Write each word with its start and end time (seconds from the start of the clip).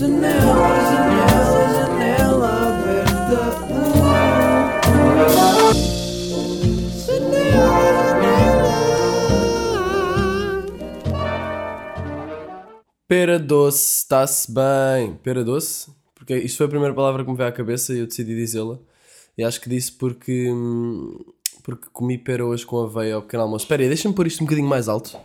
Janela, 0.00 0.32
janela, 0.32 1.74
janela 1.74 2.48
aberta. 2.68 3.40
Pera 13.06 13.38
doce, 13.38 13.98
está-se 13.98 14.50
bem. 14.50 15.16
Pera 15.22 15.44
doce? 15.44 15.90
Porque 16.14 16.34
isto 16.34 16.56
foi 16.56 16.64
a 16.64 16.70
primeira 16.70 16.94
palavra 16.94 17.22
que 17.22 17.30
me 17.30 17.36
veio 17.36 17.50
à 17.50 17.52
cabeça 17.52 17.92
e 17.92 17.98
eu 17.98 18.06
decidi 18.06 18.34
dizê-la. 18.34 18.78
E 19.36 19.44
acho 19.44 19.60
que 19.60 19.68
disse 19.68 19.92
porque, 19.92 20.50
hum, 20.50 21.18
porque 21.62 21.88
comi 21.92 22.16
pera 22.16 22.46
hoje 22.46 22.64
com 22.64 22.80
aveia 22.80 23.16
ao 23.16 23.22
pequeno 23.22 23.42
almoço. 23.42 23.66
Espera 23.66 23.82
aí, 23.82 23.88
deixa-me 23.88 24.14
pôr 24.14 24.26
isto 24.26 24.40
um 24.40 24.46
bocadinho 24.46 24.66
mais 24.66 24.88
alto. 24.88 25.18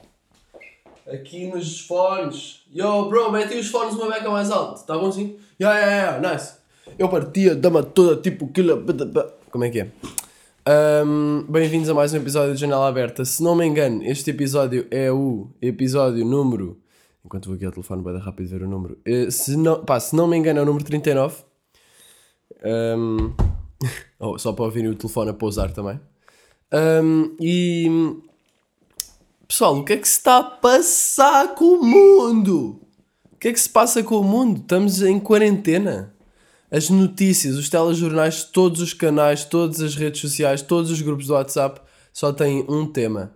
Aqui 1.08 1.46
nos 1.46 1.82
fones. 1.82 2.64
Yo, 2.76 3.08
bro, 3.08 3.32
mete 3.32 3.56
os 3.56 3.68
fones 3.68 3.94
uma 3.94 4.12
beca 4.12 4.28
mais 4.28 4.50
alto. 4.50 4.78
Está 4.78 4.98
bom 4.98 5.10
assim? 5.10 5.38
Yeah, 5.62 5.80
yeah, 5.80 6.18
yeah, 6.18 6.34
nice. 6.34 6.56
Eu 6.98 7.08
partia, 7.08 7.56
dama 7.56 7.84
toda, 7.84 8.20
tipo, 8.20 8.46
aquilo. 8.46 8.84
Como 9.52 9.64
é 9.64 9.70
que 9.70 9.82
é? 9.82 9.92
Hum, 11.06 11.46
Bem-vindos 11.48 11.88
a 11.90 11.94
mais 11.94 12.12
um 12.12 12.18
episódio 12.18 12.56
de 12.56 12.60
Janela 12.60 12.88
Aberta. 12.88 13.24
Se 13.24 13.44
não 13.44 13.54
me 13.54 13.68
engano, 13.68 14.02
este 14.04 14.32
episódio 14.32 14.88
é 14.90 15.12
o 15.12 15.48
episódio 15.62 16.26
número. 16.26 16.82
Enquanto 17.24 17.50
vou 17.50 17.56
aqui 17.56 17.66
ao 17.66 17.72
telefone, 17.72 18.02
vai 18.02 18.14
dar 18.14 18.22
rápido 18.22 18.50
ver 18.50 18.64
o 18.64 18.68
número. 18.68 18.98
Eh, 19.06 19.30
se, 19.30 19.56
não, 19.56 19.86
pá, 19.86 20.00
se 20.00 20.16
não 20.16 20.28
me 20.28 20.36
engano, 20.36 20.58
é 20.58 20.64
o 20.64 20.66
número 20.66 20.84
39. 20.84 21.36
Hum, 22.98 23.32
oh, 24.18 24.40
só 24.40 24.54
para 24.54 24.66
ouvirem 24.66 24.90
o 24.90 24.96
telefone 24.96 25.30
a 25.30 25.34
pousar 25.36 25.72
também. 25.72 26.00
Hum, 26.74 27.36
e. 27.40 28.26
Pessoal, 29.48 29.78
o 29.78 29.84
que 29.84 29.94
é 29.94 29.98
que 29.98 30.08
se 30.08 30.18
está 30.18 30.38
a 30.40 30.44
passar 30.44 31.54
com 31.56 31.66
o 31.80 31.86
mundo? 31.86 32.82
O 33.32 33.36
que 33.38 33.50
é 33.50 33.54
que 33.54 33.60
se 33.60 33.70
passa 33.70 34.02
com 34.02 34.20
o 34.20 34.24
mundo? 34.24 34.62
Estamos 34.62 35.02
em 35.04 35.20
quarentena. 35.20 36.14
As 36.72 36.90
notícias, 36.90 37.56
os 37.56 37.70
telejornais, 37.70 38.44
todos 38.44 38.82
os 38.82 38.94
canais, 38.94 39.46
todas 39.46 39.82
as 39.82 39.96
redes 39.96 40.20
sociais, 40.20 40.62
todos 40.62 40.90
os 40.90 41.02
grupos 41.02 41.28
do 41.28 41.34
WhatsApp 41.34 41.80
só 42.12 42.34
têm 42.34 42.66
um 42.68 42.88
tema: 42.88 43.34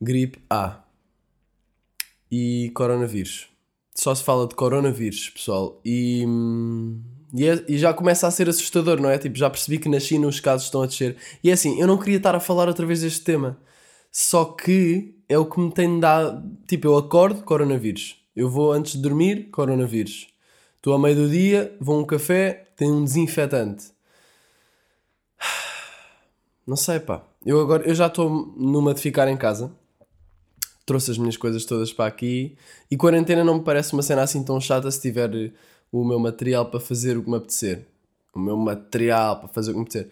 gripe 0.00 0.38
A 0.50 0.82
e 2.30 2.70
coronavírus. 2.74 3.48
Só 3.94 4.14
se 4.14 4.22
fala 4.22 4.46
de 4.46 4.54
coronavírus, 4.54 5.30
pessoal. 5.30 5.80
E, 5.84 6.24
e, 7.34 7.46
é- 7.48 7.64
e 7.66 7.78
já 7.78 7.92
começa 7.94 8.26
a 8.26 8.30
ser 8.30 8.48
assustador, 8.48 9.00
não 9.00 9.08
é? 9.08 9.18
Tipo, 9.18 9.36
já 9.36 9.48
percebi 9.50 9.78
que 9.78 9.88
na 9.88 9.98
China 9.98 10.28
os 10.28 10.38
casos 10.40 10.66
estão 10.66 10.82
a 10.82 10.86
descer. 10.86 11.16
E 11.42 11.50
é 11.50 11.54
assim, 11.54 11.80
eu 11.80 11.86
não 11.86 11.98
queria 11.98 12.18
estar 12.18 12.34
a 12.34 12.38
falar 12.40 12.68
outra 12.68 12.86
vez 12.86 13.00
deste 13.00 13.22
tema. 13.22 13.58
Só 14.10 14.44
que 14.44 15.14
é 15.28 15.38
o 15.38 15.46
que 15.46 15.60
me 15.60 15.72
tem 15.72 16.00
dado. 16.00 16.56
Tipo, 16.66 16.88
eu 16.88 16.96
acordo, 16.96 17.42
coronavírus. 17.42 18.16
Eu 18.34 18.48
vou 18.48 18.72
antes 18.72 18.92
de 18.92 19.02
dormir, 19.02 19.50
coronavírus. 19.50 20.28
Estou 20.76 20.94
a 20.94 20.98
meio 20.98 21.16
do 21.16 21.28
dia, 21.28 21.76
vou 21.80 22.00
um 22.00 22.04
café, 22.04 22.68
tem 22.76 22.90
um 22.90 23.04
desinfetante. 23.04 23.86
Não 26.66 26.76
sei, 26.76 27.00
pá. 27.00 27.22
Eu 27.44 27.60
agora 27.60 27.82
eu 27.84 27.94
já 27.94 28.06
estou 28.06 28.54
numa 28.56 28.94
de 28.94 29.00
ficar 29.00 29.28
em 29.28 29.36
casa. 29.36 29.72
Trouxe 30.86 31.10
as 31.10 31.18
minhas 31.18 31.36
coisas 31.36 31.64
todas 31.64 31.92
para 31.92 32.06
aqui. 32.06 32.56
E 32.90 32.96
quarentena 32.96 33.44
não 33.44 33.58
me 33.58 33.64
parece 33.64 33.92
uma 33.92 34.02
cena 34.02 34.22
assim 34.22 34.42
tão 34.42 34.60
chata 34.60 34.90
se 34.90 35.00
tiver 35.00 35.52
o 35.92 36.04
meu 36.04 36.18
material 36.18 36.66
para 36.66 36.80
fazer 36.80 37.16
o 37.16 37.22
que 37.22 37.30
me 37.30 37.36
apetecer. 37.36 37.86
O 38.34 38.38
meu 38.38 38.56
material 38.56 39.40
para 39.40 39.48
fazer 39.48 39.70
o 39.70 39.74
que 39.74 39.78
me 39.78 39.84
apetecer. 39.84 40.10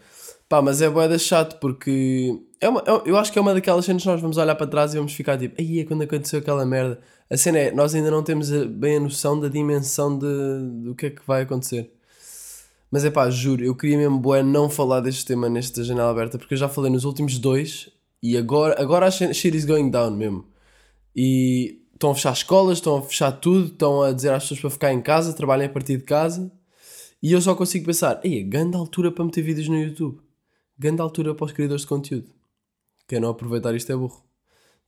Pá, 0.48 0.62
mas 0.62 0.80
é 0.80 0.88
boeda 0.88 1.18
chato 1.18 1.58
porque 1.58 2.40
é 2.60 2.68
uma, 2.68 2.80
é- 2.80 3.02
eu 3.10 3.16
acho 3.16 3.32
que 3.32 3.38
é 3.38 3.42
uma 3.42 3.52
daquelas 3.52 3.84
cenas 3.84 4.02
que 4.02 4.08
nós 4.08 4.20
vamos 4.20 4.36
olhar 4.36 4.54
para 4.54 4.66
trás 4.66 4.94
e 4.94 4.96
vamos 4.96 5.12
ficar 5.12 5.36
tipo, 5.36 5.60
aí 5.60 5.80
é 5.80 5.84
quando 5.84 6.02
aconteceu 6.02 6.38
aquela 6.38 6.64
merda. 6.64 7.00
A 7.28 7.36
cena 7.36 7.58
é, 7.58 7.72
nós 7.72 7.94
ainda 7.94 8.10
não 8.10 8.22
temos 8.22 8.50
bem 8.50 8.96
a 8.96 9.00
noção 9.00 9.38
da 9.40 9.48
dimensão 9.48 10.16
de, 10.16 10.26
do 10.84 10.94
que 10.94 11.06
é 11.06 11.10
que 11.10 11.22
vai 11.26 11.42
acontecer. 11.42 11.90
Mas 12.90 13.04
é 13.04 13.10
pá, 13.10 13.28
juro, 13.28 13.64
eu 13.64 13.74
queria 13.74 13.98
mesmo 13.98 14.18
bué 14.18 14.42
não 14.42 14.70
falar 14.70 15.00
deste 15.00 15.24
tema 15.24 15.48
nesta 15.48 15.82
janela 15.82 16.10
aberta 16.10 16.38
porque 16.38 16.54
eu 16.54 16.58
já 16.58 16.68
falei 16.68 16.90
nos 16.92 17.04
últimos 17.04 17.38
dois 17.38 17.90
e 18.22 18.36
agora, 18.36 18.80
agora 18.80 19.06
a 19.06 19.10
shit 19.10 19.56
is 19.56 19.64
going 19.64 19.90
down 19.90 20.12
mesmo. 20.12 20.46
E 21.14 21.80
estão 21.92 22.10
a 22.10 22.14
fechar 22.14 22.32
escolas, 22.32 22.78
estão 22.78 22.98
a 22.98 23.02
fechar 23.02 23.32
tudo, 23.32 23.66
estão 23.66 24.02
a 24.02 24.12
dizer 24.12 24.32
às 24.32 24.44
pessoas 24.44 24.60
para 24.60 24.70
ficar 24.70 24.92
em 24.92 25.02
casa, 25.02 25.32
trabalhem 25.32 25.66
a 25.66 25.70
partir 25.70 25.96
de 25.96 26.04
casa. 26.04 26.52
E 27.22 27.32
eu 27.32 27.40
só 27.40 27.54
consigo 27.54 27.86
pensar, 27.86 28.20
ei, 28.22 28.44
grande 28.44 28.76
altura 28.76 29.10
para 29.10 29.24
meter 29.24 29.42
vídeos 29.42 29.68
no 29.68 29.76
YouTube. 29.78 30.20
Grande 30.78 31.00
altura 31.00 31.34
para 31.34 31.46
os 31.46 31.52
criadores 31.52 31.82
de 31.82 31.88
conteúdo. 31.88 32.30
Quem 33.08 33.20
não 33.20 33.30
aproveitar 33.30 33.74
isto 33.74 33.90
é 33.90 33.96
burro. 33.96 34.22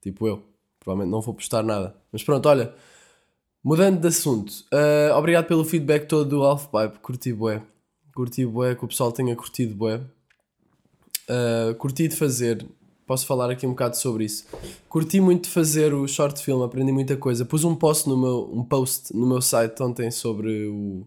Tipo 0.00 0.26
eu. 0.26 0.43
Provavelmente 0.81 1.10
não 1.10 1.21
vou 1.21 1.34
postar 1.34 1.62
nada. 1.62 1.97
Mas 2.12 2.22
pronto, 2.22 2.49
olha. 2.49 2.75
Mudando 3.62 4.00
de 4.00 4.09
assunto. 4.09 4.53
ah, 4.72 5.16
obrigado 5.16 5.47
pelo 5.47 5.65
feedback 5.65 6.06
todo 6.06 6.28
do 6.28 6.43
Halfpipe. 6.43 6.99
Curti 7.00 7.32
bué. 7.32 7.62
Curti 8.15 8.44
bué, 8.47 8.75
que 8.75 8.84
o 8.84 8.88
pessoal 8.88 9.12
tenha 9.12 9.34
curtido 9.34 9.75
bué. 9.75 10.00
Uh, 11.28 11.75
curti 11.75 12.09
de 12.09 12.16
fazer, 12.16 12.66
posso 13.06 13.26
falar 13.26 13.50
aqui 13.50 13.66
um 13.66 13.70
bocado 13.70 13.99
sobre 13.99 14.25
isso. 14.25 14.47
Curti 14.88 15.20
muito 15.20 15.44
de 15.44 15.50
fazer 15.50 15.93
o 15.93 16.09
short 16.09 16.43
film, 16.43 16.62
aprendi 16.62 16.91
muita 16.91 17.16
coisa. 17.19 17.44
Pus 17.44 17.65
um 17.65 17.75
post 17.75 18.09
no 18.09 18.16
meu, 18.16 18.50
um 18.50 18.65
post 18.65 19.15
no 19.15 19.26
meu 19.26 19.43
site 19.43 19.82
ontem 19.82 20.10
sobre 20.10 20.66
o, 20.69 21.06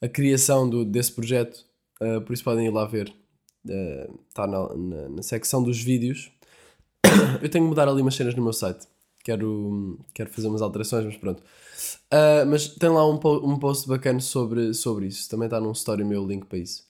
a 0.00 0.08
criação 0.08 0.68
do, 0.68 0.86
desse 0.86 1.12
projeto, 1.12 1.66
uh, 2.00 2.20
por 2.22 2.32
isso 2.32 2.42
podem 2.42 2.66
ir 2.66 2.70
lá 2.70 2.86
ver. 2.86 3.12
Está 4.28 4.46
na, 4.46 4.74
na, 4.74 5.08
na 5.08 5.22
secção 5.22 5.62
dos 5.62 5.80
vídeos. 5.80 6.30
Eu 7.42 7.48
tenho 7.48 7.64
que 7.64 7.68
mudar 7.68 7.88
ali 7.88 8.02
umas 8.02 8.14
cenas 8.14 8.34
no 8.34 8.42
meu 8.42 8.52
site. 8.52 8.86
Quero, 9.24 9.98
quero 10.14 10.30
fazer 10.30 10.46
umas 10.46 10.62
alterações, 10.62 11.04
mas 11.04 11.16
pronto. 11.16 11.42
Uh, 12.12 12.46
mas 12.46 12.68
tem 12.68 12.88
lá 12.88 13.04
um, 13.08 13.14
um 13.14 13.58
post 13.58 13.88
bacana 13.88 14.20
sobre, 14.20 14.72
sobre 14.72 15.06
isso. 15.06 15.28
Também 15.28 15.46
está 15.46 15.60
num 15.60 15.72
story 15.72 16.04
meu 16.04 16.24
link 16.24 16.46
para 16.46 16.58
isso. 16.58 16.84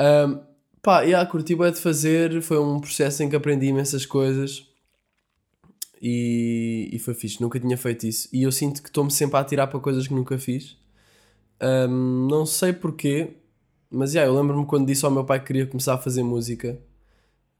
Um, 0.00 0.40
pá, 0.82 1.04
e 1.04 1.10
yeah, 1.10 1.30
curti 1.30 1.54
bué 1.54 1.70
de 1.70 1.80
fazer. 1.80 2.42
Foi 2.42 2.58
um 2.58 2.80
processo 2.80 3.22
em 3.22 3.28
que 3.28 3.36
aprendi 3.36 3.66
imensas 3.66 4.04
coisas. 4.04 4.66
E, 6.02 6.90
e 6.92 6.98
foi 6.98 7.14
fixe. 7.14 7.40
Nunca 7.40 7.60
tinha 7.60 7.76
feito 7.76 8.06
isso. 8.06 8.28
E 8.32 8.42
eu 8.42 8.50
sinto 8.50 8.82
que 8.82 8.88
estou-me 8.88 9.10
sempre 9.10 9.36
a 9.36 9.40
atirar 9.40 9.68
para 9.68 9.78
coisas 9.78 10.08
que 10.08 10.14
nunca 10.14 10.38
fiz. 10.38 10.76
Um, 11.62 12.26
não 12.28 12.44
sei 12.44 12.72
porquê. 12.72 13.36
Mas 13.90 14.14
yeah, 14.14 14.30
eu 14.30 14.36
lembro-me 14.38 14.66
quando 14.66 14.86
disse 14.86 15.04
ao 15.04 15.10
meu 15.10 15.24
pai 15.24 15.40
que 15.40 15.46
queria 15.46 15.66
começar 15.66 15.94
a 15.94 15.98
fazer 15.98 16.22
música. 16.22 16.78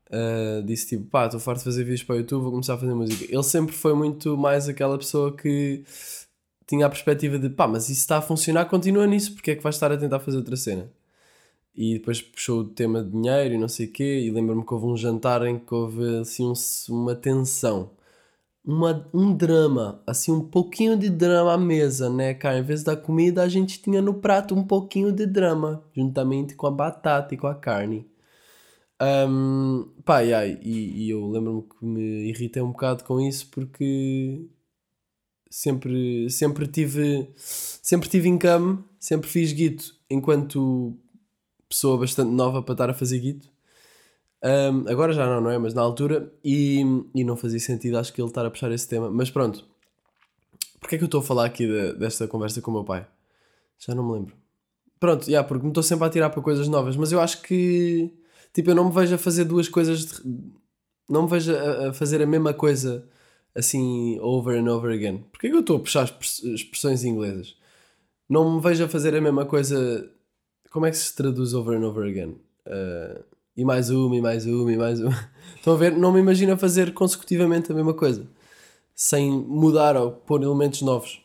Uh, 0.08 0.62
disse 0.64 0.88
tipo, 0.88 1.04
pá, 1.08 1.26
estou 1.26 1.38
farto 1.40 1.58
de 1.58 1.64
fazer 1.64 1.84
vídeos 1.84 2.02
para 2.02 2.16
o 2.16 2.18
YouTube, 2.18 2.42
vou 2.42 2.50
começar 2.50 2.74
a 2.74 2.78
fazer 2.78 2.94
música. 2.94 3.24
Ele 3.32 3.42
sempre 3.42 3.74
foi 3.74 3.94
muito 3.94 4.36
mais 4.36 4.68
aquela 4.68 4.98
pessoa 4.98 5.36
que 5.36 5.84
tinha 6.66 6.86
a 6.86 6.88
perspectiva 6.88 7.38
de, 7.38 7.48
pá, 7.50 7.66
mas 7.68 7.84
isso 7.88 8.00
está 8.00 8.18
a 8.18 8.22
funcionar, 8.22 8.66
continua 8.66 9.06
nisso, 9.06 9.34
porque 9.34 9.52
é 9.52 9.56
que 9.56 9.62
vais 9.62 9.74
estar 9.76 9.90
a 9.92 9.96
tentar 9.96 10.20
fazer 10.20 10.38
outra 10.38 10.56
cena? 10.56 10.90
E 11.74 11.94
depois 11.94 12.20
puxou 12.20 12.60
o 12.60 12.64
tema 12.64 13.02
de 13.02 13.10
dinheiro 13.10 13.54
e 13.54 13.58
não 13.58 13.68
sei 13.68 13.86
o 13.86 13.92
quê, 13.92 14.20
e 14.20 14.30
lembro-me 14.30 14.64
que 14.66 14.74
houve 14.74 14.86
um 14.86 14.96
jantar 14.96 15.46
em 15.46 15.58
que 15.58 15.72
houve 15.74 16.18
assim 16.20 16.44
um- 16.46 16.54
uma 16.94 17.14
tensão, 17.14 17.90
uma, 18.64 19.08
um 19.12 19.34
drama, 19.34 20.02
assim 20.06 20.32
um 20.32 20.40
pouquinho 20.48 20.96
de 20.96 21.08
drama 21.10 21.54
à 21.54 21.58
mesa, 21.58 22.10
né, 22.10 22.34
cara? 22.34 22.58
Em 22.58 22.62
vez 22.62 22.82
da 22.82 22.96
comida, 22.96 23.42
a 23.42 23.48
gente 23.48 23.80
tinha 23.82 24.02
no 24.02 24.14
prato 24.14 24.54
um 24.54 24.64
pouquinho 24.64 25.12
de 25.12 25.26
drama, 25.26 25.82
juntamente 25.94 26.54
com 26.54 26.66
a 26.66 26.70
batata 26.70 27.34
e 27.34 27.38
com 27.38 27.46
a 27.46 27.54
carne. 27.54 28.06
Um, 29.02 29.90
pá, 30.04 30.22
e, 30.22 30.34
ai, 30.34 30.58
e, 30.62 31.06
e 31.06 31.10
eu 31.10 31.26
lembro-me 31.26 31.62
que 31.62 31.84
me 31.86 32.28
irritei 32.28 32.62
um 32.62 32.70
bocado 32.72 33.02
com 33.04 33.18
isso 33.18 33.48
porque 33.50 34.46
sempre, 35.50 36.28
sempre 36.30 36.66
tive 36.66 37.30
sempre 37.36 38.08
tive 38.08 38.28
income, 38.28 38.84
sempre 38.98 39.28
fiz 39.28 39.52
guito 39.52 39.94
enquanto 40.10 40.96
pessoa 41.68 41.98
bastante 41.98 42.30
nova 42.30 42.62
para 42.62 42.74
estar 42.74 42.90
a 42.90 42.94
fazer 42.94 43.18
guito. 43.20 43.48
Um, 44.42 44.88
agora 44.90 45.12
já 45.12 45.26
não, 45.26 45.40
não 45.40 45.50
é? 45.50 45.58
Mas 45.58 45.74
na 45.74 45.82
altura, 45.82 46.32
e, 46.44 46.80
e 47.14 47.24
não 47.24 47.36
fazia 47.36 47.60
sentido, 47.60 47.98
acho 47.98 48.12
que 48.12 48.20
ele 48.20 48.28
estar 48.28 48.44
a 48.46 48.50
puxar 48.50 48.72
esse 48.72 48.88
tema. 48.88 49.10
Mas 49.10 49.30
pronto, 49.30 49.64
porque 50.80 50.94
é 50.94 50.98
que 50.98 51.04
eu 51.04 51.06
estou 51.06 51.20
a 51.20 51.24
falar 51.24 51.44
aqui 51.46 51.66
de- 51.66 51.92
desta 51.94 52.26
conversa 52.26 52.60
com 52.62 52.70
o 52.70 52.74
meu 52.74 52.84
pai? 52.84 53.06
Já 53.78 53.94
não 53.94 54.06
me 54.06 54.14
lembro. 54.14 54.34
Pronto, 54.98 55.26
yeah, 55.28 55.46
porque 55.46 55.64
me 55.64 55.70
estou 55.70 55.82
sempre 55.82 56.06
a 56.06 56.10
tirar 56.10 56.30
para 56.30 56.42
coisas 56.42 56.68
novas, 56.68 56.96
mas 56.96 57.10
eu 57.12 57.20
acho 57.20 57.40
que 57.42 58.12
tipo, 58.52 58.70
eu 58.70 58.74
não 58.74 58.86
me 58.86 58.92
vejo 58.94 59.14
a 59.14 59.18
fazer 59.18 59.44
duas 59.44 59.68
coisas, 59.68 60.04
de- 60.06 60.52
não 61.08 61.22
me 61.24 61.28
vejo 61.30 61.54
a, 61.54 61.88
a 61.88 61.92
fazer 61.92 62.20
a 62.22 62.26
mesma 62.26 62.52
coisa 62.52 63.06
assim 63.54 64.18
over 64.20 64.58
and 64.58 64.70
over 64.70 64.92
again. 64.92 65.18
Porquê 65.32 65.48
que 65.50 65.56
eu 65.56 65.60
estou 65.60 65.76
a 65.76 65.80
puxar 65.80 66.04
expres- 66.04 66.42
expressões 66.44 67.04
inglesas? 67.04 67.56
Não 68.28 68.56
me 68.56 68.60
vejo 68.62 68.84
a 68.84 68.88
fazer 68.88 69.14
a 69.14 69.20
mesma 69.20 69.44
coisa. 69.44 70.08
Como 70.70 70.86
é 70.86 70.90
que 70.90 70.96
se 70.96 71.14
traduz 71.16 71.52
over 71.52 71.76
and 71.76 71.84
over 71.86 72.06
again? 72.08 72.36
Uh, 72.66 73.24
e 73.60 73.64
mais 73.64 73.90
uma, 73.90 74.16
e 74.16 74.20
mais 74.20 74.46
uma, 74.46 74.72
e 74.72 74.76
mais 74.76 75.00
uma. 75.00 75.30
Estão 75.56 75.74
a 75.74 75.76
ver? 75.76 75.92
Não 75.96 76.10
me 76.12 76.20
imagino 76.20 76.52
a 76.52 76.56
fazer 76.56 76.94
consecutivamente 76.94 77.70
a 77.70 77.74
mesma 77.74 77.92
coisa, 77.92 78.26
sem 78.94 79.30
mudar 79.30 79.96
ou 79.96 80.10
pôr 80.12 80.42
elementos 80.42 80.80
novos. 80.82 81.20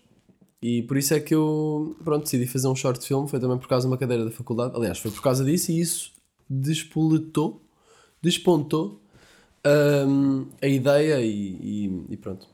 E 0.61 0.81
por 0.83 0.97
isso 0.97 1.13
é 1.13 1.19
que 1.19 1.33
eu, 1.33 1.95
pronto, 2.03 2.23
decidi 2.23 2.45
fazer 2.47 2.67
um 2.67 2.75
short 2.75 3.05
film. 3.05 3.27
Foi 3.27 3.39
também 3.39 3.57
por 3.57 3.67
causa 3.67 3.87
de 3.87 3.91
uma 3.91 3.97
cadeira 3.97 4.25
da 4.25 4.31
faculdade. 4.31 4.73
Aliás, 4.75 4.97
foi 4.97 5.11
por 5.11 5.21
causa 5.21 5.45
disso 5.45 5.71
e 5.71 5.79
isso 5.79 6.11
despoletou, 6.49 7.61
despontou 8.21 8.99
hum, 10.07 10.47
a 10.61 10.67
ideia 10.67 11.21
e, 11.21 11.29
e- 11.29 12.05
e 12.09 12.17
pronto. 12.17 12.47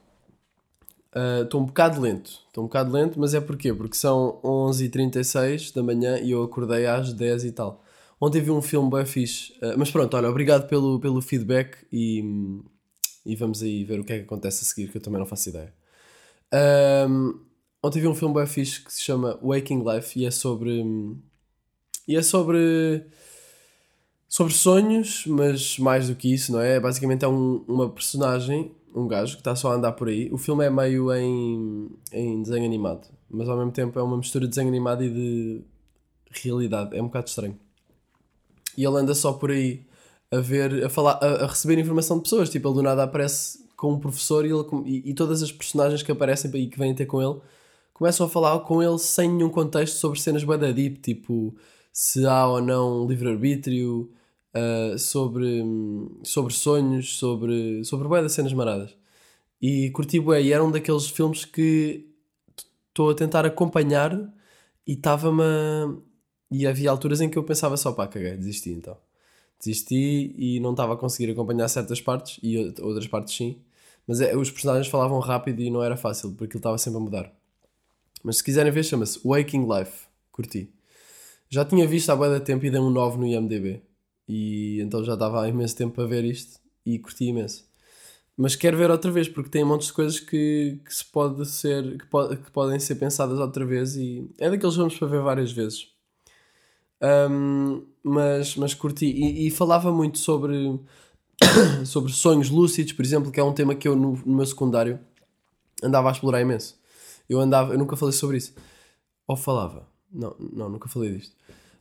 Ah, 1.14 1.42
Estou 1.44 1.62
um 1.62 1.66
bocado 1.66 2.00
lento. 2.02 2.32
Estou 2.48 2.64
um 2.64 2.68
bocado 2.68 2.92
lento, 2.92 3.20
mas 3.20 3.34
é 3.34 3.42
porquê? 3.42 3.74
Porque 3.74 3.96
são 3.96 4.40
11h36 4.44 5.74
da 5.74 5.82
manhã 5.84 6.20
e 6.20 6.32
eu 6.32 6.44
acordei 6.44 6.86
às 6.86 7.14
10 7.14 7.44
e 7.46 7.52
tal. 7.52 7.84
Ontem 8.22 8.42
vi 8.42 8.52
um 8.52 8.62
filme 8.62 8.90
bem 8.90 9.06
fixe. 9.06 9.54
Ah, 9.62 9.76
mas 9.78 9.92
pronto, 9.92 10.16
olha, 10.16 10.30
obrigado 10.30 10.68
pelo, 10.68 11.00
pelo 11.00 11.22
feedback 11.22 11.78
e, 11.92 12.24
e 13.26 13.36
vamos 13.36 13.64
aí 13.64 13.84
ver 13.84 14.00
o 14.00 14.04
que 14.04 14.14
é 14.14 14.20
que 14.20 14.26
acontece 14.26 14.64
a 14.64 14.68
seguir, 14.68 14.92
que 14.92 14.98
eu 14.98 15.02
também 15.02 15.20
não 15.20 15.26
faço 15.28 15.50
ideia. 15.50 15.74
Ahm, 16.54 17.34
ontem 17.84 18.02
vi 18.02 18.08
um 18.08 18.16
filme 18.16 18.36
bem 18.36 18.48
fixe 18.48 18.84
que 18.84 18.94
se 18.94 19.02
chama 19.04 19.40
Waking 19.44 19.84
Life 19.84 20.20
e 20.20 20.26
é 20.26 20.32
sobre. 20.32 20.84
E 22.08 22.16
é 22.16 22.22
sobre. 22.22 23.06
Sobre 24.28 24.54
sonhos, 24.54 25.26
mas 25.28 25.78
mais 25.78 26.08
do 26.08 26.16
que 26.16 26.34
isso, 26.34 26.54
não 26.54 26.62
é? 26.62 26.80
Basicamente 26.80 27.26
é 27.26 27.28
um- 27.28 27.66
uma 27.68 27.90
personagem, 27.90 28.72
um 28.96 29.06
gajo 29.08 29.34
que 29.36 29.42
está 29.42 29.56
só 29.56 29.72
a 29.72 29.76
andar 29.76 29.92
por 29.92 30.08
aí. 30.08 30.30
O 30.32 30.38
filme 30.38 30.64
é 30.66 30.70
meio 30.70 31.14
em, 31.14 31.90
em 32.14 32.42
desenho 32.42 32.66
animado, 32.66 33.08
mas 33.30 33.50
ao 33.50 33.58
mesmo 33.58 33.72
tempo 33.74 34.00
é 34.00 34.04
uma 34.04 34.16
mistura 34.18 34.46
de 34.46 34.50
desenho 34.52 34.70
animado 34.70 35.04
e 35.04 35.10
de 35.10 35.62
realidade. 36.32 36.96
É 36.98 37.02
um 37.02 37.08
bocado 37.08 37.28
estranho. 37.28 37.60
E 38.78 38.86
ele 38.86 38.98
anda 38.98 39.14
só 39.14 39.34
por 39.34 39.52
aí 39.52 39.86
a 40.32 40.38
ver, 40.40 40.86
a 40.86 40.90
falar, 40.90 41.20
a, 41.22 41.44
a 41.44 41.48
receber 41.48 41.78
informação 41.80 42.18
de 42.18 42.24
pessoas. 42.24 42.50
Tipo, 42.50 42.70
ele 42.70 42.76
do 42.76 42.84
nada 42.84 43.04
aparece 43.04 43.66
com 43.76 43.94
um 43.94 44.00
professor 44.00 44.46
e, 44.46 44.50
ele, 44.50 44.64
e, 44.86 45.10
e 45.12 45.14
todas 45.14 45.42
as 45.42 45.52
personagens 45.52 46.04
que 46.04 46.12
aparecem 46.12 46.52
e 46.56 46.68
que 46.68 46.78
vêm 46.78 46.94
ter 46.94 47.06
com 47.06 47.22
ele 47.22 47.40
começam 47.94 48.26
a 48.26 48.30
falar 48.30 48.60
com 48.62 48.82
ele 48.82 48.98
sem 48.98 49.30
nenhum 49.30 49.50
contexto 49.50 49.98
sobre 49.98 50.20
cenas 50.20 50.44
bué 50.44 50.58
da 50.58 50.72
deep, 50.72 51.00
tipo 51.02 51.56
se 51.94 52.26
há 52.26 52.48
ou 52.48 52.60
não 52.60 53.06
livre-arbítrio, 53.06 54.12
ah, 54.54 54.98
sobre, 54.98 55.64
sobre 56.24 56.54
sonhos, 56.54 57.18
sobre, 57.18 57.84
sobre 57.86 58.08
bué 58.08 58.22
das 58.22 58.34
cenas 58.34 58.54
maradas. 58.54 58.96
E 59.62 59.92
curti 59.92 60.20
bué, 60.20 60.42
e 60.42 60.52
era 60.54 60.64
um 60.64 60.72
daqueles 60.72 61.08
filmes 61.10 61.46
que 61.46 62.08
estou 62.90 63.12
a 63.12 63.16
tentar 63.16 63.46
acompanhar 63.46 64.14
e 64.88 64.94
estava-me. 64.94 65.44
E 66.52 66.68
havia 66.68 66.92
alturas 66.92 67.22
em 67.22 67.30
que 67.30 67.38
eu 67.38 67.44
pensava 67.44 67.78
só, 67.78 67.92
pá, 67.94 68.08
caguei, 68.08 68.36
desisti 68.38 68.72
então. 68.72 68.98
Desisti 69.60 70.36
e 70.38 70.60
não 70.60 70.72
estava 70.72 70.94
a 70.94 70.98
conseguir 70.98 71.32
acompanhar 71.32 71.68
certas 71.70 72.02
partes 72.02 72.40
e 72.44 72.58
out- 72.58 72.82
outras 72.82 73.08
partes 73.08 73.36
sim. 73.36 73.58
Mas 74.08 74.22
é, 74.22 74.36
os 74.36 74.52
personagens 74.52 74.88
falavam 74.88 75.20
rápido 75.20 75.62
e 75.62 75.70
não 75.70 75.84
era 75.84 75.98
fácil, 75.98 76.32
porque 76.34 76.56
ele 76.58 76.60
estava 76.60 76.78
sempre 76.78 76.98
a 77.00 77.02
mudar. 77.02 77.34
Mas 78.24 78.38
se 78.38 78.44
quiserem 78.44 78.72
ver, 78.72 78.84
chama-se 78.84 79.20
Waking 79.26 79.68
Life. 79.72 80.08
Curti. 80.32 80.70
Já 81.50 81.66
tinha 81.66 81.88
visto 81.88 82.10
há 82.12 82.40
de 82.40 82.46
tempo 82.46 82.66
e 82.66 82.72
dei 82.72 82.80
um 82.80 82.90
9 82.90 83.18
no 83.18 83.28
IMDB. 83.28 83.82
E 84.28 84.80
então 84.82 85.04
já 85.04 85.14
estava 85.14 85.44
há 85.44 85.50
imenso 85.50 85.76
tempo 85.76 86.02
a 86.02 86.06
ver 86.08 86.24
isto 86.26 86.60
e 86.86 87.00
curti 87.00 87.26
imenso. 87.26 87.66
Mas 88.38 88.56
quero 88.56 88.78
ver 88.78 88.92
outra 88.92 89.12
vez, 89.12 89.30
porque 89.30 89.50
tem 89.50 89.64
montes 89.66 89.88
de 89.90 89.94
coisas 89.94 90.20
que, 90.20 90.80
que 90.86 90.96
se 90.96 91.06
pode 91.06 91.46
ser, 91.48 91.98
que, 92.00 92.06
po- 92.08 92.30
que 92.36 92.52
podem 92.52 92.80
ser 92.80 92.96
pensadas 92.96 93.40
outra 93.40 93.66
vez 93.66 93.96
e 93.98 94.30
é 94.40 94.50
daqueles 94.50 94.76
filmes 94.76 94.98
para 94.98 95.08
ver 95.10 95.22
várias 95.22 95.52
vezes. 95.52 95.91
Ahm, 97.02 97.82
mas, 98.04 98.56
mas 98.56 98.74
curti. 98.74 99.06
E, 99.06 99.48
e 99.48 99.52
falava 99.52 99.92
muito 99.92 100.20
sobre, 100.20 100.80
sobre 101.86 102.12
sonhos 102.14 102.50
lúcidos, 102.50 102.94
por 102.94 103.04
exemplo, 103.04 103.32
que 103.32 103.40
é 103.40 103.44
um 103.44 103.54
tema 103.54 103.76
que 103.76 103.88
eu 103.88 103.96
no, 103.96 104.18
no 104.26 104.36
meu 104.36 104.46
secundário 104.46 105.00
andava 105.84 106.10
a 106.10 106.12
explorar 106.12 106.42
imenso. 106.42 106.80
Eu 107.28 107.40
andava, 107.40 107.74
eu 107.74 107.80
nunca 107.80 107.96
falei 107.96 108.14
sobre 108.14 108.38
isso. 108.38 108.54
Ou 109.28 109.36
falava? 109.36 109.88
Não, 110.12 110.36
não, 110.40 110.70
nunca 110.70 110.90
falei 110.90 111.18
disto. 111.18 111.36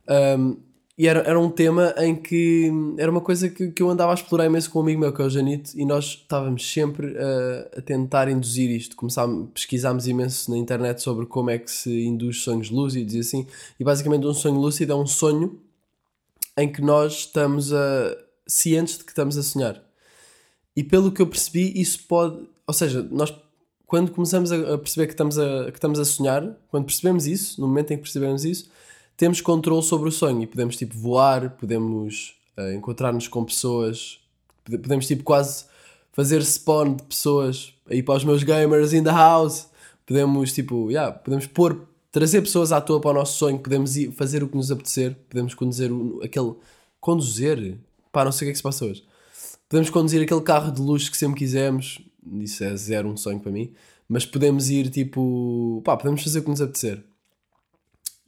Um, 0.08 0.56
e 1.00 1.08
era, 1.08 1.20
era 1.20 1.40
um 1.40 1.48
tema 1.48 1.94
em 1.96 2.14
que 2.14 2.70
era 2.98 3.10
uma 3.10 3.22
coisa 3.22 3.48
que, 3.48 3.70
que 3.70 3.82
eu 3.82 3.88
andava 3.88 4.10
a 4.10 4.14
explorar 4.14 4.44
imenso 4.44 4.70
com 4.70 4.80
um 4.80 4.82
amigo 4.82 5.00
meu, 5.00 5.10
que 5.10 5.22
é 5.22 5.24
o 5.24 5.30
Janito, 5.30 5.70
e 5.74 5.86
nós 5.86 6.04
estávamos 6.04 6.70
sempre 6.70 7.16
a, 7.16 7.78
a 7.78 7.80
tentar 7.80 8.28
induzir 8.28 8.70
isto. 8.70 8.94
Começámos, 8.96 9.48
pesquisámos 9.54 10.06
imenso 10.06 10.50
na 10.50 10.58
internet 10.58 11.00
sobre 11.00 11.24
como 11.24 11.48
é 11.48 11.58
que 11.58 11.70
se 11.70 12.04
induz 12.04 12.42
sonhos 12.42 12.68
lúcidos 12.68 13.14
e 13.14 13.20
assim. 13.20 13.46
E 13.78 13.82
basicamente, 13.82 14.26
um 14.26 14.34
sonho 14.34 14.60
lúcido 14.60 14.92
é 14.92 14.94
um 14.94 15.06
sonho 15.06 15.58
em 16.54 16.70
que 16.70 16.82
nós 16.82 17.20
estamos 17.20 17.72
a, 17.72 18.18
cientes 18.46 18.98
de 18.98 19.04
que 19.04 19.12
estamos 19.12 19.38
a 19.38 19.42
sonhar. 19.42 19.82
E 20.76 20.84
pelo 20.84 21.10
que 21.10 21.22
eu 21.22 21.26
percebi, 21.26 21.80
isso 21.80 22.00
pode. 22.06 22.46
Ou 22.66 22.74
seja, 22.74 23.08
nós 23.10 23.34
quando 23.86 24.10
começamos 24.10 24.52
a 24.52 24.74
a 24.74 24.76
perceber 24.76 25.06
que 25.06 25.14
estamos 25.14 25.38
a, 25.38 25.72
que 25.72 25.78
estamos 25.78 25.98
a 25.98 26.04
sonhar, 26.04 26.58
quando 26.68 26.84
percebemos 26.84 27.26
isso, 27.26 27.58
no 27.58 27.66
momento 27.66 27.90
em 27.90 27.96
que 27.96 28.02
percebemos 28.02 28.44
isso, 28.44 28.68
temos 29.20 29.40
controle 29.40 29.82
sobre 29.82 30.08
o 30.08 30.12
sonho 30.12 30.42
e 30.42 30.46
podemos 30.46 30.76
tipo 30.76 30.96
voar, 30.96 31.50
podemos 31.50 32.34
eh, 32.56 32.74
encontrar-nos 32.74 33.28
com 33.28 33.44
pessoas, 33.44 34.18
pode- 34.64 34.78
podemos 34.78 35.06
tipo 35.06 35.22
quase 35.22 35.66
fazer 36.12 36.42
spawn 36.42 36.94
de 36.96 37.02
pessoas 37.04 37.74
aí 37.88 38.02
para 38.02 38.16
os 38.16 38.24
meus 38.24 38.42
gamers 38.42 38.92
in 38.92 39.04
the 39.04 39.10
house, 39.10 39.68
podemos 40.06 40.52
tipo, 40.52 40.90
yeah, 40.90 41.12
podemos 41.12 41.46
pôr, 41.46 41.86
trazer 42.10 42.40
pessoas 42.40 42.72
à 42.72 42.80
toa 42.80 43.00
para 43.00 43.10
o 43.10 43.14
nosso 43.14 43.36
sonho, 43.38 43.58
podemos 43.58 43.96
ir 43.96 44.10
fazer 44.12 44.42
o 44.42 44.48
que 44.48 44.56
nos 44.56 44.70
apetecer, 44.70 45.14
podemos 45.28 45.54
conduzir 45.54 45.90
aquele, 46.24 46.54
conduzir, 47.00 47.76
pá, 48.10 48.24
não 48.24 48.32
sei 48.32 48.46
o 48.46 48.46
que 48.46 48.50
é 48.50 48.52
que 48.52 48.56
se 48.58 48.62
passa 48.62 48.84
hoje. 48.86 49.04
Podemos 49.68 49.90
conduzir 49.90 50.20
aquele 50.22 50.40
carro 50.40 50.72
de 50.72 50.80
luxo 50.80 51.10
que 51.10 51.16
sempre 51.16 51.38
quisemos. 51.38 52.00
Isso 52.40 52.64
é 52.64 52.74
zero 52.76 53.08
um 53.08 53.16
sonho 53.16 53.38
para 53.38 53.52
mim. 53.52 53.72
Mas 54.08 54.26
podemos 54.26 54.68
ir 54.68 54.90
tipo. 54.90 55.80
pá, 55.84 55.96
podemos 55.96 56.24
fazer 56.24 56.40
o 56.40 56.42
que 56.42 56.50
nos 56.50 56.60
apetecer. 56.60 57.04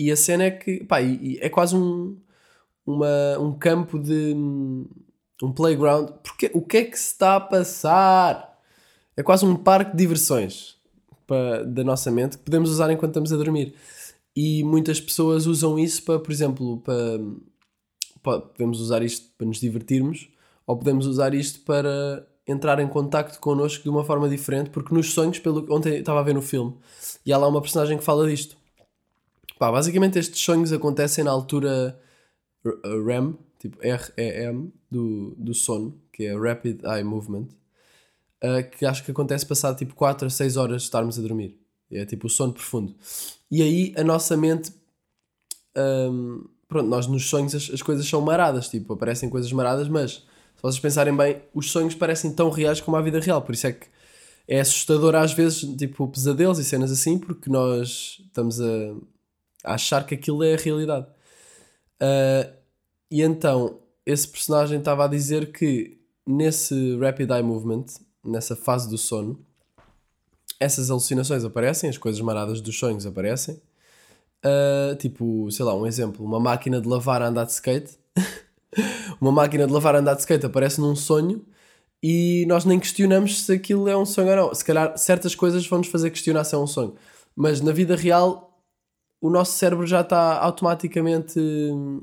E 0.07 0.11
a 0.13 0.17
cena 0.17 0.45
é 0.45 0.51
que. 0.51 0.85
pá, 0.85 1.01
e- 1.01 1.35
e 1.35 1.39
é 1.41 1.49
quase 1.49 1.77
um. 1.77 2.17
Uma, 2.85 3.39
um 3.39 3.53
campo 3.53 3.99
de. 3.99 4.35
um 5.43 5.53
playground. 5.55 6.11
Porque, 6.23 6.51
o 6.55 6.61
que 6.63 6.77
é 6.79 6.85
que 6.85 6.99
se 6.99 7.13
está 7.13 7.37
a 7.37 7.41
passar? 7.41 8.59
É 9.17 9.23
quase 9.23 9.45
um 9.45 9.55
parque 9.55 9.93
de 9.93 9.99
diversões 9.99 10.77
da 11.67 11.83
nossa 11.83 12.11
mente 12.11 12.37
que 12.37 12.45
podemos 12.45 12.69
usar 12.71 12.91
enquanto 12.93 13.11
estamos 13.13 13.33
a 13.33 13.37
dormir. 13.37 13.75
E 14.37 14.63
muitas 14.65 15.01
pessoas 15.01 15.47
usam 15.47 15.79
isso 15.79 16.03
para, 16.03 16.19
por 16.19 16.31
exemplo, 16.33 16.79
para, 16.81 17.21
pa- 18.23 18.41
podemos 18.41 18.81
usar 18.81 19.03
isto 19.03 19.31
para 19.39 19.47
nos 19.47 19.59
divertirmos 19.61 20.29
ou 20.67 20.77
podemos 20.77 21.07
usar 21.07 21.35
isto 21.35 21.61
para 21.61 22.27
entrar 22.47 22.79
em 22.81 22.89
contacto 22.89 23.39
connosco 23.41 23.83
de 23.83 23.89
uma 23.89 24.05
forma 24.05 24.29
diferente, 24.29 24.71
porque 24.71 24.95
nos 24.95 25.13
sonhos, 25.13 25.39
pelo 25.39 25.65
ontem 25.75 25.99
estava 25.99 26.21
a 26.21 26.23
ver 26.23 26.35
no 26.35 26.43
filme, 26.43 26.75
e 27.25 27.33
há 27.33 27.39
lá 27.39 27.47
uma 27.49 27.61
personagem 27.63 27.97
que 27.97 28.05
fala 28.05 28.29
disto. 28.29 28.57
Pá, 29.63 29.71
basicamente 29.71 30.19
estes 30.19 30.41
sonhos 30.41 30.73
acontecem 30.73 31.23
na 31.23 31.31
altura 31.31 31.97
uh, 32.65 33.07
REM, 33.07 33.39
tipo 33.61 33.79
REM 33.81 34.73
do, 34.91 35.37
do 35.39 35.55
sono, 35.55 36.03
que 36.13 36.25
é 36.25 36.37
Rapid 36.37 36.83
Eye 36.83 37.05
Movement, 37.05 37.47
uh, 38.43 38.69
que 38.77 38.85
acho 38.85 39.05
que 39.05 39.13
acontece 39.13 39.47
passado 39.47 39.79
tipo 39.79 39.95
4 39.95 40.27
a 40.27 40.31
6 40.31 40.57
horas 40.57 40.83
de 40.83 40.89
estarmos 40.89 41.17
a 41.17 41.23
dormir. 41.23 41.61
É 41.93 42.05
tipo 42.05 42.27
o 42.27 42.29
sono 42.29 42.53
profundo. 42.53 42.93
E 43.49 43.63
aí 43.63 43.95
a 43.97 44.03
nossa 44.03 44.37
mente 44.37 44.73
hum, 46.11 46.45
pronto, 46.67 46.89
nós 46.89 47.07
nos 47.07 47.31
sonhos 47.31 47.55
as, 47.55 47.71
as 47.73 47.83
coisas 47.83 48.05
são 48.05 48.21
maradas, 48.21 48.69
tipo, 48.69 48.95
aparecem 48.95 49.31
coisas 49.31 49.53
maradas, 49.53 49.87
mas 49.87 50.15
se 50.57 50.61
vocês 50.61 50.81
pensarem 50.81 51.17
bem, 51.17 51.41
os 51.55 51.71
sonhos 51.71 51.95
parecem 51.95 52.33
tão 52.33 52.51
reais 52.51 52.81
como 52.81 52.97
a 52.97 53.01
vida 53.01 53.21
real, 53.21 53.41
por 53.41 53.55
isso 53.55 53.69
é 53.69 53.73
que 53.73 53.87
é 54.49 54.59
assustador 54.59 55.15
às 55.15 55.33
vezes, 55.33 55.61
tipo, 55.77 56.09
pesadelos 56.09 56.59
e 56.59 56.65
cenas 56.65 56.91
assim, 56.91 57.17
porque 57.17 57.49
nós 57.49 58.21
estamos 58.27 58.61
a, 58.61 58.95
a 59.65 59.75
achar 59.75 60.07
que 60.07 60.15
aquilo 60.15 60.43
é 60.43 60.55
a 60.55 60.59
realidade. 60.59 61.07
Ah, 62.01 62.51
e 63.11 63.23
então, 63.23 63.79
esse 64.05 64.27
personagem 64.27 64.79
estava 64.79 65.05
a 65.05 65.09
dizer 65.09 65.53
que 65.53 66.01
nesse 66.27 66.97
Rapid 66.99 67.31
Eye 67.31 67.43
Movement, 67.43 67.85
nessa 68.25 68.57
fase 68.57 68.89
do 68.89 68.99
sono, 68.99 69.39
essas 70.59 70.91
alucinações 70.91 71.45
aparecem, 71.45 71.91
as 71.91 71.99
coisas 71.99 72.21
maradas 72.21 72.61
dos 72.61 72.79
sonhos 72.79 73.07
aparecem. 73.07 73.61
Uh, 74.45 74.97
tipo, 74.97 75.49
sei 75.53 75.65
lá, 75.65 75.75
um 75.75 75.87
exemplo, 75.87 76.25
uma 76.25 76.41
máquina 76.41 76.81
de 76.81 76.89
lavar 76.89 77.23
a 77.23 77.29
andar 77.29 77.45
de 77.45 77.53
skate. 77.53 77.99
uma 79.21 79.31
máquina 79.31 79.67
de 79.67 79.73
lavar 79.73 79.95
a 79.95 79.99
andar 79.99 80.15
de 80.15 80.21
skate 80.21 80.47
aparece 80.47 80.81
num 80.81 80.97
sonho 80.97 81.45
e 82.03 82.45
nós 82.49 82.65
nem 82.65 82.81
questionamos 82.81 83.43
se 83.43 83.53
aquilo 83.53 83.89
é 83.89 83.97
um 83.97 84.07
sonho 84.07 84.31
ou 84.31 84.37
não. 84.37 84.55
Se 84.55 84.65
calhar 84.65 84.97
certas 84.99 85.35
coisas 85.35 85.67
vão 85.67 85.79
nos 85.79 85.89
fazer 85.89 86.11
questionar 86.11 86.45
se 86.45 86.55
é 86.55 86.59
um 86.59 86.67
sonho. 86.67 86.95
Mas 87.37 87.61
na 87.61 87.73
vida 87.73 87.95
real, 87.95 88.52
o 89.23 89.31
nosso 89.31 89.55
cérebro 89.59 89.87
já 89.87 90.03
está 90.03 90.39
automaticamente 90.41 91.41
hum, 91.41 92.03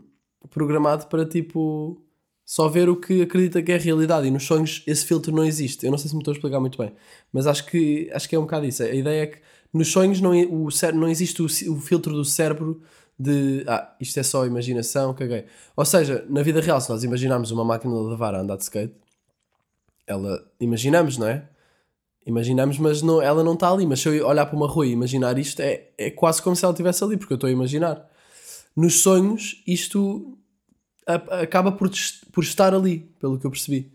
programado 0.49 1.07
para 1.07 1.25
tipo 1.25 2.01
só 2.45 2.67
ver 2.67 2.89
o 2.89 2.95
que 2.99 3.21
acredita 3.21 3.61
que 3.61 3.71
é 3.71 3.75
a 3.75 3.79
realidade 3.79 4.27
e 4.27 4.31
nos 4.31 4.43
sonhos 4.45 4.83
esse 4.87 5.05
filtro 5.05 5.31
não 5.31 5.45
existe. 5.45 5.85
Eu 5.85 5.91
não 5.91 5.97
sei 5.99 6.09
se 6.09 6.15
me 6.15 6.21
estou 6.21 6.31
a 6.31 6.35
explicar 6.35 6.59
muito 6.59 6.77
bem, 6.77 6.93
mas 7.31 7.45
acho 7.47 7.65
que, 7.67 8.09
acho 8.13 8.27
que 8.29 8.35
é 8.35 8.39
um 8.39 8.43
bocado 8.43 8.65
isso. 8.65 8.81
A 8.83 8.89
ideia 8.95 9.23
é 9.23 9.27
que 9.27 9.39
nos 9.73 9.91
sonhos 9.91 10.19
não, 10.21 10.31
o 10.65 10.71
cére- 10.71 10.97
não 10.97 11.07
existe 11.09 11.41
o, 11.43 11.45
o 11.45 11.79
filtro 11.79 12.13
do 12.13 12.25
cérebro 12.25 12.81
de 13.19 13.63
ah, 13.67 13.95
isto 13.99 14.19
é 14.19 14.23
só 14.23 14.45
imaginação, 14.45 15.13
caguei. 15.13 15.45
Ou 15.75 15.85
seja, 15.85 16.25
na 16.29 16.41
vida 16.41 16.61
real, 16.61 16.81
se 16.81 16.89
nós 16.89 17.03
imaginarmos 17.03 17.51
uma 17.51 17.65
máquina 17.65 17.93
de 17.93 17.99
lavar 18.01 18.33
a 18.33 18.39
andar 18.41 18.55
de 18.57 18.63
skate, 18.63 18.95
ela 20.07 20.43
imaginamos, 20.59 21.17
não 21.17 21.27
é? 21.27 21.47
Imaginamos, 22.29 22.77
mas 22.77 23.01
não, 23.01 23.21
ela 23.21 23.43
não 23.43 23.53
está 23.55 23.71
ali. 23.71 23.85
Mas 23.87 23.99
se 23.99 24.07
eu 24.09 24.25
olhar 24.27 24.45
para 24.45 24.55
uma 24.55 24.67
rua 24.67 24.85
e 24.87 24.91
imaginar 24.91 25.37
isto, 25.39 25.59
é, 25.61 25.89
é 25.97 26.09
quase 26.11 26.41
como 26.41 26.55
se 26.55 26.63
ela 26.63 26.71
estivesse 26.73 27.03
ali, 27.03 27.17
porque 27.17 27.33
eu 27.33 27.35
estou 27.35 27.47
a 27.47 27.51
imaginar. 27.51 28.07
Nos 28.75 29.01
sonhos, 29.01 29.61
isto 29.65 30.37
a- 31.07 31.41
acaba 31.41 31.71
por, 31.71 31.89
por 32.31 32.43
estar 32.43 32.73
ali, 32.73 32.99
pelo 33.19 33.39
que 33.39 33.45
eu 33.45 33.51
percebi. 33.51 33.91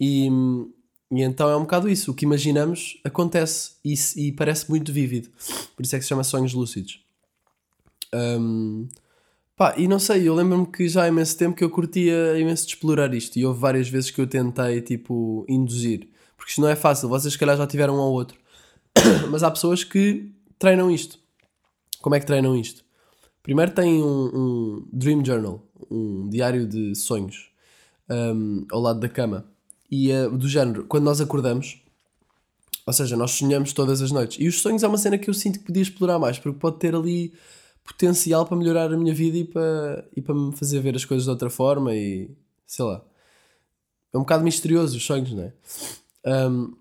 E, 0.00 0.28
E 1.10 1.22
então 1.22 1.48
é 1.50 1.56
um 1.56 1.62
bocado 1.62 1.88
isso. 1.88 2.10
O 2.10 2.14
que 2.14 2.24
imaginamos 2.24 2.98
acontece 3.04 3.72
e, 3.84 3.94
e 4.16 4.32
parece 4.32 4.68
muito 4.68 4.92
vívido. 4.92 5.28
Por 5.76 5.82
isso 5.84 5.94
é 5.94 5.98
que 5.98 6.04
se 6.04 6.08
chama 6.08 6.24
sonhos 6.24 6.52
lúcidos. 6.54 7.00
Hum, 8.14 8.88
pá, 9.58 9.74
e 9.76 9.88
não 9.88 9.98
sei, 9.98 10.28
eu 10.28 10.34
lembro-me 10.34 10.66
que 10.66 10.88
já 10.88 11.02
há 11.02 11.08
imenso 11.08 11.36
tempo 11.36 11.56
que 11.56 11.64
eu 11.64 11.68
curtia 11.68 12.38
imenso 12.38 12.64
de 12.64 12.74
explorar 12.74 13.12
isto. 13.12 13.36
E 13.36 13.44
houve 13.44 13.58
várias 13.60 13.88
vezes 13.88 14.10
que 14.10 14.20
eu 14.20 14.26
tentei, 14.26 14.80
tipo, 14.80 15.44
induzir. 15.48 16.08
Porque 16.36 16.50
isto 16.50 16.60
não 16.60 16.68
é 16.68 16.76
fácil. 16.76 17.08
Vocês, 17.08 17.32
se 17.32 17.38
calhar, 17.38 17.56
já 17.56 17.66
tiveram 17.66 17.96
um 17.96 17.98
ou 17.98 18.12
outro. 18.12 18.38
Mas 19.30 19.42
há 19.42 19.50
pessoas 19.50 19.82
que 19.82 20.30
treinam 20.58 20.88
isto. 20.88 21.18
Como 22.00 22.14
é 22.14 22.20
que 22.20 22.26
treinam 22.26 22.56
isto? 22.56 22.84
Primeiro 23.42 23.72
têm 23.72 24.00
um, 24.00 24.30
um 24.32 24.88
Dream 24.92 25.24
Journal, 25.24 25.66
um 25.90 26.28
diário 26.28 26.66
de 26.66 26.94
sonhos, 26.94 27.50
um, 28.08 28.64
ao 28.70 28.80
lado 28.80 29.00
da 29.00 29.08
cama. 29.08 29.44
E 29.90 30.12
uh, 30.12 30.30
do 30.30 30.48
género, 30.48 30.84
quando 30.84 31.04
nós 31.04 31.20
acordamos, 31.20 31.82
ou 32.86 32.92
seja, 32.92 33.16
nós 33.16 33.32
sonhamos 33.32 33.72
todas 33.72 34.00
as 34.02 34.12
noites. 34.12 34.38
E 34.38 34.46
os 34.46 34.60
sonhos 34.60 34.84
é 34.84 34.88
uma 34.88 34.98
cena 34.98 35.18
que 35.18 35.28
eu 35.28 35.34
sinto 35.34 35.58
que 35.58 35.64
podia 35.64 35.82
explorar 35.82 36.18
mais, 36.18 36.38
porque 36.38 36.58
pode 36.58 36.78
ter 36.78 36.94
ali 36.94 37.32
potencial 37.88 38.44
para 38.46 38.56
melhorar 38.56 38.92
a 38.92 38.96
minha 38.96 39.14
vida 39.14 39.38
e 39.38 39.44
para, 39.44 40.08
e 40.14 40.20
para 40.20 40.34
me 40.34 40.54
fazer 40.54 40.80
ver 40.80 40.94
as 40.94 41.04
coisas 41.04 41.24
de 41.24 41.30
outra 41.30 41.48
forma 41.48 41.94
e 41.94 42.30
sei 42.66 42.84
lá. 42.84 43.02
É 44.12 44.18
um 44.18 44.20
bocado 44.20 44.44
misterioso 44.44 44.96
os 44.96 45.04
sonhos, 45.04 45.32
não 45.32 45.44
é? 45.44 45.52
Um, 46.48 46.76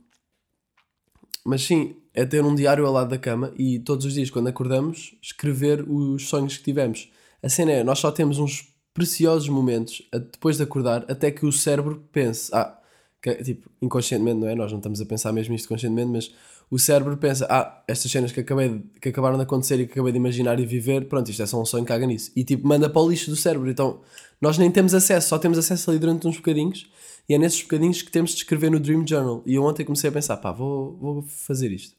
mas 1.46 1.64
sim, 1.64 1.96
é 2.14 2.26
ter 2.26 2.44
um 2.44 2.54
diário 2.54 2.86
ao 2.86 2.92
lado 2.92 3.10
da 3.10 3.18
cama 3.18 3.54
e 3.58 3.80
todos 3.80 4.06
os 4.06 4.14
dias, 4.14 4.30
quando 4.30 4.48
acordamos, 4.48 5.16
escrever 5.22 5.82
os 5.90 6.28
sonhos 6.28 6.58
que 6.58 6.64
tivemos. 6.64 7.10
A 7.42 7.48
cena 7.48 7.72
é, 7.72 7.84
nós 7.84 8.00
só 8.00 8.12
temos 8.12 8.38
uns 8.38 8.74
preciosos 8.94 9.48
momentos 9.48 10.02
depois 10.12 10.58
de 10.58 10.64
acordar 10.64 11.06
até 11.10 11.32
que 11.32 11.46
o 11.46 11.52
cérebro 11.52 12.04
pense, 12.12 12.54
ah, 12.54 12.78
que, 13.22 13.36
tipo, 13.44 13.70
inconscientemente, 13.82 14.40
não 14.40 14.48
é? 14.48 14.56
Nós 14.56 14.72
não 14.72 14.80
estamos 14.80 15.00
a 15.00 15.06
pensar 15.06 15.32
mesmo 15.32 15.54
isto 15.56 15.68
conscientemente, 15.68 16.12
mas 16.12 16.32
o 16.70 16.78
cérebro 16.78 17.16
pensa, 17.16 17.48
ah, 17.50 17.82
estas 17.88 18.12
cenas 18.12 18.32
que, 18.32 18.42
acabei 18.42 18.84
que 19.02 19.10
acabaram 19.10 19.38
de 19.38 19.44
acontecer 19.44 19.80
e 19.80 19.86
que 19.86 19.94
acabei 19.94 20.12
de 20.12 20.18
imaginar 20.18 20.60
e 20.60 20.66
viver, 20.66 21.08
pronto, 21.08 21.30
isto 21.32 21.42
é 21.42 21.46
só 21.46 21.62
um 21.62 21.66
sonho, 21.66 21.86
caga 21.86 22.06
nisso. 22.06 22.32
E 22.36 22.44
tipo, 22.44 22.68
manda 22.68 22.90
para 22.90 23.02
o 23.02 23.10
lixo 23.10 23.30
do 23.30 23.38
cérebro. 23.38 23.70
Então, 23.70 24.02
nós 24.42 24.58
nem 24.58 24.70
temos 24.70 24.94
acesso, 24.94 25.30
só 25.30 25.40
temos 25.40 25.58
acesso 25.58 25.90
ali 25.90 26.00
durante 26.00 26.28
uns 26.28 26.38
bocadinhos 26.38 26.90
e 27.30 27.34
é 27.34 27.38
nesses 27.38 27.62
bocadinhos 27.62 28.02
que 28.02 28.12
temos 28.12 28.32
de 28.32 28.38
escrever 28.38 28.70
no 28.70 28.80
Dream 28.80 29.06
Journal. 29.08 29.42
E 29.46 29.56
eu 29.56 29.64
ontem 29.64 29.86
comecei 29.86 30.10
a 30.10 30.14
pensar, 30.14 30.38
pá, 30.38 30.52
vou, 30.52 30.98
vou 30.98 31.22
fazer 31.24 31.72
isto. 31.72 31.96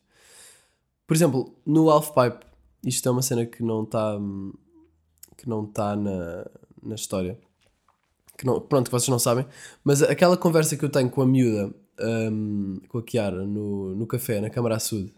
Por 1.06 1.16
exemplo, 1.16 1.54
no 1.64 1.90
Half 1.90 2.10
Pipe, 2.10 2.46
isto 2.84 3.08
é 3.08 3.12
uma 3.12 3.22
cena 3.22 3.46
que 3.46 3.62
não 3.62 3.84
está 3.84 4.18
que 5.36 5.48
não 5.48 5.64
está 5.64 5.96
na, 5.96 6.46
na 6.82 6.94
história. 6.94 7.38
Que 8.36 8.44
não, 8.44 8.60
pronto, 8.60 8.86
que 8.86 8.92
vocês 8.92 9.08
não 9.08 9.18
sabem. 9.18 9.46
Mas 9.82 10.02
aquela 10.02 10.36
conversa 10.36 10.76
que 10.76 10.84
eu 10.84 10.90
tenho 10.90 11.08
com 11.08 11.22
a 11.22 11.26
miúda, 11.26 11.74
hum, 12.00 12.80
com 12.88 12.98
a 12.98 13.02
Kiara, 13.02 13.44
no, 13.44 13.94
no 13.94 14.06
café, 14.06 14.40
na 14.40 14.50
Câmara 14.50 14.78
Sud, 14.78 15.12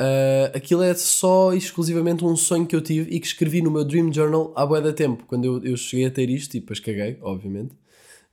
uh, 0.00 0.56
aquilo 0.56 0.82
é 0.82 0.94
só 0.94 1.52
e 1.52 1.58
exclusivamente 1.58 2.24
um 2.24 2.36
sonho 2.36 2.66
que 2.66 2.74
eu 2.74 2.80
tive 2.80 3.10
e 3.10 3.20
que 3.20 3.26
escrevi 3.26 3.62
no 3.62 3.70
meu 3.70 3.84
Dream 3.84 4.12
Journal 4.12 4.52
há 4.56 4.64
bué 4.66 4.80
da 4.80 4.92
tempo. 4.92 5.24
Quando 5.26 5.44
eu, 5.44 5.64
eu 5.64 5.76
cheguei 5.76 6.06
a 6.06 6.10
ter 6.10 6.30
isto, 6.30 6.56
e 6.56 6.60
depois 6.60 6.80
caguei, 6.80 7.18
obviamente. 7.22 7.74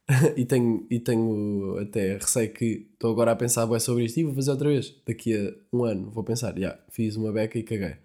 e, 0.37 0.45
tenho, 0.45 0.87
e 0.89 0.99
tenho 0.99 1.77
até 1.79 2.13
receio 2.13 2.51
que 2.53 2.87
estou 2.93 3.11
agora 3.11 3.31
a 3.31 3.35
pensar 3.35 3.65
bué 3.65 3.77
sobre 3.79 4.05
isto 4.05 4.19
e 4.19 4.23
vou 4.23 4.33
fazer 4.33 4.51
outra 4.51 4.69
vez. 4.69 4.95
Daqui 5.05 5.35
a 5.35 5.53
um 5.75 5.83
ano 5.83 6.09
vou 6.09 6.23
pensar, 6.23 6.57
já, 6.57 6.79
fiz 6.89 7.15
uma 7.15 7.31
beca 7.31 7.59
e 7.59 7.63
caguei. 7.63 7.95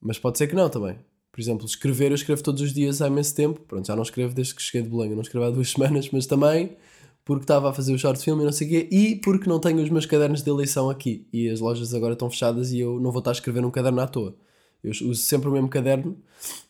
Mas 0.00 0.18
pode 0.18 0.38
ser 0.38 0.46
que 0.46 0.54
não 0.54 0.68
também. 0.70 0.96
Por 1.32 1.40
exemplo, 1.40 1.66
escrever, 1.66 2.12
eu 2.12 2.14
escrevo 2.14 2.42
todos 2.42 2.62
os 2.62 2.72
dias 2.72 3.02
há 3.02 3.08
imenso 3.08 3.34
tempo. 3.34 3.60
Pronto, 3.60 3.86
já 3.86 3.96
não 3.96 4.02
escrevo 4.02 4.34
desde 4.34 4.54
que 4.54 4.62
cheguei 4.62 4.88
de 4.88 4.96
eu 4.96 5.16
não 5.16 5.22
escrevo 5.22 5.46
há 5.46 5.50
duas 5.50 5.68
semanas, 5.72 6.08
mas 6.10 6.26
também 6.26 6.76
porque 7.26 7.42
estava 7.42 7.68
a 7.68 7.72
fazer 7.74 7.92
o 7.92 7.98
short 7.98 8.22
film 8.22 8.40
e 8.40 8.44
não 8.44 8.52
sei 8.52 8.66
o 8.68 8.70
quê, 8.70 8.88
e 8.90 9.16
porque 9.16 9.48
não 9.50 9.58
tenho 9.58 9.82
os 9.82 9.90
meus 9.90 10.06
cadernos 10.06 10.42
de 10.42 10.48
eleição 10.48 10.88
aqui. 10.88 11.26
E 11.32 11.48
as 11.50 11.58
lojas 11.60 11.92
agora 11.92 12.12
estão 12.12 12.30
fechadas 12.30 12.72
e 12.72 12.78
eu 12.78 13.00
não 13.00 13.10
vou 13.10 13.18
estar 13.18 13.32
a 13.32 13.34
escrever 13.34 13.64
um 13.64 13.70
caderno 13.70 14.00
à 14.00 14.06
toa. 14.06 14.34
Eu 14.82 14.92
uso 14.92 15.16
sempre 15.16 15.48
o 15.48 15.52
mesmo 15.52 15.68
caderno. 15.68 16.16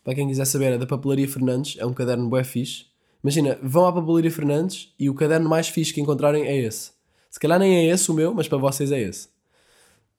Para 0.03 0.15
quem 0.15 0.27
quiser 0.27 0.47
saber, 0.47 0.73
é 0.73 0.79
da 0.79 0.87
Papelaria 0.87 1.29
Fernandes, 1.29 1.77
é 1.79 1.85
um 1.85 1.93
caderno 1.93 2.27
bué 2.31 2.43
fixe. 2.43 2.87
Imagina, 3.23 3.59
vão 3.63 3.87
à 3.87 3.93
Papelaria 3.93 4.31
Fernandes 4.31 4.95
e 4.99 5.11
o 5.11 5.15
caderno 5.15 5.47
mais 5.49 5.69
fixe 5.69 5.93
que 5.93 6.01
encontrarem 6.01 6.45
é 6.47 6.57
esse. 6.57 6.93
Se 7.31 7.39
calhar 7.39 7.59
nem 7.59 7.77
é 7.77 7.85
esse 7.93 8.11
o 8.11 8.15
meu, 8.15 8.33
mas 8.33 8.49
para 8.49 8.57
vocês 8.57 8.91
é 8.91 8.99
esse. 9.01 9.29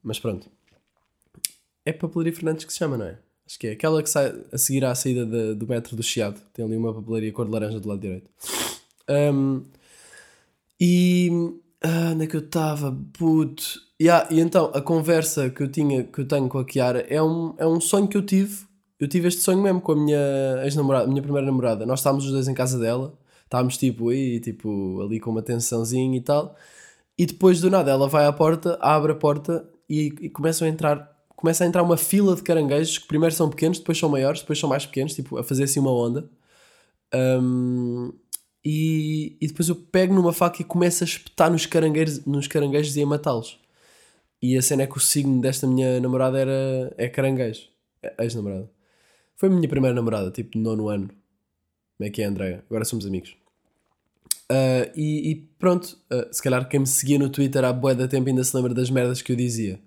Mas 0.03 0.19
pronto. 0.19 0.47
É 1.83 1.91
Papelaria 1.91 2.33
Fernandes 2.33 2.63
que 2.65 2.71
se 2.71 2.77
chama, 2.77 2.95
não 2.95 3.05
é? 3.07 3.17
Acho 3.47 3.57
que 3.57 3.67
é. 3.67 3.71
Aquela 3.71 4.03
que 4.03 4.09
sai 4.11 4.35
a 4.51 4.57
seguir 4.59 4.85
à 4.85 4.93
saída 4.93 5.25
da- 5.25 5.53
do 5.53 5.65
metro 5.65 5.95
do 5.95 6.03
Chiado. 6.03 6.39
Tem 6.53 6.63
ali 6.63 6.75
uma 6.77 6.93
papelaria 6.93 7.31
cor 7.31 7.45
de 7.45 7.51
laranja 7.51 7.79
do 7.79 7.87
lado 7.89 8.01
direito. 8.01 8.29
Um, 9.09 9.63
e. 10.79 11.29
Ah, 11.83 12.11
onde 12.13 12.25
é 12.25 12.27
que 12.27 12.35
eu 12.35 12.41
estava? 12.41 12.95
Puto. 13.13 13.63
Yeah, 14.01 14.27
e 14.31 14.39
então, 14.39 14.71
a 14.73 14.81
conversa 14.81 15.49
que 15.49 15.63
eu, 15.63 15.71
tinha, 15.71 16.03
que 16.03 16.21
eu 16.21 16.27
tenho 16.27 16.47
com 16.47 16.59
a 16.59 16.65
Kiara 16.65 17.01
é 17.09 17.21
um, 17.21 17.55
é 17.57 17.65
um 17.65 17.79
sonho 17.79 18.07
que 18.07 18.17
eu 18.17 18.21
tive. 18.21 18.65
Eu 18.99 19.07
tive 19.07 19.27
este 19.27 19.41
sonho 19.41 19.61
mesmo 19.61 19.81
com 19.81 19.91
a 19.91 19.95
minha 19.95 20.61
ex-namorada, 20.63 21.07
minha 21.07 21.21
primeira 21.21 21.45
namorada. 21.45 21.85
Nós 21.85 21.99
estávamos 21.99 22.25
os 22.25 22.31
dois 22.31 22.47
em 22.47 22.53
casa 22.53 22.79
dela. 22.79 23.17
Estávamos 23.43 23.77
tipo 23.77 24.09
aí, 24.09 24.39
tipo, 24.39 25.01
ali 25.01 25.19
com 25.19 25.31
uma 25.31 25.41
tensãozinha 25.41 26.17
e 26.17 26.21
tal. 26.21 26.55
E 27.17 27.25
depois 27.25 27.61
do 27.61 27.69
nada 27.69 27.91
ela 27.91 28.07
vai 28.07 28.25
à 28.25 28.33
porta, 28.33 28.77
abre 28.81 29.11
a 29.13 29.15
porta 29.15 29.67
e, 29.89 30.13
e 30.21 30.29
começam 30.29 30.67
a 30.67 30.71
entrar. 30.71 31.15
Começa 31.35 31.63
a 31.63 31.67
entrar 31.67 31.83
uma 31.83 31.97
fila 31.97 32.35
de 32.35 32.43
caranguejos 32.43 32.97
que 32.97 33.07
primeiro 33.07 33.33
são 33.33 33.49
pequenos, 33.49 33.79
depois 33.79 33.97
são 33.97 34.09
maiores, 34.09 34.41
depois 34.41 34.59
são 34.59 34.69
mais 34.69 34.85
pequenos, 34.85 35.13
tipo, 35.13 35.37
a 35.37 35.43
fazer 35.43 35.63
assim 35.63 35.79
uma 35.79 35.91
onda. 35.91 36.29
Um, 37.13 38.11
e, 38.69 39.37
e 39.39 39.47
depois 39.47 39.69
eu 39.69 39.75
pego 39.77 40.13
numa 40.13 40.33
faca 40.33 40.61
e 40.61 40.65
começo 40.65 41.01
a 41.01 41.07
espetar 41.07 41.49
nos 41.49 41.65
caranguejos, 41.65 42.25
nos 42.25 42.47
caranguejos 42.47 42.97
e 42.97 43.01
a 43.01 43.05
matá-los. 43.05 43.57
E 44.41 44.57
a 44.57 44.61
cena 44.61 44.83
é 44.83 44.87
que 44.87 44.97
o 44.97 44.99
signo 44.99 45.39
desta 45.39 45.65
minha 45.65 46.01
namorada 46.01 46.37
era 46.37 46.93
é 46.97 47.07
caranguejo. 47.07 47.69
É 48.03 48.25
Ex-namorada. 48.25 48.69
Foi 49.37 49.47
a 49.47 49.51
minha 49.53 49.69
primeira 49.69 49.95
namorada, 49.95 50.29
tipo, 50.31 50.57
nono 50.57 50.89
ano. 50.89 51.07
Como 51.97 52.07
é 52.07 52.09
que 52.09 52.21
é, 52.21 52.25
Andréia? 52.25 52.61
Agora 52.69 52.83
somos 52.83 53.05
amigos. 53.05 53.37
Ah, 54.49 54.91
e, 54.93 55.31
e 55.31 55.35
pronto, 55.57 55.97
ah, 56.09 56.27
se 56.29 56.43
calhar 56.43 56.67
quem 56.67 56.81
me 56.81 56.87
seguia 56.87 57.17
no 57.17 57.29
Twitter 57.29 57.63
há 57.63 57.71
bué 57.71 57.95
da 57.95 58.05
tempo 58.05 58.27
ainda 58.27 58.43
se 58.43 58.53
lembra 58.53 58.73
das 58.73 58.89
merdas 58.89 59.21
que 59.21 59.31
eu 59.31 59.35
dizia. 59.37 59.79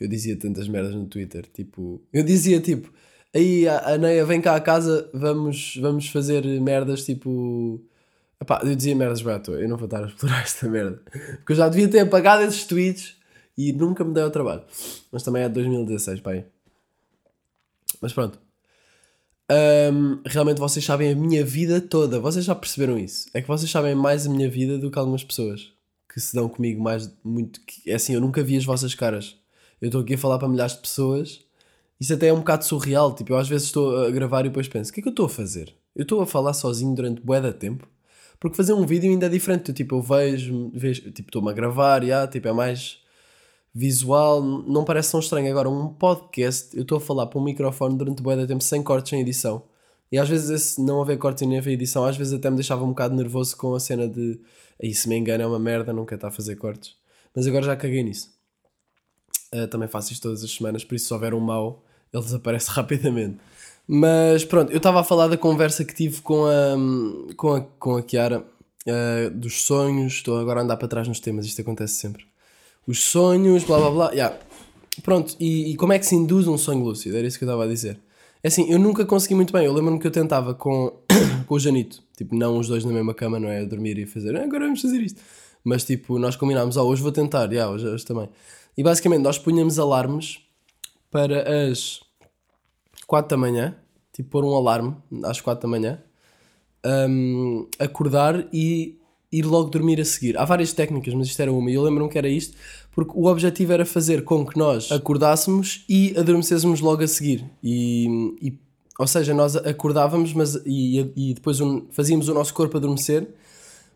Eu 0.00 0.08
dizia 0.08 0.38
tantas 0.38 0.66
merdas 0.68 0.94
no 0.94 1.04
Twitter, 1.04 1.46
tipo... 1.52 2.00
Eu 2.10 2.22
dizia, 2.24 2.60
tipo... 2.62 2.90
Aí, 3.34 3.68
a 3.68 3.92
a 3.92 3.98
Neia, 3.98 4.24
vem 4.24 4.40
cá 4.40 4.56
a 4.56 4.60
casa, 4.60 5.10
vamos, 5.12 5.76
vamos 5.76 6.08
fazer 6.08 6.44
merdas, 6.62 7.04
tipo... 7.04 7.84
Epá, 8.42 8.60
eu 8.64 8.74
dizia 8.74 8.96
merdas 8.96 9.22
bem 9.22 9.34
à 9.34 9.38
toa, 9.38 9.60
eu 9.60 9.68
não 9.68 9.76
vou 9.76 9.84
estar 9.84 10.02
a 10.02 10.06
explorar 10.08 10.42
esta 10.42 10.68
merda. 10.68 11.00
Porque 11.36 11.52
eu 11.52 11.56
já 11.56 11.68
devia 11.68 11.88
ter 11.88 12.00
apagado 12.00 12.42
esses 12.42 12.64
tweets 12.66 13.16
e 13.56 13.72
nunca 13.72 14.02
me 14.04 14.12
dei 14.12 14.22
ao 14.22 14.30
trabalho. 14.30 14.62
Mas 15.12 15.22
também 15.22 15.42
é 15.42 15.48
de 15.48 15.54
2016, 15.54 16.20
pá 16.20 16.32
aí. 16.32 16.44
Mas 18.00 18.12
pronto. 18.12 18.38
Ahm, 19.48 20.20
realmente 20.26 20.58
vocês 20.58 20.84
sabem 20.84 21.12
a 21.12 21.14
minha 21.14 21.44
vida 21.44 21.80
toda. 21.80 22.18
Vocês 22.18 22.44
já 22.44 22.54
perceberam 22.54 22.98
isso? 22.98 23.28
É 23.34 23.40
que 23.42 23.48
vocês 23.48 23.70
sabem 23.70 23.94
mais 23.94 24.26
a 24.26 24.30
minha 24.30 24.48
vida 24.50 24.78
do 24.78 24.90
que 24.90 24.98
algumas 24.98 25.22
pessoas 25.22 25.72
que 26.12 26.20
se 26.20 26.34
dão 26.34 26.48
comigo 26.48 26.82
mais 26.82 27.12
muito. 27.22 27.60
que- 27.60 27.88
É 27.90 27.94
assim, 27.94 28.14
eu 28.14 28.20
nunca 28.20 28.42
vi 28.42 28.56
as 28.56 28.64
vossas 28.64 28.94
caras. 28.94 29.36
Eu 29.80 29.86
estou 29.86 30.00
aqui 30.00 30.14
a 30.14 30.18
falar 30.18 30.38
para 30.38 30.48
milhares 30.48 30.74
de 30.74 30.80
pessoas. 30.80 31.40
Isso 32.00 32.12
até 32.14 32.28
é 32.28 32.32
um 32.32 32.38
bocado 32.38 32.64
surreal. 32.64 33.14
Tipo, 33.14 33.34
eu 33.34 33.38
às 33.38 33.48
vezes 33.48 33.66
estou 33.68 34.04
a 34.04 34.10
gravar 34.10 34.40
e 34.40 34.48
depois 34.48 34.66
penso: 34.68 34.90
o 34.90 34.94
que 34.94 35.00
é 35.00 35.02
que 35.02 35.08
eu 35.08 35.12
estou 35.12 35.26
a 35.26 35.30
fazer? 35.30 35.74
Eu 35.94 36.02
estou 36.02 36.20
a 36.20 36.26
falar 36.26 36.54
sozinho 36.54 36.94
durante 36.94 37.20
bué 37.22 37.40
de 37.40 37.52
tempo. 37.52 37.86
Porque 38.42 38.56
fazer 38.56 38.72
um 38.72 38.84
vídeo 38.84 39.08
ainda 39.08 39.26
é 39.26 39.28
diferente. 39.28 39.72
Tipo, 39.72 39.94
eu 39.94 40.02
vejo, 40.02 40.68
vejo 40.74 41.12
tipo, 41.12 41.28
estou-me 41.28 41.48
a 41.48 41.52
gravar, 41.52 42.04
já, 42.04 42.26
tipo, 42.26 42.48
é 42.48 42.52
mais 42.52 42.98
visual, 43.72 44.42
não 44.42 44.84
parece 44.84 45.12
tão 45.12 45.20
estranho. 45.20 45.48
Agora, 45.48 45.70
um 45.70 45.94
podcast, 45.94 46.76
eu 46.76 46.82
estou 46.82 46.98
a 46.98 47.00
falar 47.00 47.28
para 47.28 47.38
um 47.38 47.44
microfone 47.44 47.96
durante 47.96 48.20
bué 48.20 48.34
de 48.34 48.48
tempo 48.48 48.60
sem 48.60 48.82
cortes, 48.82 49.10
sem 49.10 49.20
edição. 49.20 49.62
E 50.10 50.18
às 50.18 50.28
vezes 50.28 50.50
esse 50.50 50.82
não 50.82 51.00
haver 51.00 51.18
cortes 51.18 51.40
e 51.42 51.46
nem 51.46 51.58
haver 51.58 51.74
edição, 51.74 52.04
às 52.04 52.16
vezes 52.16 52.32
até 52.32 52.50
me 52.50 52.56
deixava 52.56 52.82
um 52.82 52.88
bocado 52.88 53.14
nervoso 53.14 53.56
com 53.56 53.76
a 53.76 53.80
cena 53.80 54.08
de 54.08 54.40
aí 54.82 54.92
se 54.92 55.08
me 55.08 55.16
engano 55.16 55.44
é 55.44 55.46
uma 55.46 55.60
merda, 55.60 55.94
quero 55.94 56.14
estar 56.16 56.28
a 56.28 56.32
fazer 56.32 56.56
cortes. 56.56 56.96
Mas 57.32 57.46
agora 57.46 57.64
já 57.64 57.76
caguei 57.76 58.02
nisso. 58.02 58.28
Uh, 59.54 59.68
também 59.68 59.86
faço 59.86 60.12
isto 60.12 60.22
todas 60.24 60.42
as 60.42 60.50
semanas, 60.50 60.82
por 60.82 60.96
isso 60.96 61.06
se 61.06 61.14
houver 61.14 61.32
um 61.32 61.38
mau, 61.38 61.84
ele 62.12 62.24
desaparece 62.24 62.70
rapidamente. 62.74 63.38
Mas 63.94 64.42
pronto, 64.42 64.72
eu 64.72 64.78
estava 64.78 65.00
a 65.00 65.04
falar 65.04 65.28
da 65.28 65.36
conversa 65.36 65.84
que 65.84 65.94
tive 65.94 66.22
com 66.22 66.46
a, 66.46 67.34
com 67.36 67.54
a, 67.54 67.60
com 67.60 67.96
a 67.96 68.02
Kiara, 68.02 68.42
uh, 68.86 69.30
dos 69.34 69.66
sonhos, 69.66 70.14
estou 70.14 70.38
agora 70.38 70.60
a 70.60 70.62
andar 70.62 70.78
para 70.78 70.88
trás 70.88 71.06
nos 71.06 71.20
temas, 71.20 71.44
isto 71.44 71.60
acontece 71.60 71.96
sempre. 71.96 72.24
Os 72.86 73.04
sonhos, 73.04 73.64
blá 73.64 73.76
blá 73.78 73.90
blá, 73.90 74.10
yeah. 74.12 74.34
Pronto, 75.02 75.36
e, 75.38 75.72
e 75.72 75.76
como 75.76 75.92
é 75.92 75.98
que 75.98 76.06
se 76.06 76.14
induz 76.14 76.48
um 76.48 76.56
sonho 76.56 76.82
lúcido? 76.82 77.18
Era 77.18 77.26
isso 77.26 77.36
que 77.36 77.44
eu 77.44 77.48
estava 77.48 77.64
a 77.64 77.68
dizer. 77.68 78.00
É 78.42 78.48
assim, 78.48 78.72
eu 78.72 78.78
nunca 78.78 79.04
consegui 79.04 79.34
muito 79.34 79.52
bem, 79.52 79.66
eu 79.66 79.74
lembro-me 79.74 80.00
que 80.00 80.06
eu 80.06 80.10
tentava 80.10 80.54
com, 80.54 80.90
com 81.46 81.54
o 81.54 81.60
Janito, 81.60 82.02
tipo, 82.16 82.34
não 82.34 82.58
os 82.58 82.68
dois 82.68 82.86
na 82.86 82.94
mesma 82.94 83.12
cama, 83.12 83.38
não 83.38 83.50
é? 83.50 83.60
A 83.60 83.64
dormir 83.66 83.98
e 83.98 84.06
fazer, 84.06 84.34
"Ah, 84.34 84.44
agora 84.44 84.64
vamos 84.64 84.80
fazer 84.80 85.02
isto. 85.02 85.20
Mas 85.62 85.84
tipo, 85.84 86.18
nós 86.18 86.34
combinámos, 86.34 86.78
oh, 86.78 86.86
hoje 86.86 87.02
vou 87.02 87.12
tentar, 87.12 87.52
yeah, 87.52 87.70
hoje, 87.70 87.86
hoje 87.86 88.06
também. 88.06 88.30
E 88.74 88.82
basicamente 88.82 89.20
nós 89.20 89.36
punhamos 89.38 89.78
alarmes 89.78 90.38
para 91.10 91.70
as 91.70 92.00
4 93.06 93.28
da 93.28 93.36
manhã, 93.36 93.76
tipo 94.12 94.28
pôr 94.30 94.44
um 94.44 94.54
alarme 94.54 94.94
às 95.24 95.40
4 95.40 95.62
da 95.62 95.68
manhã, 95.68 95.98
hum, 97.08 97.66
acordar 97.78 98.46
e 98.52 98.98
ir 99.30 99.42
logo 99.46 99.70
dormir 99.70 100.00
a 100.00 100.04
seguir. 100.04 100.36
Há 100.36 100.44
várias 100.44 100.72
técnicas, 100.72 101.14
mas 101.14 101.28
isto 101.28 101.40
era 101.40 101.52
uma. 101.52 101.70
E 101.70 101.74
eu 101.74 101.82
lembro-me 101.82 102.10
que 102.10 102.18
era 102.18 102.28
isto, 102.28 102.56
porque 102.92 103.12
o 103.14 103.26
objetivo 103.26 103.72
era 103.72 103.86
fazer 103.86 104.24
com 104.24 104.44
que 104.44 104.58
nós 104.58 104.92
acordássemos 104.92 105.84
e 105.88 106.14
adormecêssemos 106.18 106.80
logo 106.80 107.02
a 107.02 107.08
seguir. 107.08 107.44
E, 107.62 108.06
e- 108.42 108.58
ou 108.98 109.06
seja, 109.06 109.32
nós 109.32 109.56
acordávamos 109.56 110.34
mas, 110.34 110.54
e, 110.66 111.10
e 111.16 111.34
depois 111.34 111.60
um- 111.60 111.86
fazíamos 111.90 112.28
o 112.28 112.34
nosso 112.34 112.52
corpo 112.52 112.76
adormecer, 112.76 113.26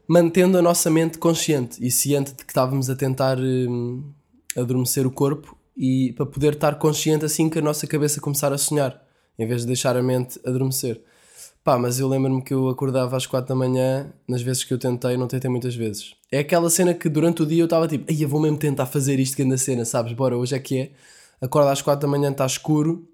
mantendo 0.09 0.57
a 0.57 0.63
nossa 0.63 0.89
mente 0.91 1.19
consciente 1.19 1.85
e 1.85 1.91
ciente 1.91 2.31
de 2.33 2.45
que 2.45 2.51
estávamos 2.51 2.89
a 2.89 2.97
tentar 2.97 3.39
hum, 3.39 4.03
adormecer 4.57 5.07
o 5.07 5.11
corpo 5.11 5.55
e 5.77 6.13
para 6.15 6.25
poder 6.25 6.55
estar 6.55 6.77
consciente 6.79 7.27
assim 7.27 7.51
que 7.51 7.59
a 7.59 7.63
nossa 7.63 7.87
cabeça 7.87 8.21
começar 8.23 8.53
a 8.55 8.57
sonhar, 8.59 9.05
em 9.39 9.47
vez 9.47 9.63
de 9.63 9.67
deixar 9.69 9.97
a 9.97 10.03
mente 10.03 10.41
adormecer. 10.45 11.01
Pá, 11.63 11.77
mas 11.79 11.99
eu 11.99 12.07
lembro-me 12.09 12.43
que 12.43 12.55
eu 12.55 12.69
acordava 12.69 13.17
às 13.17 13.27
4 13.27 13.49
da 13.49 13.55
manhã, 13.55 14.13
nas 14.29 14.41
vezes 14.41 14.63
que 14.63 14.73
eu 14.73 14.79
tentei, 14.79 15.17
não 15.17 15.27
tentei 15.27 15.51
muitas 15.51 15.75
vezes. 15.75 16.15
É 16.31 16.39
aquela 16.39 16.71
cena 16.71 16.95
que 16.95 17.09
durante 17.09 17.43
o 17.43 17.47
dia 17.47 17.61
eu 17.61 17.65
estava 17.65 17.89
tipo, 17.89 18.05
ai, 18.09 18.23
eu 18.23 18.29
vou 18.29 18.41
mesmo 18.41 18.57
tentar 18.57 18.87
fazer 18.87 19.19
isto 19.19 19.37
que 19.37 19.43
anda 19.43 19.59
cena, 19.59 19.85
sabes? 19.85 20.13
Bora, 20.13 20.37
hoje 20.37 20.55
é 20.55 20.59
que 20.61 20.79
é. 20.79 20.91
Acordo 21.41 21.69
às 21.69 21.83
4 21.83 22.07
da 22.07 22.09
manhã, 22.09 22.31
está 22.31 22.47
escuro 22.47 23.09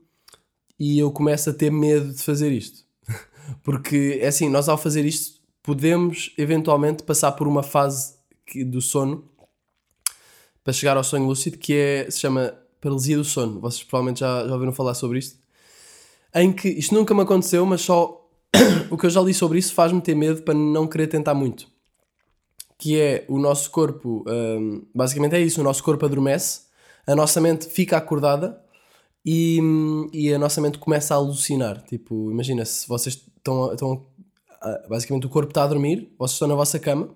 e 0.79 0.99
eu 0.99 1.11
começo 1.11 1.49
a 1.49 1.52
ter 1.52 1.71
medo 1.71 2.12
de 2.12 2.23
fazer 2.23 2.52
isto. 2.52 2.85
Porque, 3.64 4.19
é 4.21 4.29
assim, 4.29 4.49
nós 4.50 4.69
ao 4.69 4.76
fazer 4.76 5.05
isto 5.07 5.41
podemos 5.62 6.33
eventualmente 6.37 7.02
passar 7.05 7.33
por 7.33 7.49
uma 7.49 7.62
fase 7.62 8.14
que- 8.45 8.64
do 8.64 8.83
sono 8.83 9.25
para 10.62 10.73
chegar 10.73 10.97
ao 10.97 11.05
sonho 11.05 11.26
lúcido 11.26 11.57
que 11.57 11.73
é, 11.75 12.11
se 12.11 12.21
chama 12.21 12.55
paralisia 12.81 13.17
do 13.17 13.25
sono. 13.25 13.61
Vocês 13.61 13.83
provavelmente 13.83 14.21
já, 14.21 14.47
já 14.47 14.52
ouviram 14.52 14.73
falar 14.73 14.95
sobre 14.95 15.19
isto. 15.19 15.38
Em 16.35 16.53
que 16.53 16.69
isto 16.69 16.95
nunca 16.95 17.15
me 17.15 17.23
aconteceu, 17.23 17.65
mas 17.67 17.83
só 17.83 18.29
o 18.91 18.97
que 18.97 19.07
eu 19.07 19.11
já 19.11 19.21
li 19.21 19.35
sobre 19.35 19.59
isso 19.59 19.75
faz-me 19.75 20.01
ter 20.01 20.15
medo 20.15 20.43
para 20.43 20.55
não 20.55 20.87
querer 20.87 21.07
tentar 21.07 21.35
muito. 21.35 21.67
Que 22.79 23.01
é 23.01 23.25
o 23.29 23.39
nosso 23.39 23.71
corpo, 23.71 24.25
hum, 24.29 24.85
basicamente 24.95 25.37
é 25.37 25.41
isso: 25.41 25.61
o 25.61 25.65
nosso 25.65 25.83
corpo 25.85 26.05
adormece, 26.05 26.62
a 27.07 27.15
nossa 27.15 27.41
mente 27.41 27.67
fica 27.67 27.97
acordada 27.97 28.61
e, 29.25 29.61
e 30.12 30.33
a 30.33 30.39
nossa 30.39 30.61
mente 30.61 30.79
começa 30.79 31.15
a 31.15 31.17
alucinar. 31.17 31.83
Tipo, 31.85 32.31
imagina 32.31 32.65
se 32.65 32.89
vocês 32.89 33.15
estão, 33.37 33.73
estão 33.73 34.07
basicamente 34.89 35.27
o 35.27 35.31
corpo 35.31 35.51
está 35.51 35.65
a 35.65 35.67
dormir, 35.67 36.12
vocês 36.19 36.35
estão 36.35 36.49
na 36.49 36.55
vossa 36.55 36.79
cama, 36.79 37.11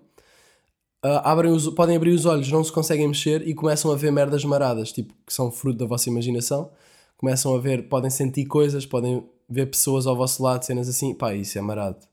ah, 1.03 1.31
abrem 1.33 1.53
os, 1.53 1.69
podem 1.71 1.97
abrir 1.97 2.11
os 2.11 2.27
olhos, 2.27 2.51
não 2.51 2.65
se 2.65 2.73
conseguem 2.73 3.07
mexer 3.07 3.47
e 3.47 3.55
começam 3.55 3.91
a 3.93 3.97
ver 3.97 4.11
merdas 4.11 4.45
maradas, 4.45 4.93
tipo, 4.93 5.15
que 5.27 5.33
são 5.33 5.51
fruto 5.51 5.79
da 5.79 5.87
vossa 5.87 6.09
imaginação. 6.09 6.71
Começam 7.17 7.55
a 7.55 7.59
ver, 7.59 7.89
podem 7.89 8.11
sentir 8.11 8.47
coisas, 8.47 8.85
podem 8.85 9.25
ver 9.49 9.67
pessoas 9.67 10.07
ao 10.07 10.17
vosso 10.17 10.43
lado, 10.43 10.65
cenas 10.65 10.89
assim, 10.89 11.15
pá, 11.15 11.35
isso 11.35 11.59
é 11.59 11.61
marado. 11.61 12.07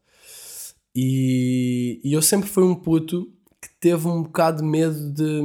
E, 0.95 1.99
e 2.03 2.13
eu 2.13 2.21
sempre 2.21 2.47
fui 2.49 2.63
um 2.63 2.75
puto 2.75 3.31
que 3.61 3.69
teve 3.79 4.07
um 4.07 4.23
bocado 4.23 4.61
de 4.61 4.67
medo 4.67 5.11
de. 5.11 5.41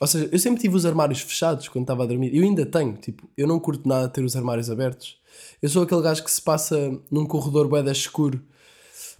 Ou 0.00 0.06
seja, 0.06 0.28
eu 0.32 0.38
sempre 0.38 0.60
tive 0.60 0.76
os 0.76 0.86
armários 0.86 1.20
fechados 1.20 1.68
quando 1.68 1.84
estava 1.84 2.04
a 2.04 2.06
dormir. 2.06 2.34
Eu 2.34 2.42
ainda 2.42 2.64
tenho, 2.64 2.94
tipo, 2.94 3.28
eu 3.36 3.46
não 3.46 3.58
curto 3.58 3.88
nada 3.88 4.08
ter 4.08 4.24
os 4.24 4.36
armários 4.36 4.70
abertos. 4.70 5.18
Eu 5.60 5.68
sou 5.68 5.82
aquele 5.82 6.02
gajo 6.02 6.24
que 6.24 6.30
se 6.30 6.40
passa 6.40 6.98
num 7.10 7.26
corredor 7.26 7.68
bué 7.68 7.82
escuro. 7.90 8.40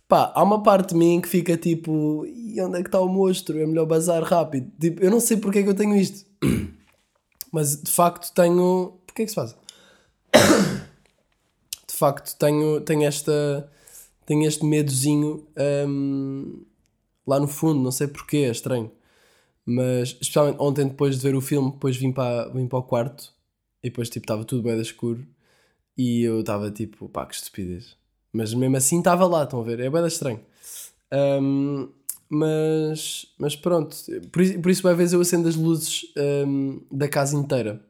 Pá, 0.09 0.33
há 0.35 0.43
uma 0.43 0.63
parte 0.63 0.91
de 0.91 0.97
mim 0.97 1.21
que 1.21 1.29
fica 1.29 1.57
tipo, 1.57 2.27
e 2.27 2.61
onde 2.61 2.79
é 2.79 2.83
que 2.83 2.89
está 2.89 3.01
o 3.01 3.09
monstro? 3.09 3.59
É 3.59 3.67
melhor 3.67 3.87
bazar 3.87 4.23
rápido. 4.23 4.71
Tipo, 4.81 5.05
eu 5.05 5.11
não 5.11 5.21
sei 5.21 5.37
porque 5.37 5.61
é 5.61 5.63
que 5.63 5.69
eu 5.69 5.75
tenho 5.75 5.95
isto. 5.97 6.27
Mas 7.53 7.81
de 7.81 7.91
facto 7.91 8.33
tenho. 8.35 9.00
Porquê 9.11 9.23
é 9.23 9.25
que 9.25 9.31
se 9.31 9.35
faz? 9.35 9.57
De 11.87 11.95
facto 11.97 12.37
tenho, 12.39 12.81
tenho 12.81 13.05
esta. 13.05 13.71
Tenho 14.25 14.47
este 14.47 14.65
medozinho 14.65 15.47
hum, 15.89 16.65
lá 17.27 17.41
no 17.41 17.49
fundo, 17.49 17.81
não 17.81 17.91
sei 17.91 18.07
porquê, 18.07 18.39
é 18.39 18.51
estranho. 18.51 18.93
Mas 19.67 20.11
especialmente 20.11 20.57
ontem 20.61 20.87
depois 20.87 21.17
de 21.17 21.23
ver 21.23 21.35
o 21.35 21.41
filme, 21.41 21.73
depois 21.73 21.97
vim 21.97 22.13
para, 22.13 22.49
vim 22.51 22.69
para 22.69 22.79
o 22.79 22.83
quarto 22.85 23.35
e 23.83 23.89
depois 23.91 24.09
tipo 24.09 24.25
estava 24.25 24.45
tudo 24.45 24.63
bem 24.63 24.77
de 24.77 24.83
escuro 24.83 25.27
e 25.99 26.23
eu 26.23 26.41
estava 26.41 26.71
tipo, 26.71 27.09
pá, 27.09 27.27
que 27.27 27.35
estupidez. 27.35 27.97
Mas 28.33 28.55
mesmo 28.55 28.77
assim 28.77 28.99
estava 28.99 29.27
lá, 29.27 29.43
estão 29.43 29.61
a 29.61 29.65
ver? 29.65 29.81
É 29.81 29.91
bem 29.91 30.07
estranho. 30.07 30.41
Hum, 31.13 31.89
mas, 32.29 33.27
mas 33.37 33.57
pronto, 33.57 33.97
por 34.31 34.43
isso, 34.43 34.61
por 34.61 34.71
isso 34.71 34.83
vai 34.83 34.95
vezes 34.95 35.13
eu 35.13 35.21
acendo 35.21 35.49
as 35.49 35.57
luzes 35.57 36.05
hum, 36.47 36.81
da 36.91 37.09
casa 37.09 37.37
inteira. 37.37 37.85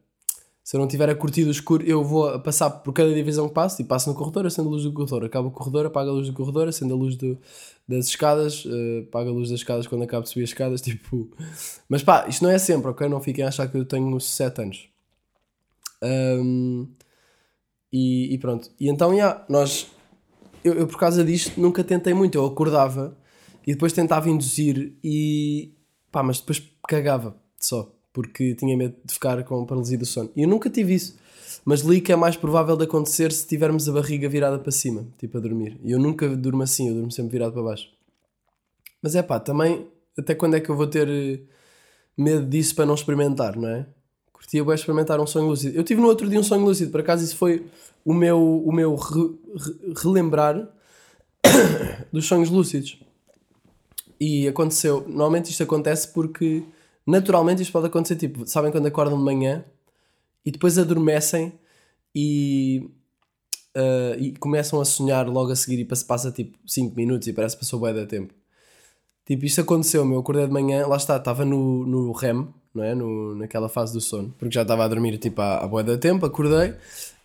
Se 0.71 0.77
eu 0.77 0.81
não 0.81 0.87
tiver 0.87 1.11
a 1.11 1.17
curtir 1.17 1.43
o 1.49 1.51
escuro, 1.51 1.85
eu 1.85 2.05
vou 2.05 2.39
passar 2.39 2.71
por 2.71 2.93
cada 2.93 3.13
divisão 3.13 3.49
que 3.49 3.55
passo 3.55 3.83
e 3.83 3.85
passo 3.85 4.09
no 4.09 4.15
corredor, 4.15 4.47
acendo 4.47 4.69
a 4.69 4.71
luz 4.71 4.85
do 4.85 4.93
corredor, 4.93 5.25
acabo 5.25 5.49
o 5.49 5.51
corredor, 5.51 5.87
apago 5.87 6.11
a 6.11 6.13
luz 6.13 6.29
do 6.29 6.33
corredor, 6.33 6.69
acendo 6.69 6.95
a 6.95 6.97
luz 6.97 7.17
do, 7.17 7.37
das 7.89 8.07
escadas, 8.07 8.63
eh, 8.65 9.01
apago 9.01 9.31
a 9.31 9.33
luz 9.33 9.51
das 9.51 9.59
escadas 9.59 9.89
quando 9.89 10.05
acabo 10.05 10.23
de 10.23 10.29
subir 10.29 10.45
as 10.45 10.51
escadas, 10.51 10.79
tipo. 10.81 11.29
Mas 11.89 12.05
pá, 12.05 12.25
isto 12.29 12.45
não 12.45 12.51
é 12.53 12.57
sempre, 12.57 12.89
ok? 12.89 13.09
Não 13.09 13.21
fiquem 13.21 13.45
a 13.45 13.49
achar 13.49 13.67
que 13.67 13.77
eu 13.77 13.85
tenho 13.85 14.21
7 14.21 14.63
anos. 14.63 14.89
Hum, 16.05 16.87
e, 17.93 18.33
e 18.33 18.39
pronto. 18.39 18.71
E 18.79 18.89
então, 18.89 19.17
já, 19.17 19.45
nós. 19.49 19.89
Eu, 20.63 20.75
eu, 20.75 20.87
por 20.87 21.01
causa 21.01 21.25
disto, 21.25 21.61
nunca 21.61 21.83
tentei 21.83 22.15
muito. 22.15 22.39
Eu 22.39 22.47
acordava 22.47 23.19
e 23.67 23.73
depois 23.73 23.93
tentava 23.93 24.31
induzir 24.31 24.97
e. 25.03 25.75
pá, 26.13 26.23
mas 26.23 26.39
depois 26.39 26.63
cagava 26.87 27.37
só. 27.59 27.93
Porque 28.13 28.55
tinha 28.55 28.77
medo 28.77 28.95
de 29.05 29.15
ficar 29.15 29.43
com 29.45 29.65
paralisia 29.65 29.97
do 29.97 30.07
sono. 30.07 30.31
E 30.35 30.43
eu 30.43 30.49
nunca 30.49 30.69
tive 30.69 30.95
isso. 30.95 31.17
Mas 31.65 31.81
li 31.81 32.01
que 32.01 32.13
é 32.13 32.17
mais 32.17 32.37
provável 32.37 32.77
de 32.77 32.85
acontecer 32.85 33.31
se 33.33 33.47
tivermos 33.47 33.89
a 33.89 33.93
barriga 33.93 34.29
virada 34.29 34.59
para 34.59 34.73
cima, 34.73 35.07
tipo 35.19 35.39
a 35.39 35.41
dormir. 35.41 35.79
E 35.85 35.93
eu 35.93 35.99
nunca 35.99 36.29
durmo 36.29 36.63
assim, 36.63 36.89
eu 36.89 36.95
durmo 36.95 37.11
sempre 37.11 37.33
virado 37.33 37.53
para 37.53 37.63
baixo. 37.63 37.89
Mas 39.03 39.15
é 39.15 39.23
pá, 39.23 39.39
também, 39.39 39.87
até 40.19 40.35
quando 40.35 40.55
é 40.57 40.61
que 40.61 40.69
eu 40.71 40.77
vou 40.77 40.87
ter 40.87 41.09
eh, 41.09 41.41
medo 42.17 42.47
disso 42.47 42.75
para 42.75 42.87
não 42.87 42.95
experimentar, 42.95 43.57
não 43.57 43.69
é? 43.69 43.87
Curtia 44.33 44.65
bem 44.65 44.75
experimentar 44.75 45.21
um 45.21 45.27
sonho 45.27 45.47
lúcido. 45.47 45.77
Eu 45.77 45.85
tive 45.85 46.01
no 46.01 46.09
outro 46.09 46.29
dia 46.29 46.41
um 46.41 46.43
sonho 46.43 46.65
lúcido, 46.65 46.91
por 46.91 47.01
acaso 47.01 47.23
isso 47.25 47.37
foi 47.37 47.67
o 48.05 48.15
meu, 48.15 48.41
o 48.65 48.73
meu 48.73 48.95
re- 48.95 49.39
re- 49.57 49.95
relembrar 50.03 50.69
dos 52.13 52.27
sonhos 52.27 52.51
lúcidos. 52.51 52.99
E 54.19 54.47
aconteceu, 54.49 55.05
normalmente 55.09 55.51
isto 55.51 55.63
acontece 55.63 56.09
porque 56.09 56.63
naturalmente 57.11 57.63
isto 57.63 57.73
pode 57.73 57.87
acontecer, 57.87 58.17
tipo, 58.17 58.47
sabem 58.47 58.71
quando 58.73 58.87
acordam 58.87 59.19
de 59.19 59.25
manhã 59.25 59.65
e 60.45 60.51
depois 60.51 60.79
adormecem 60.79 61.53
e, 62.15 62.89
ah, 63.75 64.17
e 64.19 64.33
começam 64.33 64.81
a 64.81 64.85
sonhar 64.85 65.29
logo 65.29 65.51
a 65.53 65.57
seguir 65.57 65.81
e 65.81 65.85
passa, 65.85 66.05
passa 66.07 66.33
tipo 66.33 66.59
5 66.67 66.95
minutos 66.97 67.29
e 67.29 67.33
parece 67.33 67.57
que 67.57 67.61
passou 67.61 67.81
bué 67.81 67.93
de 67.93 68.07
tempo. 68.07 68.35
Tipo, 69.27 69.45
isto 69.45 69.61
aconteceu, 69.61 70.05
meu, 70.05 70.15
eu 70.15 70.21
acordei 70.21 70.47
de 70.47 70.53
manhã, 70.53 70.87
lá 70.87 70.97
está, 70.97 71.17
estava 71.17 71.45
no, 71.45 71.87
no 71.87 72.11
REM, 72.13 72.49
não 72.75 72.83
é? 72.83 72.95
No, 72.95 73.35
naquela 73.35 73.69
fase 73.69 73.93
do 73.93 74.01
sono, 74.01 74.35
porque 74.39 74.53
já 74.55 74.63
estava 74.63 74.85
a 74.85 74.89
dormir 74.89 75.19
tipo 75.19 75.41
há 75.41 75.67
bué 75.69 75.83
de 75.83 75.97
tempo, 75.99 76.27
acordei 76.27 76.75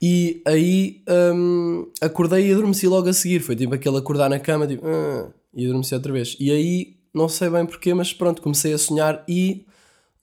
e 0.01 0.41
aí 0.45 1.03
hum, 1.33 1.89
acordei 2.01 2.47
e 2.49 2.51
adormeci 2.53 2.87
logo 2.87 3.09
a 3.09 3.13
seguir, 3.13 3.39
foi 3.39 3.55
tipo 3.55 3.73
aquele 3.73 3.97
acordar 3.97 4.29
na 4.29 4.39
cama, 4.39 4.67
tipo, 4.67 4.85
"Ah", 4.85 5.31
e 5.53 5.65
adormeci 5.65 5.95
outra 5.95 6.11
vez. 6.11 6.35
E 6.39 6.51
aí, 6.51 6.97
não 7.13 7.29
sei 7.29 7.49
bem 7.49 7.65
porquê, 7.65 7.93
mas 7.93 8.13
pronto, 8.13 8.41
comecei 8.41 8.73
a 8.73 8.77
sonhar 8.77 9.23
e 9.27 9.65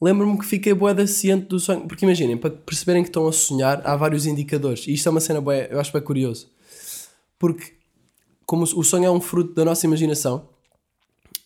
lembro-me 0.03 0.39
que 0.39 0.45
fiquei 0.45 0.75
bué 0.75 0.93
da 0.93 1.07
ciente 1.07 1.47
do 1.47 1.61
sonho, 1.61 1.87
porque 1.87 2.05
imaginem, 2.05 2.37
para 2.37 2.51
perceberem 2.51 3.03
que 3.03 3.09
estão 3.09 3.27
a 3.27 3.33
sonhar, 3.33 3.81
há 3.87 3.97
vários 3.97 4.27
indicadores, 4.27 4.87
e 4.87 4.93
isto 4.93 5.09
é 5.09 5.11
uma 5.11 5.21
cena 5.21 5.41
bué, 5.41 5.69
eu 5.71 5.81
acho 5.81 5.93
bem 5.93 6.03
curioso, 6.03 6.51
porque 7.39 7.73
como 8.45 8.65
o 8.65 8.83
sonho 8.83 9.07
é 9.07 9.11
um 9.11 9.21
fruto 9.21 9.55
da 9.55 9.65
nossa 9.65 9.87
imaginação, 9.87 10.49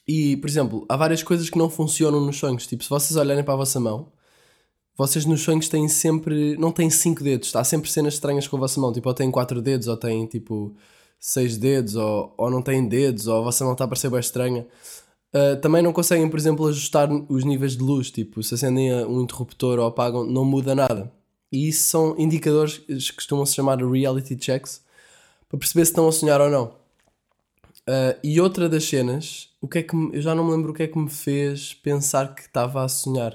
e, 0.09 0.37
por 0.37 0.49
exemplo, 0.49 0.87
há 0.88 0.97
várias 0.97 1.23
coisas 1.23 1.51
que 1.51 1.59
não 1.59 1.69
funcionam 1.69 2.21
nos 2.21 2.38
sonhos. 2.38 2.66
Tipo, 2.66 2.85
se 2.85 2.90
vocês 2.90 3.16
olharem 3.16 3.42
para 3.42 3.55
a 3.55 3.57
vossa 3.57 3.81
mão, 3.81 4.12
vocês 4.97 5.27
nos 5.27 5.42
sonhos 5.42 5.69
têm 5.69 5.88
sempre. 5.88 6.57
Não 6.59 6.71
têm 6.71 6.88
cinco 6.88 7.25
dedos. 7.25 7.55
Há 7.57 7.64
sempre 7.64 7.90
cenas 7.90 8.14
estranhas 8.14 8.47
com 8.47 8.57
a 8.57 8.61
vossa 8.61 8.81
mão. 8.81 8.92
Tipo, 8.92 9.09
ou 9.09 9.14
têm 9.14 9.31
quatro 9.31 9.61
dedos, 9.61 9.88
ou 9.88 9.97
têm 9.97 10.27
tipo 10.27 10.77
seis 11.19 11.57
dedos, 11.57 11.97
ou, 11.97 12.33
ou 12.37 12.51
não 12.51 12.62
têm 12.62 12.87
dedos, 12.87 13.27
ou 13.27 13.40
a 13.40 13.42
vossa 13.42 13.64
mão 13.64 13.73
está 13.73 13.85
a 13.85 13.88
parecer 13.88 14.09
bem 14.09 14.21
estranha. 14.21 14.66
Uh, 15.37 15.61
também 15.61 15.83
não 15.83 15.92
conseguem, 15.92 16.29
por 16.31 16.38
exemplo, 16.38 16.66
ajustar 16.66 17.11
os 17.29 17.44
níveis 17.44 17.77
de 17.77 17.83
luz. 17.83 18.11
Tipo, 18.11 18.42
se 18.42 18.55
acendem 18.55 18.94
um 19.05 19.20
interruptor 19.20 19.79
ou 19.79 19.87
apagam, 19.87 20.25
não 20.25 20.44
muda 20.44 20.75
nada. 20.75 21.12
E 21.53 21.68
isso 21.68 21.88
são 21.88 22.14
indicadores 22.18 22.79
que 22.79 23.12
costumam 23.12 23.44
se 23.44 23.55
chamar 23.55 23.79
reality 23.85 24.37
checks 24.40 24.83
para 25.49 25.59
perceber 25.59 25.85
se 25.85 25.90
estão 25.92 26.09
a 26.09 26.12
sonhar 26.12 26.40
ou 26.40 26.49
não. 26.51 26.64
Uh, 27.88 28.18
e 28.25 28.40
outra 28.40 28.68
das 28.68 28.85
cenas, 28.85 29.51
o 29.61 29.68
que 29.68 29.79
é 29.79 29.83
que 29.83 29.94
me- 29.94 30.16
eu 30.16 30.22
já 30.22 30.35
não 30.35 30.44
me 30.44 30.53
lembro 30.53 30.72
o 30.72 30.75
que 30.75 30.83
é 30.83 30.88
que 30.88 30.99
me 30.99 31.09
fez 31.09 31.72
pensar 31.75 32.35
que 32.35 32.42
estava 32.42 32.83
a 32.83 32.88
sonhar. 32.88 33.35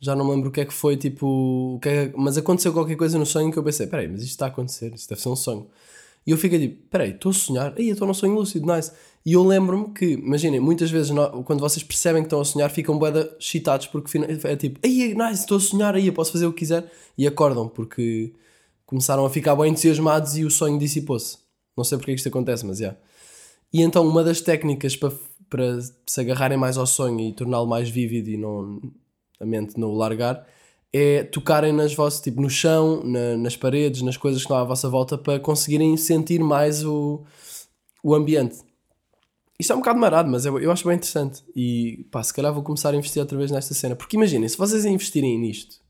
Já 0.00 0.14
não 0.14 0.24
me 0.24 0.32
lembro 0.32 0.48
o 0.50 0.52
que 0.52 0.60
é 0.60 0.64
que 0.64 0.72
foi, 0.72 0.96
tipo, 0.96 1.78
que 1.82 1.88
é 1.88 2.12
mas 2.16 2.36
aconteceu 2.38 2.72
qualquer 2.72 2.96
coisa 2.96 3.18
no 3.18 3.26
sonho 3.26 3.50
que 3.52 3.58
eu 3.58 3.62
pensei, 3.64 3.86
peraí, 3.86 4.06
mas 4.08 4.20
isto 4.22 4.30
está 4.32 4.46
a 4.46 4.48
acontecer, 4.48 4.94
isto 4.94 5.08
deve 5.08 5.20
ser 5.20 5.28
um 5.28 5.36
sonho. 5.36 5.66
E 6.26 6.30
eu 6.30 6.38
fiquei 6.38 6.58
tipo, 6.58 6.88
peraí, 6.88 7.10
estou 7.10 7.30
a 7.30 7.34
sonhar, 7.34 7.74
aí 7.76 7.90
estou 7.90 8.06
num 8.06 8.14
sonho 8.14 8.34
lúcido, 8.34 8.66
nice. 8.72 8.90
E 9.26 9.32
eu 9.32 9.42
lembro-me 9.44 9.92
que, 9.92 10.12
imaginem, 10.12 10.60
muitas 10.60 10.90
vezes 10.90 11.10
quando 11.44 11.60
vocês 11.60 11.82
percebem 11.82 12.22
que 12.22 12.26
estão 12.26 12.40
a 12.40 12.44
sonhar, 12.44 12.70
ficam 12.70 12.98
boeda 12.98 13.34
excitados 13.38 13.86
porque 13.86 14.18
é 14.18 14.56
tipo, 14.56 14.80
aí 14.84 15.14
nice, 15.14 15.40
estou 15.40 15.56
a 15.58 15.60
sonhar, 15.60 15.94
aí 15.94 16.10
posso 16.12 16.32
fazer 16.32 16.46
o 16.46 16.52
que 16.52 16.60
quiser, 16.60 16.90
e 17.16 17.26
acordam 17.26 17.68
porque 17.68 18.32
começaram 18.86 19.24
a 19.24 19.30
ficar 19.30 19.56
bem 19.56 19.70
entusiasmados 19.70 20.36
e 20.36 20.44
o 20.44 20.50
sonho 20.50 20.78
dissipou-se. 20.78 21.38
Não 21.76 21.84
sei 21.84 21.98
porque 21.98 22.10
é 22.12 22.14
que 22.14 22.18
isto 22.18 22.28
acontece, 22.28 22.64
mas 22.64 22.78
já. 22.78 22.96
E 23.72 23.82
então 23.82 24.06
uma 24.06 24.22
das 24.22 24.40
técnicas 24.40 24.96
para, 24.96 25.12
para 25.50 25.80
se 26.06 26.20
agarrarem 26.20 26.56
mais 26.56 26.76
ao 26.76 26.86
sonho 26.86 27.20
e 27.20 27.32
torná-lo 27.32 27.66
mais 27.66 27.88
vívido 27.88 28.30
e 28.30 28.36
não 28.36 28.80
a 29.40 29.44
mente 29.44 29.78
não 29.78 29.88
o 29.88 29.96
largar, 29.96 30.46
é 30.96 31.24
tocarem 31.24 31.72
nas 31.72 31.92
vossas, 31.92 32.20
tipo, 32.20 32.40
no 32.40 32.48
chão, 32.48 33.02
na- 33.04 33.36
nas 33.36 33.56
paredes, 33.56 34.00
nas 34.00 34.16
coisas 34.16 34.40
que 34.42 34.44
estão 34.44 34.56
à 34.56 34.62
vossa 34.62 34.88
volta 34.88 35.18
para 35.18 35.40
conseguirem 35.40 35.96
sentir 35.96 36.38
mais 36.40 36.84
o, 36.84 37.24
o 38.02 38.14
ambiente. 38.14 38.58
Isto 39.58 39.72
é 39.72 39.76
um 39.76 39.80
bocado 39.80 39.98
marado, 39.98 40.30
mas 40.30 40.46
eu, 40.46 40.56
eu 40.60 40.70
acho 40.70 40.86
bem 40.86 40.96
interessante. 40.96 41.42
E 41.56 42.06
pá, 42.12 42.22
se 42.22 42.32
calhar 42.32 42.54
vou 42.54 42.62
começar 42.62 42.94
a 42.94 42.96
investir 42.96 43.20
outra 43.20 43.36
vez 43.36 43.50
nesta 43.50 43.74
cena. 43.74 43.96
Porque 43.96 44.16
imaginem, 44.16 44.48
se 44.48 44.56
vocês 44.56 44.84
investirem 44.84 45.36
nisto, 45.36 45.80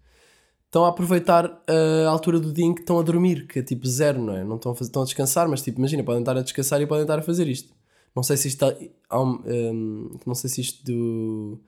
estão 0.67 0.87
a 0.87 0.89
aproveitar 0.89 1.63
a 2.07 2.09
altura 2.09 2.41
do 2.41 2.53
dia 2.53 2.65
em 2.65 2.75
que 2.75 2.81
estão 2.81 2.99
a 2.99 3.03
dormir, 3.03 3.47
que 3.47 3.59
é 3.59 3.63
tipo 3.63 3.87
zero, 3.87 4.23
não 4.23 4.37
é? 4.37 4.43
Não 4.45 4.57
estão 4.57 4.73
a, 4.73 4.75
fazer, 4.75 4.89
estão 4.89 5.03
a 5.03 5.05
descansar, 5.05 5.49
mas 5.49 5.63
tipo, 5.63 5.79
imagina, 5.81 6.03
podem 6.03 6.21
estar 6.23 6.37
a 6.37 6.43
descansar 6.43 6.81
e 6.81 6.87
podem 6.87 7.03
estar 7.05 7.19
a 7.19 7.23
fazer 7.23 7.47
isto. 7.49 7.73
Não 8.17 8.23
sei 8.23 8.37
se 8.39 8.49
isto 8.49 8.65
está, 8.65 9.19
um, 9.19 9.41
hum, 9.47 10.19
não 10.27 10.35
sei 10.35 10.49
se 10.51 10.61
isto 10.63 10.85
do, 10.85 11.61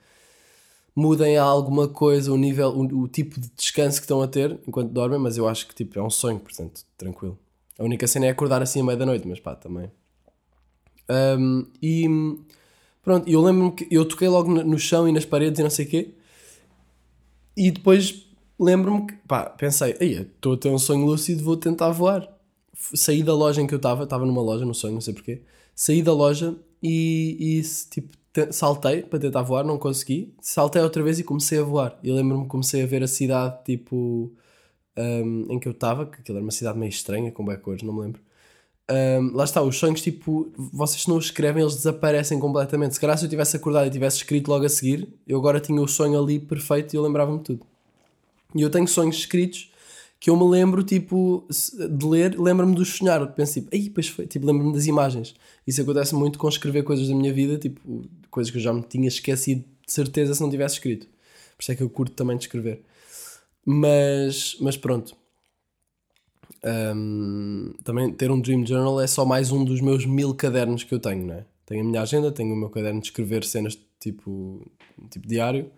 mudem 0.96 1.36
a 1.36 1.42
alguma 1.42 1.86
coisa 1.86 2.32
o 2.32 2.38
nível, 2.38 2.70
o, 2.70 3.02
o 3.02 3.06
tipo 3.06 3.38
de 3.38 3.50
descanso 3.54 3.98
que 3.98 4.04
estão 4.04 4.22
a 4.22 4.26
ter 4.26 4.58
enquanto 4.66 4.90
dormem, 4.90 5.18
mas 5.18 5.36
eu 5.36 5.46
acho 5.46 5.68
que 5.68 5.74
tipo, 5.74 5.98
é 5.98 6.02
um 6.02 6.08
sonho, 6.08 6.40
portanto, 6.40 6.80
tranquilo. 6.96 7.38
A 7.78 7.84
única 7.84 8.06
cena 8.06 8.24
é 8.24 8.30
acordar 8.30 8.62
assim 8.62 8.80
à 8.80 8.84
meia 8.84 8.96
da 8.96 9.04
noite, 9.04 9.28
mas 9.28 9.38
pá, 9.38 9.54
também. 9.54 9.90
Um, 11.38 11.66
e 11.82 12.08
pronto, 13.02 13.28
eu 13.28 13.42
lembro-me 13.42 13.72
que 13.72 13.86
eu 13.90 14.06
toquei 14.06 14.26
logo 14.26 14.50
no, 14.50 14.78
chão 14.78 15.06
e 15.06 15.12
nas 15.12 15.26
paredes 15.26 15.60
e 15.60 15.62
não 15.62 15.70
sei 15.70 15.84
o 15.84 15.88
quê. 15.88 16.14
E 17.54 17.70
depois 17.70 18.26
lembro-me 18.58 19.06
que, 19.06 19.14
pá, 19.28 19.44
pensei, 19.50 19.94
"Ei, 20.00 20.22
estou 20.22 20.54
a 20.54 20.56
ter 20.56 20.70
um 20.70 20.78
sonho 20.78 21.04
lúcido, 21.04 21.44
vou 21.44 21.58
tentar 21.58 21.90
voar. 21.90 22.26
Saí 22.74 23.22
da 23.22 23.34
loja 23.34 23.60
em 23.60 23.66
que 23.66 23.74
eu 23.74 23.78
estava, 23.78 24.04
estava 24.04 24.24
numa 24.24 24.40
loja, 24.40 24.64
no 24.64 24.74
sonho, 24.74 24.94
não 24.94 25.00
sei 25.02 25.12
porquê. 25.12 25.42
Saí 25.74 26.02
da 26.02 26.12
loja 26.14 26.56
e, 26.82 27.58
e 27.58 27.62
tipo, 27.90 28.16
saltei 28.50 29.02
para 29.02 29.18
tentar 29.18 29.42
voar, 29.42 29.64
não 29.64 29.78
consegui. 29.78 30.34
Saltei 30.40 30.82
outra 30.82 31.02
vez 31.02 31.18
e 31.18 31.24
comecei 31.24 31.58
a 31.58 31.62
voar. 31.62 31.98
E 32.02 32.10
lembro-me 32.10 32.46
comecei 32.46 32.82
a 32.82 32.86
ver 32.86 33.02
a 33.02 33.08
cidade, 33.08 33.64
tipo, 33.64 34.32
um, 34.96 35.46
em 35.50 35.58
que 35.58 35.68
eu 35.68 35.72
estava, 35.72 36.06
que 36.06 36.20
aquilo 36.20 36.38
era 36.38 36.44
uma 36.44 36.52
cidade 36.52 36.78
meio 36.78 36.90
estranha, 36.90 37.30
com 37.30 37.44
bem 37.44 37.56
cores, 37.58 37.82
não 37.82 37.94
me 37.94 38.00
lembro. 38.00 38.20
Um, 38.88 39.34
lá 39.34 39.44
está, 39.44 39.62
os 39.62 39.76
sonhos, 39.76 40.00
tipo, 40.00 40.52
vocês 40.56 41.06
não 41.06 41.16
os 41.16 41.26
escrevem, 41.26 41.62
eles 41.62 41.74
desaparecem 41.76 42.38
completamente. 42.38 42.94
Se 42.94 43.00
calhar 43.00 43.18
se 43.18 43.24
eu 43.24 43.30
tivesse 43.30 43.56
acordado 43.56 43.86
e 43.86 43.90
tivesse 43.90 44.18
escrito 44.18 44.48
logo 44.48 44.64
a 44.64 44.68
seguir, 44.68 45.08
eu 45.26 45.38
agora 45.38 45.60
tinha 45.60 45.80
o 45.80 45.88
sonho 45.88 46.18
ali 46.20 46.38
perfeito 46.38 46.94
e 46.94 46.96
eu 46.96 47.02
lembrava-me 47.02 47.40
tudo. 47.40 47.66
E 48.54 48.62
eu 48.62 48.70
tenho 48.70 48.86
sonhos 48.86 49.16
escritos 49.16 49.72
que 50.18 50.30
eu 50.30 50.36
me 50.36 50.48
lembro, 50.48 50.82
tipo, 50.82 51.46
de 51.48 52.06
ler, 52.06 52.38
lembro-me 52.38 52.74
dos 52.74 52.96
sonhar. 52.96 53.26
Penso, 53.34 53.54
tipo, 53.54 53.68
aí, 53.72 53.90
pois 53.90 54.08
foi, 54.08 54.26
tipo, 54.26 54.46
lembro-me 54.46 54.72
das 54.72 54.86
imagens. 54.86 55.34
Isso 55.66 55.80
acontece 55.82 56.14
muito 56.14 56.38
com 56.38 56.48
escrever 56.48 56.82
coisas 56.82 57.08
da 57.08 57.14
minha 57.14 57.32
vida, 57.32 57.58
tipo, 57.58 58.02
coisas 58.30 58.50
que 58.50 58.58
eu 58.58 58.62
já 58.62 58.72
me 58.72 58.82
tinha 58.82 59.08
esquecido 59.08 59.64
de 59.86 59.92
certeza 59.92 60.34
se 60.34 60.40
não 60.40 60.50
tivesse 60.50 60.74
escrito. 60.74 61.06
Por 61.56 61.62
isso 61.62 61.72
é 61.72 61.74
que 61.74 61.82
eu 61.82 61.88
curto 61.88 62.14
também 62.14 62.36
de 62.36 62.44
escrever. 62.44 62.82
Mas, 63.64 64.56
mas 64.60 64.76
pronto. 64.76 65.14
Um, 66.64 67.74
também 67.84 68.12
ter 68.12 68.30
um 68.30 68.40
Dream 68.40 68.66
Journal 68.66 69.00
é 69.00 69.06
só 69.06 69.24
mais 69.24 69.52
um 69.52 69.64
dos 69.64 69.80
meus 69.80 70.04
mil 70.04 70.34
cadernos 70.34 70.82
que 70.82 70.94
eu 70.94 70.98
tenho, 70.98 71.26
não 71.26 71.34
é? 71.34 71.46
Tenho 71.64 71.82
a 71.82 71.84
minha 71.84 72.02
agenda, 72.02 72.32
tenho 72.32 72.54
o 72.54 72.56
meu 72.56 72.70
caderno 72.70 73.00
de 73.00 73.06
escrever 73.06 73.44
cenas 73.44 73.78
tipo, 74.00 74.66
tipo 75.10 75.26
diário, 75.26 75.70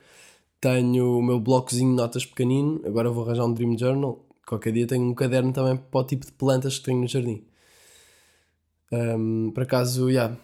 tenho 0.61 1.18
o 1.18 1.22
meu 1.22 1.40
blocozinho 1.40 1.90
de 1.90 1.96
notas 1.96 2.27
pequenino, 2.27 2.81
agora 2.85 3.11
vou 3.11 3.24
arranjar 3.24 3.44
um 3.44 3.53
Dream 3.53 3.77
Journal. 3.77 4.24
Qualquer 4.48 4.72
dia 4.72 4.87
tenho 4.87 5.04
um 5.04 5.12
caderno 5.12 5.52
também 5.52 5.76
para 5.76 6.00
o 6.00 6.04
tipo 6.04 6.24
de 6.24 6.32
plantas 6.32 6.78
que 6.78 6.87
tenho 6.87 6.98
no 6.98 7.06
jardim. 7.06 7.44
Um, 8.90 9.50
por 9.50 9.64
acaso, 9.64 10.06
já, 10.06 10.24
yeah, 10.24 10.37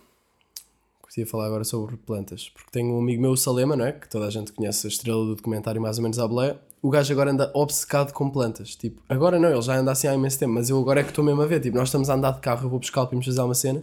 de 1.17 1.25
falar 1.25 1.47
agora 1.47 1.65
sobre 1.65 1.97
plantas, 1.97 2.51
porque 2.51 2.71
tenho 2.71 2.93
um 2.93 2.99
amigo 2.99 3.23
meu, 3.23 3.31
o 3.31 3.37
Salema, 3.37 3.75
não 3.75 3.87
é? 3.87 3.93
Que 3.93 4.07
toda 4.07 4.27
a 4.27 4.31
gente 4.31 4.53
conhece 4.53 4.87
a 4.87 4.91
estrela 4.91 5.25
do 5.25 5.35
documentário 5.37 5.81
mais 5.81 5.97
ou 5.97 6.03
menos 6.03 6.19
à 6.19 6.29
boleia. 6.29 6.61
O 6.83 6.91
gajo 6.91 7.15
agora 7.15 7.31
anda 7.31 7.51
obcecado 7.55 8.13
com 8.13 8.29
plantas. 8.29 8.77
Tipo, 8.77 9.01
agora 9.09 9.39
não, 9.39 9.51
ele 9.51 9.63
já 9.63 9.75
anda 9.75 9.91
assim 9.91 10.07
há 10.07 10.15
imenso 10.15 10.39
tempo, 10.39 10.53
mas 10.53 10.69
eu 10.69 10.79
agora 10.79 11.01
é 11.01 11.03
que 11.03 11.09
estou 11.09 11.25
mesmo 11.25 11.41
a 11.41 11.47
ver. 11.47 11.61
Tipo, 11.61 11.79
nós 11.79 11.89
estamos 11.89 12.11
a 12.11 12.15
andar 12.15 12.33
de 12.33 12.41
carro, 12.41 12.67
eu 12.67 12.69
vou 12.69 12.79
buscar 12.79 13.07
para 13.07 13.15
irmos 13.15 13.25
fazer 13.25 13.41
uma 13.41 13.55
cena. 13.55 13.83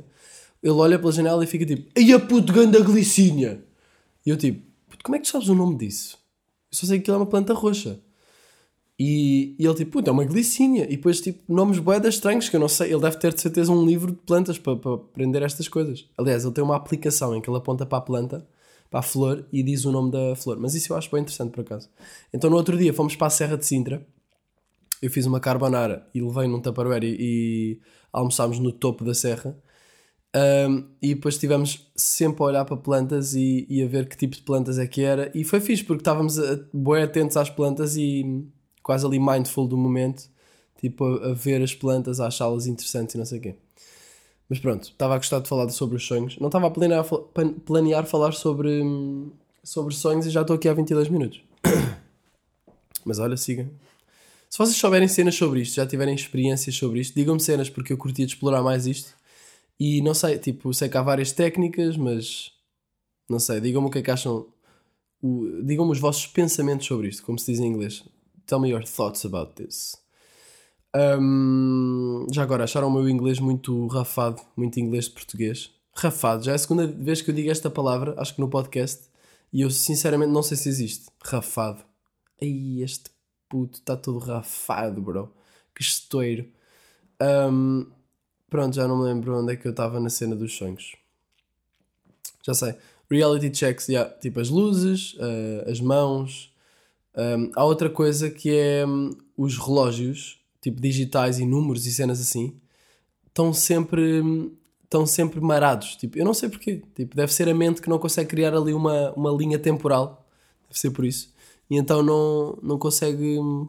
Ele 0.61 0.73
olha 0.73 0.99
pela 0.99 1.11
janela 1.11 1.43
e 1.43 1.47
fica 1.47 1.65
tipo, 1.65 1.89
Ei 1.95 2.13
a 2.13 2.19
puto 2.19 2.53
ganda 2.53 2.79
glicínia! 2.79 3.63
E 4.23 4.29
eu 4.29 4.37
tipo, 4.37 4.61
como 5.03 5.15
é 5.15 5.19
que 5.19 5.25
tu 5.25 5.31
sabes 5.31 5.49
o 5.49 5.55
nome 5.55 5.75
disso? 5.77 6.19
Eu 6.71 6.77
só 6.77 6.85
sei 6.85 6.99
que 6.99 7.03
aquilo 7.05 7.15
é 7.15 7.19
uma 7.21 7.25
planta 7.25 7.55
roxa. 7.55 7.99
E, 8.99 9.55
e 9.57 9.65
ele 9.65 9.73
tipo, 9.75 9.91
puta, 9.91 10.09
é 10.09 10.13
uma 10.13 10.23
glicínia. 10.23 10.85
E 10.85 10.95
depois, 10.95 11.19
tipo, 11.21 11.41
nomes 11.51 11.79
boedas 11.79 12.15
estranhos 12.15 12.49
que 12.49 12.55
eu 12.55 12.59
não 12.59 12.67
sei. 12.67 12.93
Ele 12.93 13.01
deve 13.01 13.17
ter 13.17 13.33
de 13.33 13.41
certeza 13.41 13.71
um 13.71 13.85
livro 13.85 14.11
de 14.11 14.17
plantas 14.19 14.59
para, 14.59 14.75
para 14.75 14.93
aprender 14.93 15.41
estas 15.41 15.67
coisas. 15.67 16.07
Aliás, 16.17 16.43
ele 16.43 16.53
tem 16.53 16.63
uma 16.63 16.75
aplicação 16.75 17.35
em 17.35 17.41
que 17.41 17.49
ele 17.49 17.57
aponta 17.57 17.85
para 17.85 17.97
a 17.97 18.01
planta, 18.01 18.47
para 18.89 18.99
a 18.99 19.03
flor, 19.03 19.45
e 19.51 19.63
diz 19.63 19.85
o 19.85 19.91
nome 19.91 20.11
da 20.11 20.35
flor. 20.35 20.57
Mas 20.59 20.75
isso 20.75 20.93
eu 20.93 20.97
acho 20.97 21.09
bem 21.11 21.21
interessante, 21.21 21.51
por 21.51 21.61
acaso. 21.61 21.89
Então, 22.33 22.49
no 22.49 22.55
outro 22.55 22.77
dia, 22.77 22.93
fomos 22.93 23.15
para 23.15 23.27
a 23.27 23.31
Serra 23.31 23.57
de 23.57 23.65
Sintra. 23.65 24.05
Eu 25.01 25.09
fiz 25.09 25.25
uma 25.25 25.39
carbonara 25.39 26.07
e 26.13 26.21
levei 26.21 26.47
num 26.47 26.61
tupperware 26.61 27.03
e, 27.03 27.17
e 27.19 27.79
almoçámos 28.13 28.59
no 28.59 28.71
topo 28.71 29.03
da 29.03 29.15
serra. 29.15 29.57
Um, 30.33 30.87
e 31.01 31.13
depois 31.13 31.35
estivemos 31.35 31.91
sempre 31.95 32.41
a 32.41 32.45
olhar 32.45 32.65
para 32.65 32.77
plantas 32.77 33.33
e, 33.33 33.65
e 33.69 33.83
a 33.83 33.87
ver 33.87 34.07
que 34.07 34.15
tipo 34.15 34.35
de 34.35 34.41
plantas 34.43 34.77
é 34.77 34.87
que 34.87 35.01
era. 35.01 35.31
E 35.35 35.43
foi 35.43 35.59
fixe 35.59 35.83
porque 35.83 36.01
estávamos 36.01 36.37
bem 36.73 37.03
atentos 37.03 37.35
às 37.35 37.49
plantas 37.49 37.97
e 37.97 38.45
quase 38.81 39.05
ali 39.05 39.19
mindful 39.19 39.67
do 39.67 39.77
momento, 39.77 40.29
tipo 40.79 41.05
a, 41.05 41.31
a 41.31 41.33
ver 41.33 41.61
as 41.61 41.73
plantas, 41.73 42.19
a 42.19 42.27
achá-las 42.27 42.67
interessantes 42.67 43.15
e 43.15 43.17
não 43.17 43.25
sei 43.25 43.39
o 43.39 43.41
quê. 43.41 43.55
Mas 44.49 44.59
pronto, 44.59 44.83
estava 44.83 45.15
a 45.15 45.17
gostar 45.17 45.39
de 45.39 45.47
falar 45.47 45.69
sobre 45.69 45.95
os 45.95 46.05
sonhos. 46.05 46.37
Não 46.37 46.47
estava 46.47 46.67
a 46.67 46.71
planear, 46.71 47.05
planear 47.65 48.05
falar 48.05 48.33
sobre, 48.33 48.81
hum, 48.81 49.31
sobre 49.63 49.95
sonhos 49.95 50.25
e 50.25 50.29
já 50.29 50.41
estou 50.41 50.57
aqui 50.57 50.67
há 50.67 50.73
22 50.73 51.07
minutos. 51.07 51.41
Mas 53.05 53.17
olha, 53.17 53.37
siga. 53.37 53.71
Se 54.49 54.57
vocês 54.57 54.75
souberem 54.75 55.07
cenas 55.07 55.35
sobre 55.35 55.61
isto, 55.61 55.75
já 55.75 55.87
tiverem 55.87 56.13
experiências 56.13 56.75
sobre 56.75 56.99
isto, 56.99 57.15
digam-me 57.15 57.39
cenas 57.39 57.69
porque 57.69 57.93
eu 57.93 57.97
curtia 57.97 58.25
de 58.25 58.33
explorar 58.33 58.61
mais 58.61 58.85
isto. 58.85 59.15
E 59.79 60.01
não 60.01 60.13
sei, 60.13 60.37
tipo, 60.37 60.73
sei 60.73 60.89
que 60.89 60.97
há 60.97 61.01
várias 61.01 61.31
técnicas, 61.31 61.95
mas 61.95 62.51
não 63.29 63.39
sei, 63.39 63.61
digam-me 63.61 63.87
o 63.87 63.89
que 63.89 63.99
é 63.99 64.01
que 64.01 64.11
acham. 64.11 64.45
Digam-me 65.63 65.93
os 65.93 65.99
vossos 65.99 66.27
pensamentos 66.27 66.85
sobre 66.85 67.07
isto, 67.07 67.23
como 67.23 67.39
se 67.39 67.49
diz 67.53 67.61
em 67.61 67.67
inglês. 67.67 68.03
Tell 68.45 68.59
me 68.59 68.69
your 68.69 68.83
thoughts 68.83 69.25
about 69.25 69.53
this. 69.53 70.01
Hum, 70.95 72.27
já 72.31 72.43
agora, 72.43 72.65
acharam 72.65 72.89
o 72.89 72.91
meu 72.91 73.07
inglês 73.07 73.39
muito 73.39 73.87
rafado, 73.87 74.41
muito 74.57 74.79
inglês 74.79 75.05
de 75.05 75.11
português? 75.11 75.71
Rafado, 75.93 76.43
já 76.43 76.51
é 76.51 76.55
a 76.55 76.57
segunda 76.57 76.85
vez 76.85 77.21
que 77.21 77.31
eu 77.31 77.35
digo 77.35 77.49
esta 77.49 77.69
palavra, 77.69 78.13
acho 78.17 78.35
que 78.35 78.41
no 78.41 78.49
podcast, 78.49 79.09
e 79.53 79.61
eu 79.61 79.69
sinceramente 79.69 80.31
não 80.31 80.43
sei 80.43 80.57
se 80.57 80.69
existe. 80.69 81.09
Rafado. 81.23 81.83
Ai, 82.41 82.81
este 82.81 83.09
puto 83.49 83.79
está 83.79 83.95
todo 83.95 84.19
rafado, 84.19 85.01
bro. 85.01 85.33
Que 85.75 85.81
estouro. 85.81 86.45
Hum, 87.21 87.87
pronto, 88.49 88.75
já 88.75 88.87
não 88.87 88.97
me 88.97 89.05
lembro 89.05 89.39
onde 89.39 89.53
é 89.53 89.55
que 89.55 89.67
eu 89.67 89.71
estava 89.71 89.99
na 89.99 90.09
cena 90.09 90.35
dos 90.35 90.55
sonhos. 90.55 90.95
Já 92.43 92.53
sei. 92.53 92.75
Reality 93.09 93.53
checks, 93.53 93.87
yeah, 93.89 94.09
tipo 94.09 94.39
as 94.39 94.49
luzes, 94.49 95.15
eh, 95.19 95.69
as 95.69 95.79
mãos. 95.81 96.50
Um, 97.15 97.51
há 97.55 97.65
outra 97.65 97.89
coisa 97.89 98.29
que 98.29 98.49
é 98.55 98.85
hum, 98.85 99.11
os 99.37 99.57
relógios, 99.57 100.39
tipo 100.61 100.81
digitais 100.81 101.39
e 101.39 101.45
números 101.45 101.85
e 101.85 101.91
cenas 101.91 102.21
assim, 102.21 102.55
estão 103.27 103.53
sempre, 103.53 104.21
hum, 104.21 104.55
estão 104.83 105.05
sempre 105.05 105.39
marados. 105.41 105.95
Tipo, 105.95 106.17
eu 106.17 106.25
não 106.25 106.33
sei 106.33 106.49
porquê. 106.49 106.81
Tipo, 106.95 107.15
deve 107.15 107.33
ser 107.33 107.49
a 107.49 107.53
mente 107.53 107.81
que 107.81 107.89
não 107.89 107.99
consegue 107.99 108.29
criar 108.29 108.53
ali 108.53 108.73
uma, 108.73 109.11
uma 109.13 109.31
linha 109.31 109.59
temporal. 109.59 110.25
Deve 110.67 110.79
ser 110.79 110.91
por 110.91 111.05
isso. 111.05 111.33
E 111.69 111.77
então 111.77 112.03
não, 112.03 112.57
não 112.61 112.77
consegue 112.77 113.39
hum, 113.39 113.67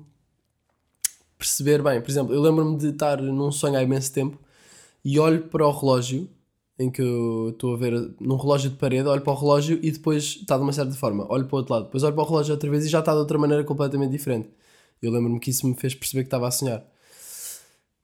perceber 1.38 1.82
bem. 1.82 2.00
Por 2.00 2.10
exemplo, 2.10 2.34
eu 2.34 2.40
lembro-me 2.40 2.76
de 2.76 2.88
estar 2.88 3.20
num 3.20 3.50
sonho 3.52 3.76
há 3.76 3.82
imenso 3.82 4.12
tempo 4.12 4.38
e 5.04 5.18
olho 5.18 5.44
para 5.48 5.66
o 5.66 5.70
relógio 5.72 6.28
em 6.78 6.90
que 6.90 7.02
eu 7.02 7.50
estou 7.50 7.74
a 7.74 7.76
ver 7.76 8.14
num 8.20 8.36
relógio 8.36 8.70
de 8.70 8.76
parede, 8.76 9.08
olho 9.08 9.22
para 9.22 9.32
o 9.32 9.36
relógio 9.36 9.78
e 9.82 9.90
depois 9.90 10.38
está 10.40 10.56
de 10.56 10.62
uma 10.62 10.72
certa 10.72 10.92
forma, 10.94 11.26
olho 11.30 11.46
para 11.46 11.56
o 11.56 11.58
outro 11.58 11.74
lado, 11.74 11.84
depois 11.84 12.02
olho 12.02 12.14
para 12.14 12.24
o 12.24 12.26
relógio 12.26 12.54
outra 12.54 12.70
vez 12.70 12.84
e 12.84 12.88
já 12.88 13.00
está 13.00 13.12
de 13.12 13.18
outra 13.18 13.38
maneira 13.38 13.64
completamente 13.64 14.10
diferente. 14.10 14.48
Eu 15.00 15.10
lembro-me 15.10 15.40
que 15.40 15.50
isso 15.50 15.66
me 15.66 15.74
fez 15.74 15.94
perceber 15.94 16.22
que 16.22 16.28
estava 16.28 16.48
a 16.48 16.50
sonhar. 16.50 16.84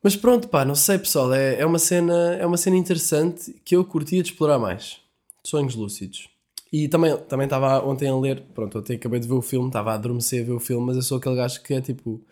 Mas 0.03 0.17
pronto, 0.17 0.49
pá, 0.49 0.65
não 0.65 0.75
sei 0.75 0.99
pessoal, 0.99 1.33
é, 1.33 1.61
é, 1.61 1.67
uma, 1.67 1.79
cena, 1.79 2.35
é 2.35 2.47
uma 2.47 2.57
cena 2.57 2.77
interessante 2.77 3.53
que 3.65 3.75
eu 3.75 3.85
curtia 3.85 4.23
de 4.23 4.31
explorar 4.31 4.59
mais. 4.59 5.01
Sonhos 5.45 5.75
lúcidos. 5.75 6.29
E 6.73 6.87
também 6.89 7.17
também 7.29 7.45
estava 7.45 7.85
ontem 7.85 8.09
a 8.09 8.17
ler, 8.17 8.43
pronto, 8.55 8.79
ontem 8.79 8.97
acabei 8.97 9.19
de 9.19 9.27
ver 9.27 9.35
o 9.35 9.43
filme, 9.43 9.69
estava 9.69 9.93
a 9.93 9.95
adormecer 9.95 10.43
a 10.43 10.47
ver 10.47 10.53
o 10.53 10.61
filme, 10.61 10.87
mas 10.87 10.97
eu 10.97 11.03
sou 11.03 11.19
aquele 11.19 11.37
gajo 11.37 11.63
que 11.63 11.75
é 11.75 11.81
tipo, 11.81 12.23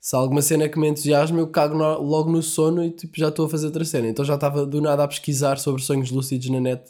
se 0.00 0.14
há 0.16 0.18
alguma 0.18 0.42
cena 0.42 0.68
que 0.68 0.78
me 0.78 0.88
entusiasma, 0.88 1.38
eu 1.40 1.48
cago 1.48 1.76
no- 1.76 2.00
logo 2.02 2.30
no 2.30 2.42
sono 2.42 2.84
e 2.84 2.90
tipo, 2.90 3.18
já 3.18 3.28
estou 3.28 3.46
a 3.46 3.48
fazer 3.48 3.66
outra 3.66 3.84
cena. 3.84 4.08
Então 4.08 4.24
já 4.24 4.34
estava 4.34 4.64
do 4.66 4.80
nada 4.80 5.02
a 5.04 5.08
pesquisar 5.08 5.58
sobre 5.58 5.82
sonhos 5.82 6.10
lúcidos 6.10 6.48
na 6.50 6.60
net, 6.60 6.82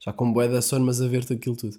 já 0.00 0.12
com 0.12 0.32
bué 0.32 0.48
da 0.48 0.62
sono, 0.62 0.84
mas 0.86 1.00
a 1.00 1.08
ver 1.08 1.24
aquilo 1.30 1.56
tudo. 1.56 1.78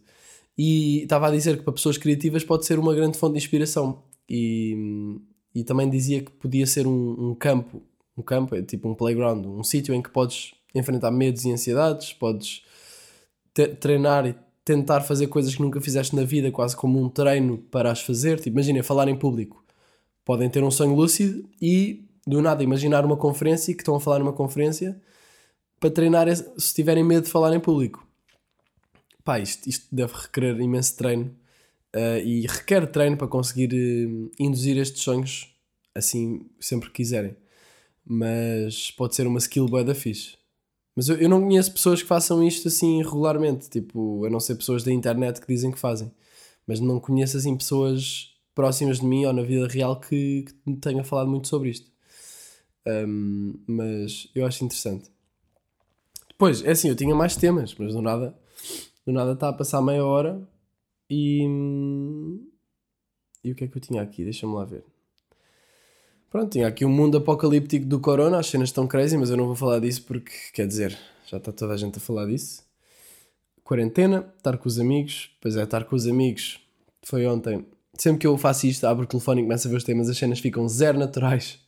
E 0.57 1.01
estava 1.03 1.27
a 1.27 1.31
dizer 1.31 1.57
que 1.57 1.63
para 1.63 1.73
pessoas 1.73 1.97
criativas 1.97 2.43
pode 2.43 2.65
ser 2.65 2.79
uma 2.79 2.93
grande 2.93 3.17
fonte 3.17 3.33
de 3.33 3.39
inspiração. 3.39 4.03
E, 4.29 5.17
e 5.53 5.63
também 5.63 5.89
dizia 5.89 6.21
que 6.23 6.31
podia 6.31 6.65
ser 6.65 6.87
um, 6.87 7.31
um 7.31 7.35
campo, 7.35 7.81
um 8.17 8.21
campo 8.21 8.55
é 8.55 8.61
tipo 8.61 8.89
um 8.89 8.95
playground, 8.95 9.45
um 9.45 9.63
sítio 9.63 9.93
em 9.93 10.01
que 10.01 10.09
podes 10.09 10.53
enfrentar 10.73 11.11
medos 11.11 11.45
e 11.45 11.51
ansiedades, 11.51 12.13
podes 12.13 12.63
treinar 13.79 14.25
e 14.27 14.35
tentar 14.63 15.01
fazer 15.01 15.27
coisas 15.27 15.55
que 15.55 15.61
nunca 15.61 15.79
fizeste 15.79 16.15
na 16.15 16.23
vida, 16.23 16.51
quase 16.51 16.75
como 16.75 17.01
um 17.01 17.09
treino 17.09 17.57
para 17.71 17.91
as 17.91 18.01
fazer. 18.01 18.37
Tipo, 18.37 18.49
imagina, 18.57 18.83
falar 18.83 19.07
em 19.07 19.15
público. 19.15 19.64
Podem 20.25 20.49
ter 20.49 20.63
um 20.63 20.71
sonho 20.71 20.95
lúcido 20.95 21.47
e, 21.61 22.03
do 22.25 22.41
nada, 22.41 22.63
imaginar 22.63 23.05
uma 23.05 23.15
conferência 23.15 23.71
e 23.71 23.75
que 23.75 23.81
estão 23.81 23.95
a 23.95 23.99
falar 24.01 24.19
numa 24.19 24.33
conferência 24.33 24.99
para 25.79 25.91
treinar 25.91 26.27
se 26.35 26.73
tiverem 26.73 27.03
medo 27.03 27.25
de 27.25 27.31
falar 27.31 27.55
em 27.55 27.59
público. 27.59 28.05
Pá, 29.23 29.39
isto, 29.39 29.69
isto 29.69 29.87
deve 29.93 30.13
requerer 30.13 30.59
imenso 30.59 30.97
treino 30.97 31.35
eh, 31.93 32.23
e 32.23 32.41
requer 32.47 32.87
treino 32.87 33.17
para 33.17 33.27
conseguir 33.27 33.71
eh, 33.73 34.31
induzir 34.39 34.77
estes 34.77 35.03
sonhos 35.03 35.55
assim 35.93 36.49
sempre 36.59 36.89
que 36.89 36.95
quiserem. 36.95 37.35
Mas 38.05 38.91
pode 38.91 39.15
ser 39.15 39.25
uma 39.27 39.39
skill 39.39 39.67
bué 39.67 39.83
da 39.83 39.95
fixe. 39.95 40.37
Mas 40.95 41.09
eu, 41.09 41.17
eu 41.17 41.29
não 41.29 41.41
conheço 41.41 41.71
pessoas 41.71 42.01
que 42.01 42.07
façam 42.07 42.43
isto 42.43 42.67
assim 42.67 43.01
regularmente, 43.03 43.69
tipo, 43.69 44.25
a 44.25 44.29
não 44.29 44.39
ser 44.39 44.55
pessoas 44.55 44.83
da 44.83 44.91
internet 44.91 45.41
que 45.41 45.47
dizem 45.47 45.71
que 45.71 45.79
fazem. 45.79 46.11
Mas 46.67 46.79
não 46.79 46.99
conheço 46.99 47.37
assim 47.37 47.55
pessoas 47.55 48.34
próximas 48.55 48.99
de 48.99 49.05
mim 49.05 49.25
ou 49.25 49.33
na 49.33 49.43
vida 49.43 49.67
real 49.67 49.99
que, 49.99 50.43
que 50.43 50.53
me 50.65 50.77
tenham 50.77 51.03
falado 51.03 51.29
muito 51.29 51.47
sobre 51.47 51.69
isto. 51.69 51.91
Um, 52.87 53.53
mas 53.67 54.29
eu 54.33 54.45
acho 54.45 54.63
interessante. 54.63 55.11
Depois, 56.29 56.63
é 56.63 56.71
assim, 56.71 56.89
eu 56.89 56.95
tinha 56.95 57.13
mais 57.13 57.35
temas, 57.35 57.75
mas 57.75 57.93
do 57.93 58.01
nada, 58.01 58.35
do 59.05 59.11
nada 59.11 59.33
está 59.33 59.49
a 59.49 59.53
passar 59.53 59.81
meia 59.81 60.03
hora 60.03 60.41
e. 61.09 61.43
E 63.43 63.51
o 63.51 63.55
que 63.55 63.65
é 63.65 63.67
que 63.67 63.77
eu 63.77 63.81
tinha 63.81 64.01
aqui? 64.01 64.23
Deixa-me 64.23 64.53
lá 64.53 64.65
ver. 64.65 64.83
Pronto, 66.31 66.51
tinha 66.51 66.67
aqui 66.67 66.83
um 66.83 66.89
mundo 66.89 67.17
apocalíptico 67.17 67.85
do 67.85 67.99
Corona, 67.99 68.39
as 68.39 68.47
cenas 68.47 68.69
estão 68.69 68.87
crazy, 68.87 69.17
mas 69.17 69.29
eu 69.29 69.37
não 69.37 69.45
vou 69.45 69.55
falar 69.55 69.79
disso 69.79 70.03
porque, 70.03 70.33
quer 70.51 70.67
dizer, 70.67 70.97
já 71.27 71.37
está 71.37 71.51
toda 71.51 71.73
a 71.73 71.77
gente 71.77 71.97
a 71.97 72.01
falar 72.01 72.25
disso. 72.25 72.63
Quarentena, 73.63 74.33
estar 74.37 74.57
com 74.57 74.67
os 74.67 74.79
amigos, 74.79 75.31
pois 75.39 75.55
é, 75.55 75.63
estar 75.63 75.85
com 75.85 75.95
os 75.95 76.07
amigos. 76.07 76.59
Foi 77.03 77.25
ontem. 77.25 77.65
Sempre 77.97 78.19
que 78.19 78.27
eu 78.27 78.37
faço 78.37 78.67
isto, 78.67 78.85
abro 78.85 79.05
o 79.05 79.07
telefone 79.07 79.41
e 79.41 79.43
começo 79.43 79.67
a 79.67 79.71
ver 79.71 79.77
os 79.77 79.83
temas, 79.83 80.09
as 80.09 80.17
cenas 80.17 80.39
ficam 80.39 80.67
zero 80.67 80.99
naturais. 80.99 81.59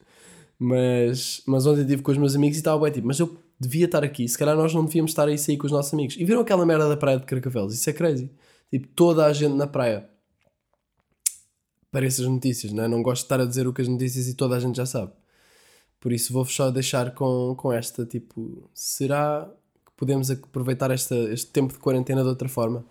Mas, 0.59 1.41
mas 1.45 1.65
ontem 1.65 1.81
estive 1.81 2.01
com 2.01 2.11
os 2.11 2.17
meus 2.17 2.35
amigos 2.35 2.57
e 2.57 2.59
estava 2.59 2.81
bem 2.83 2.91
tipo, 2.91 3.07
mas 3.07 3.19
eu 3.19 3.37
devia 3.59 3.85
estar 3.85 4.03
aqui, 4.03 4.27
se 4.27 4.37
calhar 4.37 4.55
nós 4.55 4.73
não 4.73 4.85
devíamos 4.85 5.11
estar 5.11 5.27
aí 5.27 5.37
sair 5.37 5.57
com 5.57 5.65
os 5.65 5.71
nossos 5.71 5.93
amigos. 5.93 6.15
E 6.17 6.25
viram 6.25 6.41
aquela 6.41 6.65
merda 6.65 6.87
da 6.89 6.97
praia 6.97 7.19
de 7.19 7.25
Carcavelos? 7.25 7.73
Isso 7.73 7.89
é 7.89 7.93
crazy. 7.93 8.29
Tipo, 8.69 8.87
toda 8.89 9.25
a 9.25 9.33
gente 9.33 9.55
na 9.55 9.67
praia. 9.67 10.09
Parece 11.91 12.21
as 12.21 12.27
notícias, 12.27 12.73
não 12.73 12.83
é? 12.83 12.87
Não 12.87 13.01
gosto 13.01 13.21
de 13.21 13.25
estar 13.25 13.39
a 13.39 13.45
dizer 13.45 13.67
o 13.67 13.73
que 13.73 13.81
as 13.81 13.87
notícias 13.87 14.27
e 14.27 14.33
toda 14.33 14.55
a 14.55 14.59
gente 14.59 14.75
já 14.75 14.85
sabe. 14.85 15.11
Por 15.99 16.11
isso 16.11 16.33
vou 16.33 16.45
só 16.45 16.69
deixar 16.69 17.13
com, 17.13 17.55
com 17.57 17.71
esta, 17.73 18.05
tipo, 18.05 18.69
será 18.73 19.49
que 19.85 19.91
podemos 19.95 20.29
aproveitar 20.29 20.91
esta, 20.91 21.15
este 21.31 21.49
tempo 21.51 21.73
de 21.73 21.79
quarentena 21.79 22.21
de 22.21 22.29
outra 22.29 22.47
forma? 22.49 22.85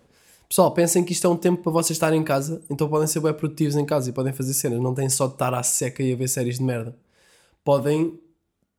Pessoal, 0.49 0.71
pensem 0.73 1.03
que 1.03 1.11
isto 1.11 1.27
é 1.27 1.29
um 1.29 1.35
tempo 1.35 1.61
para 1.61 1.71
vocês 1.71 1.91
estarem 1.95 2.21
em 2.21 2.23
casa, 2.23 2.63
então 2.69 2.87
podem 2.87 3.07
ser 3.07 3.19
bem 3.19 3.33
produtivos 3.33 3.75
em 3.75 3.85
casa 3.85 4.09
e 4.09 4.13
podem 4.13 4.31
fazer 4.31 4.53
cenas, 4.53 4.79
não 4.79 4.93
têm 4.93 5.09
só 5.09 5.27
de 5.27 5.33
estar 5.33 5.53
à 5.53 5.61
seca 5.61 6.01
e 6.01 6.13
a 6.13 6.15
ver 6.15 6.29
séries 6.29 6.57
de 6.57 6.63
merda. 6.63 6.95
Podem 7.63 8.17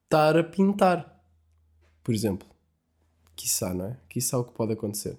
estar 0.05 0.37
a 0.37 0.43
pintar, 0.43 1.23
por 2.03 2.15
exemplo. 2.15 2.49
Quiçá, 3.37 3.75
não 3.75 3.85
é? 3.87 3.97
Quiçá 4.09 4.39
o 4.39 4.45
que 4.45 4.53
pode 4.53 4.73
acontecer. 4.73 5.17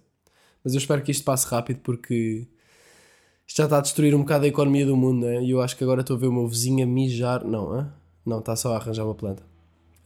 Mas 0.64 0.74
eu 0.74 0.80
espero 0.80 1.04
que 1.04 1.12
isto 1.12 1.24
passe 1.24 1.48
rápido 1.48 1.80
porque 1.82 2.48
isto 3.48 3.58
já 3.58 3.66
está 3.66 3.78
a 3.78 3.82
destruir 3.82 4.16
um 4.16 4.22
bocado 4.22 4.46
a 4.46 4.48
economia 4.48 4.86
do 4.86 4.98
mundo, 4.98 5.26
né? 5.26 5.42
E 5.44 5.52
eu 5.52 5.62
acho 5.62 5.78
que 5.78 5.84
agora 5.84 6.02
estou 6.02 6.18
a 6.18 6.20
ver 6.20 6.28
o 6.28 6.34
meu 6.34 6.48
vizinho 6.48 6.84
a 6.84 6.88
mijar. 6.88 7.46
Não, 7.46 7.72
hã? 7.72 7.94
não, 8.26 8.40
está 8.40 8.56
só 8.56 8.74
a 8.74 8.78
arranjar 8.78 9.06
uma 9.06 9.16
planta. 9.16 9.44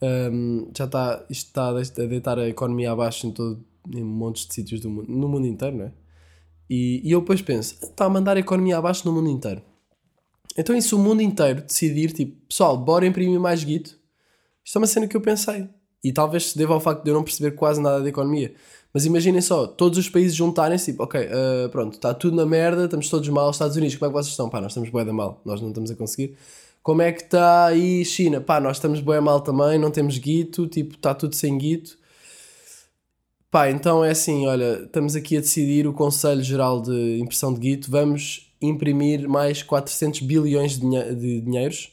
Hum, 0.02 0.70
já 0.76 0.84
está, 0.84 1.24
isto 1.30 1.46
está 1.48 1.68
a 1.68 2.06
deitar 2.06 2.38
a 2.38 2.48
economia 2.48 2.92
abaixo 2.92 3.26
em, 3.26 3.32
todo, 3.32 3.64
em 3.92 4.02
montes 4.02 4.46
de 4.46 4.54
sítios 4.54 4.80
do 4.80 4.90
mundo, 4.90 5.06
no 5.08 5.28
mundo 5.28 5.46
inteiro, 5.46 5.76
não 5.76 5.86
é? 5.86 5.92
E, 6.68 7.00
e 7.04 7.12
eu 7.12 7.20
depois 7.20 7.42
penso, 7.42 7.76
está 7.82 8.06
a 8.06 8.08
mandar 8.08 8.36
a 8.36 8.40
economia 8.40 8.78
abaixo 8.78 9.06
no 9.06 9.12
mundo 9.12 9.28
inteiro. 9.28 9.62
Então, 10.56 10.76
e 10.76 10.80
se 10.80 10.94
o 10.94 10.98
mundo 10.98 11.20
inteiro 11.20 11.62
decidir, 11.62 12.12
tipo, 12.12 12.36
pessoal, 12.46 12.76
bora 12.76 13.06
imprimir 13.06 13.40
mais 13.40 13.64
guito? 13.64 13.98
Isto 14.64 14.76
é 14.76 14.80
uma 14.80 14.86
cena 14.86 15.08
que 15.08 15.16
eu 15.16 15.20
pensei. 15.20 15.68
E 16.02 16.12
talvez 16.12 16.50
se 16.50 16.58
deva 16.58 16.74
ao 16.74 16.80
facto 16.80 17.02
de 17.02 17.10
eu 17.10 17.14
não 17.14 17.24
perceber 17.24 17.52
quase 17.52 17.80
nada 17.80 18.00
da 18.02 18.08
economia. 18.08 18.54
Mas 18.92 19.04
imaginem 19.04 19.40
só, 19.40 19.66
todos 19.66 19.98
os 19.98 20.08
países 20.08 20.36
juntarem-se, 20.36 20.92
tipo, 20.92 21.02
ok, 21.02 21.28
ah, 21.28 21.68
pronto, 21.70 21.94
está 21.94 22.14
tudo 22.14 22.36
na 22.36 22.46
merda, 22.46 22.84
estamos 22.84 23.08
todos 23.08 23.28
mal. 23.28 23.50
Estados 23.50 23.76
Unidos, 23.76 23.96
como 23.96 24.06
é 24.06 24.08
que 24.10 24.22
vocês 24.22 24.30
estão? 24.30 24.48
Pá, 24.48 24.60
nós 24.60 24.70
estamos 24.70 24.90
bué 24.90 25.04
mal, 25.04 25.40
nós 25.44 25.60
não 25.60 25.68
estamos 25.68 25.90
a 25.90 25.96
conseguir. 25.96 26.36
Como 26.82 27.02
é 27.02 27.10
que 27.10 27.22
está 27.22 27.66
aí 27.66 28.04
China? 28.04 28.40
Pá, 28.40 28.60
nós 28.60 28.76
estamos 28.76 29.00
bué 29.00 29.18
mal 29.18 29.40
também, 29.40 29.78
não 29.78 29.90
temos 29.90 30.18
guito, 30.18 30.68
tipo, 30.68 30.94
está 30.94 31.14
tudo 31.14 31.34
sem 31.34 31.56
guito. 31.58 31.98
Pá, 33.54 33.70
então 33.70 34.04
é 34.04 34.10
assim, 34.10 34.48
olha, 34.48 34.82
estamos 34.82 35.14
aqui 35.14 35.36
a 35.36 35.40
decidir 35.40 35.86
o 35.86 35.92
Conselho 35.92 36.42
Geral 36.42 36.82
de 36.82 37.20
Impressão 37.20 37.54
de 37.54 37.60
Guito, 37.60 37.88
vamos 37.88 38.52
imprimir 38.60 39.28
mais 39.28 39.62
400 39.62 40.22
bilhões 40.22 40.72
de, 40.72 40.80
dinhe- 40.80 41.14
de 41.14 41.40
dinheiros 41.40 41.92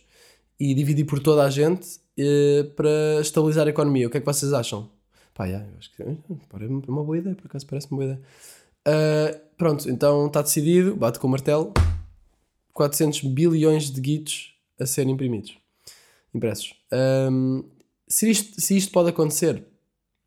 e 0.59 0.73
dividir 0.73 1.05
por 1.05 1.19
toda 1.19 1.43
a 1.43 1.51
gente 1.51 1.99
eh, 2.17 2.63
para 2.75 3.21
estabilizar 3.21 3.67
a 3.67 3.69
economia. 3.69 4.07
O 4.07 4.09
que 4.09 4.17
é 4.17 4.19
que 4.19 4.25
vocês 4.25 4.53
acham? 4.53 4.89
Pá, 5.35 5.47
já, 5.47 5.59
eu 5.59 5.77
acho 5.77 5.95
que 5.95 6.01
é 6.01 6.07
uma 6.87 7.03
boa 7.03 7.19
ideia, 7.19 7.35
por 7.35 7.45
acaso 7.45 7.67
parece 7.67 7.85
uma 7.91 7.97
boa 7.97 8.05
ideia. 8.05 8.21
Ah, 8.83 9.39
pronto, 9.55 9.87
então 9.87 10.25
está 10.25 10.41
decidido, 10.41 10.95
bate 10.95 11.19
com 11.19 11.27
o 11.27 11.29
martelo, 11.29 11.71
400 12.73 13.21
bilhões 13.21 13.91
de 13.91 14.01
guitos 14.01 14.55
a 14.79 14.87
serem 14.87 15.13
imprimidos, 15.13 15.55
impressos. 16.33 16.73
Ahm, 16.91 17.61
se, 18.07 18.31
isto, 18.31 18.59
se 18.59 18.75
isto 18.75 18.91
pode 18.91 19.09
acontecer, 19.09 19.63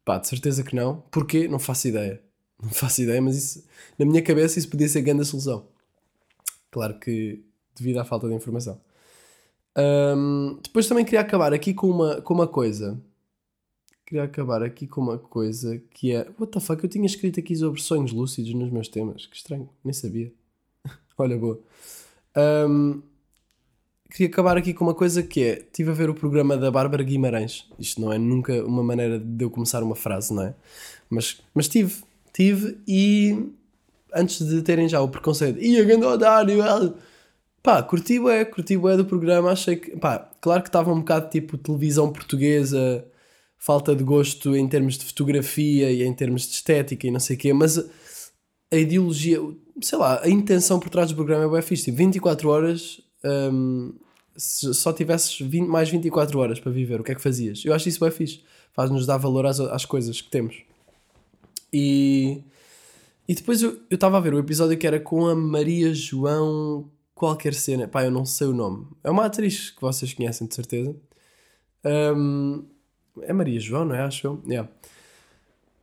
pá, 0.05 0.19
de 0.19 0.29
certeza 0.29 0.63
que 0.63 0.75
não. 0.75 1.01
Porquê? 1.11 1.49
Não 1.49 1.59
faço 1.59 1.89
ideia. 1.89 2.23
Não 2.63 2.71
faço 2.71 3.03
ideia, 3.03 3.21
mas 3.21 3.37
isso, 3.37 3.65
na 3.99 4.07
minha 4.07 4.23
cabeça 4.23 4.59
isso 4.59 4.69
podia 4.69 4.89
ser 4.89 5.03
grande 5.03 5.25
solução. 5.25 5.67
Claro 6.71 6.99
que 6.99 7.45
devido 7.77 7.99
à 7.99 8.05
falta 8.05 8.29
de 8.29 8.35
informação. 8.35 8.81
Ahm, 9.77 10.59
depois 10.63 10.87
também 10.87 11.05
queria 11.05 11.21
acabar 11.21 11.53
aqui 11.53 11.75
com 11.75 11.89
uma, 11.89 12.21
com 12.21 12.35
uma 12.35 12.47
coisa. 12.47 13.01
Queria 14.07 14.25
acabar 14.25 14.63
aqui 14.63 14.87
com 14.87 15.01
uma 15.01 15.19
coisa 15.19 15.79
que 15.91 16.13
é. 16.13 16.29
What 16.39 16.53
the 16.53 16.61
fuck? 16.61 16.83
Eu 16.83 16.91
tinha 16.91 17.07
escrito 17.07 17.41
aqui 17.41 17.57
sobre 17.57 17.81
sonhos 17.81 18.13
lúcidos 18.13 18.55
nos 18.55 18.71
meus 18.71 18.89
temas. 18.89 19.27
Que 19.27 19.37
estranho, 19.37 19.69
nem 19.83 19.93
sabia. 19.93 20.33
Olha, 21.19 21.37
boa. 21.37 21.61
Ahm, 22.37 23.03
queria 24.15 24.29
acabar 24.29 24.57
aqui 24.57 24.73
com 24.73 24.85
uma 24.85 24.95
coisa 24.95 25.23
que 25.25 25.43
é: 25.43 25.59
estive 25.59 25.91
a 25.91 25.95
ver 25.95 26.09
o 26.09 26.15
programa 26.15 26.57
da 26.57 26.71
Bárbara 26.71 27.03
Guimarães. 27.03 27.67
Isto 27.79 28.01
não 28.01 28.13
é 28.13 28.19
nunca 28.19 28.65
uma 28.65 28.83
maneira 28.83 29.19
de 29.19 29.45
eu 29.45 29.51
começar 29.51 29.83
uma 29.83 29.97
frase, 29.97 30.33
não 30.33 30.45
é? 30.45 30.55
Mas, 31.11 31.41
mas 31.53 31.67
tive, 31.67 32.05
tive 32.33 32.79
e 32.87 33.51
antes 34.15 34.47
de 34.47 34.63
terem 34.63 34.89
já 34.89 35.01
o 35.01 35.09
preconceito, 35.09 35.61
ia 35.61 35.85
grande 35.85 36.07
otário, 36.07 36.63
ela." 36.63 36.97
pá, 37.65 37.83
curti 37.83 38.19
bué, 38.21 38.45
curti 38.45 38.77
bué 38.77 38.95
do 38.95 39.07
programa, 39.07 39.51
achei 39.51 39.77
que, 39.77 39.97
pá, 39.97 40.31
claro 40.41 40.63
que 40.63 40.69
estava 40.69 40.93
um 40.93 40.99
bocado 40.99 41.31
tipo 41.31 41.57
televisão 41.57 42.13
portuguesa, 42.13 43.07
falta 43.59 43.97
de 43.97 44.05
gosto 44.05 44.55
em 44.55 44.69
termos 44.69 44.99
de 44.99 45.07
fotografia 45.07 45.91
e 45.91 46.03
em 46.03 46.13
termos 46.13 46.43
de 46.43 46.53
estética 46.57 47.07
e 47.07 47.11
não 47.11 47.19
sei 47.19 47.37
o 47.37 47.39
quê, 47.39 47.55
mas 47.55 47.79
a, 47.79 47.85
a 48.71 48.77
ideologia, 48.77 49.39
sei 49.81 49.99
lá, 49.99 50.21
a 50.23 50.29
intenção 50.29 50.79
por 50.79 50.91
trás 50.91 51.09
do 51.09 51.17
programa 51.17 51.45
é 51.45 51.49
bué 51.49 51.63
fixe, 51.63 51.85
tipo, 51.85 51.97
24 51.97 52.51
horas, 52.51 53.01
hum, 53.25 53.95
se 54.37 54.73
só 54.75 54.93
tivesses 54.93 55.39
20, 55.39 55.67
mais 55.67 55.89
24 55.89 56.39
horas 56.39 56.61
para 56.61 56.73
viver, 56.73 57.01
o 57.01 57.05
que 57.05 57.13
é 57.13 57.15
que 57.15 57.23
fazias? 57.23 57.65
Eu 57.65 57.75
acho 57.75 57.89
isso 57.89 58.01
bué 58.01 58.11
fixe, 58.11 58.43
faz-nos 58.73 59.07
dar 59.07 59.17
valor 59.17 59.47
às, 59.47 59.61
às 59.61 59.85
coisas 59.85 60.21
que 60.21 60.31
temos. 60.31 60.63
E, 61.73 62.43
e 63.29 63.35
depois 63.35 63.63
eu 63.63 63.81
estava 63.91 64.17
a 64.17 64.21
ver 64.21 64.35
o 64.35 64.39
episódio 64.39 64.77
que 64.79 64.87
era 64.87 65.01
com 65.01 65.27
a 65.27 65.35
Maria 65.35 65.95
João 65.95 66.89
qualquer 67.15 67.55
cena, 67.55 67.87
pá, 67.87 68.05
eu 68.05 68.11
não 68.11 68.25
sei 68.25 68.49
o 68.49 68.53
nome. 68.53 68.87
É 69.03 69.11
uma 69.11 69.25
atriz 69.25 69.71
que 69.71 69.81
vocês 69.81 70.13
conhecem 70.13 70.47
de 70.47 70.55
certeza. 70.55 70.95
Hum, 72.17 72.65
é 73.23 73.33
Maria 73.33 73.61
João, 73.61 73.85
não 73.85 73.95
é? 73.95 74.03
Acho 74.03 74.27
eu. 74.27 74.43
Yeah. 74.47 74.69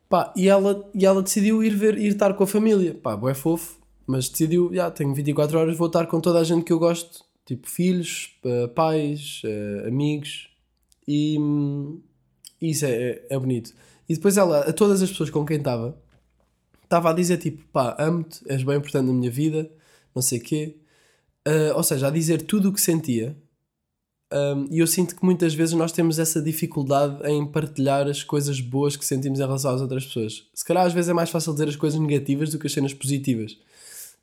Pá, 0.10 0.34
e 0.36 0.50
ela, 0.50 0.90
e 0.94 1.06
ela 1.06 1.22
decidiu 1.22 1.64
ir 1.64 1.76
ver, 1.76 1.98
ir 1.98 2.08
estar 2.12 2.34
com 2.34 2.44
a 2.44 2.48
família. 2.48 2.94
Pá, 2.94 3.18
é 3.30 3.34
fofo, 3.34 3.80
mas 4.06 4.28
decidiu, 4.28 4.70
já, 4.74 4.92
tenho 4.92 5.14
24 5.14 5.58
horas, 5.58 5.78
vou 5.78 5.88
estar 5.88 6.06
com 6.08 6.20
toda 6.20 6.40
a 6.40 6.44
gente 6.44 6.66
que 6.66 6.74
eu 6.74 6.80
gosto, 6.80 7.24
tipo 7.52 7.70
filhos, 7.70 8.40
pais, 8.74 9.42
eh, 9.44 9.88
amigos, 9.88 10.50
e 11.06 11.38
isso 12.62 12.86
é, 12.86 13.22
é 13.30 13.38
bonito. 13.38 13.74
E 14.08 14.14
depois 14.14 14.38
ela, 14.38 14.62
a 14.62 14.72
todas 14.72 15.02
as 15.02 15.10
pessoas 15.10 15.30
com 15.30 15.46
quem 15.46 15.58
estava, 15.58 16.02
estava 16.84 17.10
a 17.10 17.14
dizer 17.14 17.38
tipo, 17.40 17.62
pá, 17.74 17.94
amo-te, 18.00 18.42
és 18.48 18.64
bem 18.64 18.78
importante 18.78 19.08
na 19.08 19.14
minha 19.14 19.30
vida, 19.30 19.70
não 20.16 20.22
sei 20.22 20.40
o 20.40 20.42
quê. 20.42 20.78
Uh, 21.46 21.76
ou 21.76 21.84
seja, 21.84 22.08
a 22.08 22.10
dizer 22.10 22.44
tudo 22.44 22.70
o 22.70 22.74
que 22.74 22.80
sentia. 22.80 23.36
Um, 24.32 24.68
e 24.72 24.80
eu 24.80 24.88
sinto 24.88 25.14
que 25.14 25.26
muitas 25.26 25.54
vezes 25.54 25.74
nós 25.74 25.92
temos 25.92 26.20
essa 26.20 26.42
dificuldade 26.42 27.22
em 27.30 27.46
partilhar 27.46 28.08
as 28.08 28.24
coisas 28.24 28.62
boas 28.62 28.96
que 28.96 29.04
sentimos 29.04 29.40
em 29.40 29.44
relação 29.44 29.76
às 29.76 29.82
outras 29.82 30.06
pessoas. 30.06 30.48
Se 30.54 30.64
calhar 30.64 30.86
às 30.86 30.94
vezes 30.94 31.10
é 31.10 31.14
mais 31.14 31.30
fácil 31.30 31.52
dizer 31.52 31.68
as 31.68 31.76
coisas 31.76 32.00
negativas 32.00 32.50
do 32.50 32.58
que 32.58 32.68
as 32.68 32.72
cenas 32.72 32.94
positivas. 32.94 33.58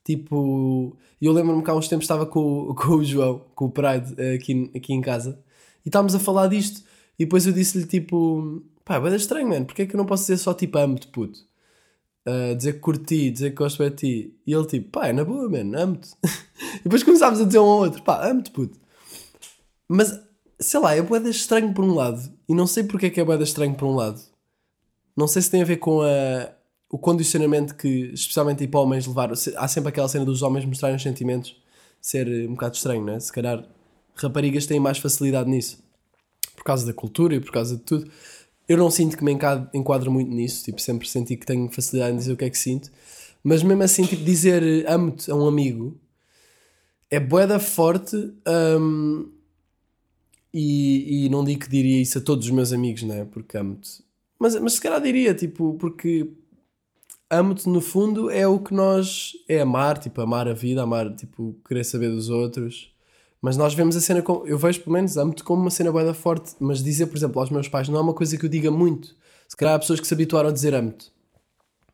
Tipo, 0.08 0.96
eu 1.20 1.32
lembro-me 1.34 1.62
que 1.62 1.68
há 1.68 1.74
uns 1.74 1.86
tempos 1.86 2.04
estava 2.04 2.24
com, 2.24 2.72
com 2.74 2.94
o 2.94 3.04
João, 3.04 3.44
com 3.54 3.66
o 3.66 3.70
Pride, 3.70 4.14
eh, 4.16 4.36
aqui, 4.36 4.70
aqui 4.74 4.94
em 4.94 5.02
casa, 5.02 5.38
e 5.84 5.90
estávamos 5.90 6.14
a 6.14 6.18
falar 6.18 6.46
disto. 6.46 6.82
E 7.18 7.26
depois 7.26 7.46
eu 7.46 7.52
disse-lhe 7.52 7.84
tipo, 7.84 8.62
pá, 8.86 8.96
é 8.96 9.16
estranho, 9.16 9.48
mano, 9.48 9.66
porque 9.66 9.82
é 9.82 9.86
que 9.86 9.94
eu 9.94 9.98
não 9.98 10.06
posso 10.06 10.22
dizer 10.22 10.38
só 10.38 10.54
tipo 10.54 10.78
amo-te, 10.78 11.08
puto? 11.08 11.46
a 12.24 12.54
dizer 12.54 12.74
que 12.74 12.78
curti, 12.80 13.30
dizer 13.30 13.50
que 13.50 13.56
gosto 13.56 13.84
de 13.84 13.96
ti. 13.96 14.34
E 14.46 14.54
ele 14.54 14.66
tipo, 14.66 14.90
pá, 14.90 15.08
é 15.08 15.12
na 15.12 15.24
boa, 15.24 15.46
mano, 15.46 15.78
amo-te. 15.78 16.08
e 16.80 16.84
depois 16.84 17.02
começámos 17.02 17.40
a 17.40 17.44
dizer 17.44 17.58
um 17.58 17.64
ao 17.64 17.78
outro, 17.80 18.02
pá, 18.02 18.26
amo-te, 18.26 18.50
puto. 18.50 18.78
Mas, 19.88 20.18
sei 20.58 20.80
lá, 20.80 20.94
é 20.94 21.02
boeda 21.02 21.28
estranho 21.28 21.74
por 21.74 21.84
um 21.84 21.94
lado. 21.94 22.32
E 22.48 22.54
não 22.54 22.66
sei 22.66 22.84
porque 22.84 23.06
é 23.06 23.10
que 23.10 23.20
é 23.20 23.24
boeda 23.24 23.44
estranho 23.44 23.74
por 23.74 23.86
um 23.86 23.94
lado. 23.94 24.20
Não 25.14 25.28
sei 25.28 25.42
se 25.42 25.50
tem 25.50 25.60
a 25.60 25.66
ver 25.66 25.76
com 25.78 26.00
a, 26.00 26.50
o 26.90 26.98
condicionamento 26.98 27.74
que, 27.74 28.10
especialmente 28.14 28.58
tipo 28.58 28.78
homens, 28.78 29.06
levaram. 29.06 29.34
Há 29.56 29.68
sempre 29.68 29.90
aquela 29.90 30.08
cena 30.08 30.24
dos 30.24 30.42
homens 30.42 30.64
mostrarem 30.64 30.96
os 30.96 31.02
sentimentos 31.02 31.56
ser 32.00 32.28
um 32.48 32.52
bocado 32.52 32.76
estranho, 32.76 33.04
né? 33.04 33.20
Se 33.20 33.32
calhar 33.32 33.64
raparigas 34.14 34.66
têm 34.66 34.80
mais 34.80 34.98
facilidade 34.98 35.50
nisso. 35.50 35.78
Por 36.56 36.64
causa 36.64 36.86
da 36.86 36.92
cultura 36.92 37.34
e 37.34 37.40
por 37.40 37.52
causa 37.52 37.76
de 37.76 37.82
tudo. 37.82 38.10
Eu 38.66 38.76
não 38.76 38.90
sinto 38.90 39.16
que 39.16 39.24
me 39.24 39.32
enquadro 39.32 40.10
muito 40.10 40.30
nisso. 40.30 40.64
Tipo, 40.64 40.80
sempre 40.80 41.08
senti 41.08 41.36
que 41.36 41.46
tenho 41.46 41.70
facilidade 41.70 42.14
em 42.14 42.18
dizer 42.18 42.32
o 42.32 42.36
que 42.36 42.44
é 42.44 42.50
que 42.50 42.58
sinto. 42.58 42.90
Mas 43.42 43.62
mesmo 43.62 43.82
assim, 43.82 44.04
tipo, 44.04 44.24
dizer 44.24 44.88
amo-te 44.88 45.30
a 45.30 45.34
um 45.34 45.46
amigo 45.46 45.98
é 47.10 47.20
boeda 47.20 47.58
forte. 47.58 48.16
Um, 48.46 49.30
e, 50.52 51.26
e 51.26 51.28
não 51.28 51.44
digo 51.44 51.60
que 51.60 51.70
diria 51.70 52.00
isso 52.00 52.18
a 52.18 52.20
todos 52.20 52.46
os 52.46 52.50
meus 52.50 52.72
amigos, 52.72 53.02
né? 53.02 53.26
Porque 53.26 53.56
amo-te. 53.56 54.02
Mas, 54.38 54.58
mas 54.60 54.74
se 54.74 54.80
calhar 54.80 55.00
diria, 55.00 55.34
tipo, 55.34 55.74
porque 55.74 56.30
amo-te 57.30 57.68
no 57.68 57.80
fundo 57.80 58.30
é 58.30 58.46
o 58.46 58.58
que 58.58 58.74
nós. 58.74 59.32
É 59.48 59.60
amar, 59.60 59.98
tipo, 59.98 60.20
amar 60.20 60.48
a 60.48 60.54
vida, 60.54 60.82
amar, 60.82 61.14
tipo, 61.14 61.56
querer 61.66 61.84
saber 61.84 62.10
dos 62.10 62.28
outros. 62.28 62.92
Mas 63.40 63.56
nós 63.56 63.74
vemos 63.74 63.96
a 63.96 64.00
cena 64.00 64.22
como. 64.22 64.46
Eu 64.46 64.58
vejo 64.58 64.80
pelo 64.80 64.92
menos 64.92 65.16
amo-te 65.16 65.44
como 65.44 65.62
uma 65.62 65.70
cena 65.70 65.92
boeda 65.92 66.14
forte. 66.14 66.54
Mas 66.60 66.82
dizer, 66.82 67.06
por 67.06 67.16
exemplo, 67.16 67.40
aos 67.40 67.50
meus 67.50 67.68
pais 67.68 67.88
não 67.88 67.98
é 67.98 68.02
uma 68.02 68.14
coisa 68.14 68.36
que 68.36 68.44
eu 68.44 68.48
diga 68.48 68.70
muito. 68.70 69.14
Se 69.48 69.56
calhar 69.56 69.74
há 69.74 69.78
pessoas 69.78 70.00
que 70.00 70.06
se 70.06 70.14
habituaram 70.14 70.48
a 70.48 70.52
dizer 70.52 70.74
amo-te. 70.74 71.10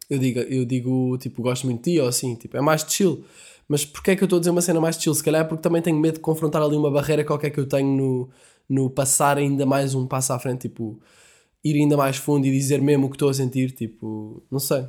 Eu 0.09 0.18
digo, 0.18 0.40
eu 0.40 0.64
digo, 0.64 1.16
tipo, 1.18 1.42
gosto 1.42 1.66
muito 1.66 1.83
de 1.83 1.92
ti 1.92 2.01
ou 2.01 2.09
assim, 2.09 2.35
tipo, 2.35 2.57
é 2.57 2.61
mais 2.61 2.83
chill. 2.88 3.25
Mas 3.68 3.85
porquê 3.85 4.12
é 4.12 4.16
que 4.16 4.23
eu 4.23 4.27
estou 4.27 4.37
a 4.37 4.40
dizer 4.40 4.51
uma 4.51 4.61
cena 4.62 4.81
mais 4.81 4.97
chill? 4.97 5.14
Se 5.14 5.23
calhar 5.23 5.42
é 5.42 5.44
porque 5.44 5.62
também 5.62 5.81
tenho 5.81 5.99
medo 5.99 6.14
de 6.14 6.20
confrontar 6.20 6.62
ali 6.62 6.77
uma 6.77 6.90
barreira 6.90 7.25
qualquer 7.25 7.51
que 7.51 7.59
eu 7.59 7.66
tenho 7.66 7.88
no, 7.88 8.31
no 8.68 8.90
passar 8.90 9.38
ainda 9.38 9.64
mais 9.64 9.94
um 9.94 10.07
passo 10.07 10.33
à 10.33 10.38
frente, 10.38 10.62
tipo, 10.62 11.01
ir 11.64 11.77
ainda 11.77 11.97
mais 11.97 12.16
fundo 12.16 12.47
e 12.47 12.51
dizer 12.51 12.83
mesmo 12.83 13.07
o 13.07 13.11
que 13.11 13.16
estou 13.16 13.31
a 13.31 13.35
sentir, 13.35 13.73
tipo, 13.73 14.42
não 14.51 14.59
sei. 14.59 14.87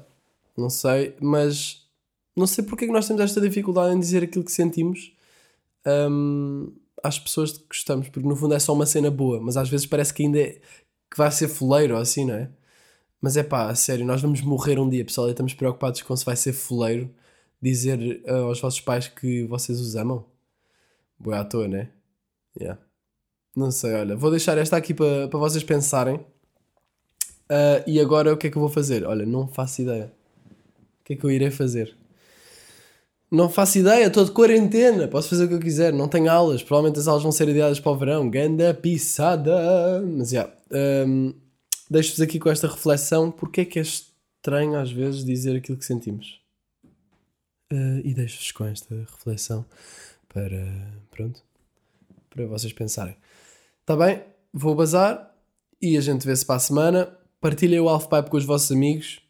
Não 0.57 0.69
sei, 0.69 1.15
mas 1.21 1.85
não 2.35 2.47
sei 2.47 2.63
porque 2.63 2.85
é 2.85 2.87
que 2.87 2.93
nós 2.93 3.07
temos 3.07 3.21
esta 3.21 3.41
dificuldade 3.41 3.95
em 3.95 3.99
dizer 3.99 4.23
aquilo 4.23 4.43
que 4.43 4.51
sentimos 4.51 5.13
um, 5.85 6.73
às 7.03 7.19
pessoas 7.19 7.53
de 7.53 7.59
que 7.59 7.67
gostamos, 7.67 8.09
porque 8.09 8.27
no 8.27 8.35
fundo 8.35 8.53
é 8.53 8.59
só 8.59 8.73
uma 8.73 8.85
cena 8.85 9.11
boa, 9.11 9.39
mas 9.39 9.57
às 9.57 9.69
vezes 9.69 9.85
parece 9.85 10.13
que 10.13 10.23
ainda 10.23 10.39
é, 10.39 10.59
que 11.11 11.17
vai 11.17 11.31
ser 11.31 11.47
fuleiro 11.47 11.95
ou 11.95 12.01
assim, 12.01 12.25
não 12.25 12.35
é? 12.35 12.49
Mas 13.21 13.37
é 13.37 13.43
pá, 13.43 13.73
sério, 13.75 14.05
nós 14.05 14.21
vamos 14.21 14.41
morrer 14.41 14.79
um 14.79 14.89
dia, 14.89 15.05
pessoal, 15.05 15.27
e 15.27 15.31
estamos 15.31 15.53
preocupados 15.53 16.01
com 16.01 16.15
se 16.15 16.25
vai 16.25 16.35
ser 16.35 16.53
fuleiro 16.53 17.09
dizer 17.61 18.21
uh, 18.27 18.47
aos 18.47 18.59
vossos 18.59 18.81
pais 18.81 19.07
que 19.07 19.45
vocês 19.45 19.79
os 19.79 19.95
amam. 19.95 20.25
Boa 21.17 21.39
à 21.39 21.45
toa, 21.45 21.67
né? 21.67 21.89
Yeah. 22.59 22.79
Não 23.55 23.71
sei, 23.71 23.93
olha, 23.93 24.15
vou 24.15 24.29
deixar 24.29 24.57
esta 24.57 24.77
aqui 24.77 24.93
para 24.93 25.27
pa 25.29 25.37
vocês 25.37 25.63
pensarem. 25.63 26.17
Uh, 27.45 27.81
e 27.87 27.99
agora 27.99 28.33
o 28.33 28.37
que 28.37 28.47
é 28.47 28.49
que 28.51 28.57
eu 28.57 28.61
vou 28.61 28.69
fazer? 28.69 29.05
Olha, 29.05 29.25
não 29.25 29.47
faço 29.47 29.81
ideia. 29.81 30.13
Que 31.05 31.13
é 31.13 31.15
que 31.15 31.23
eu 31.23 31.31
irei 31.31 31.51
fazer? 31.51 31.95
Não 33.31 33.47
faço 33.47 33.77
ideia, 33.77 34.07
estou 34.07 34.25
de 34.25 34.31
quarentena, 34.31 35.07
posso 35.07 35.29
fazer 35.29 35.45
o 35.45 35.47
que 35.47 35.53
eu 35.53 35.59
quiser, 35.59 35.93
não 35.93 36.07
tenho 36.07 36.29
aulas, 36.31 36.63
provavelmente 36.63 36.99
as 36.99 37.07
aulas 37.07 37.23
vão 37.23 37.31
ser 37.31 37.49
adiadas 37.49 37.79
para 37.79 37.91
o 37.91 37.97
verão, 37.97 38.29
ganda 38.29 38.73
pisada. 38.73 40.01
Mas 40.01 40.29
já, 40.29 40.41
yeah, 40.41 41.07
um, 41.07 41.33
deixo-vos 41.89 42.21
aqui 42.21 42.39
com 42.39 42.49
esta 42.49 42.67
reflexão, 42.67 43.29
porque 43.31 43.61
é 43.61 43.65
que 43.65 43.79
é 43.79 43.81
estranho 43.81 44.79
às 44.79 44.91
vezes 44.91 45.23
dizer 45.23 45.55
aquilo 45.55 45.77
que 45.77 45.85
sentimos? 45.85 46.39
Uh, 47.71 48.01
e 48.03 48.13
deixo-vos 48.13 48.51
com 48.51 48.65
esta 48.65 48.95
reflexão 48.95 49.65
para, 50.29 50.65
pronto, 51.11 51.41
para 52.29 52.45
vocês 52.45 52.73
pensarem. 52.73 53.15
Está 53.81 53.95
bem? 53.95 54.21
Vou 54.53 54.73
bazar 54.73 55.35
e 55.81 55.97
a 55.97 56.01
gente 56.01 56.25
vê-se 56.25 56.45
para 56.45 56.55
a 56.55 56.59
semana. 56.59 57.17
Partilhem 57.41 57.79
o 57.79 57.89
Half 57.89 58.07
Pipe 58.07 58.29
com 58.29 58.37
os 58.37 58.45
vossos 58.45 58.71
amigos 58.71 59.24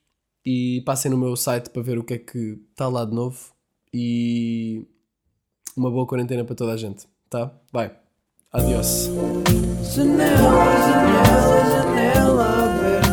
e 0.45 0.81
passem 0.85 1.09
no 1.09 1.17
meu 1.17 1.35
site 1.35 1.69
para 1.69 1.81
ver 1.81 1.97
o 1.97 2.03
que 2.03 2.13
é 2.13 2.17
que 2.17 2.59
está 2.71 2.87
lá 2.87 3.03
de 3.03 3.13
novo. 3.13 3.53
E 3.93 4.85
uma 5.75 5.89
boa 5.89 6.05
quarentena 6.05 6.43
para 6.45 6.55
toda 6.55 6.73
a 6.73 6.77
gente, 6.77 7.07
tá? 7.29 7.51
Vai. 7.71 7.91
Adiós. 8.51 9.09
Janela, 9.93 10.65
janela, 10.87 11.69
janela. 11.69 13.04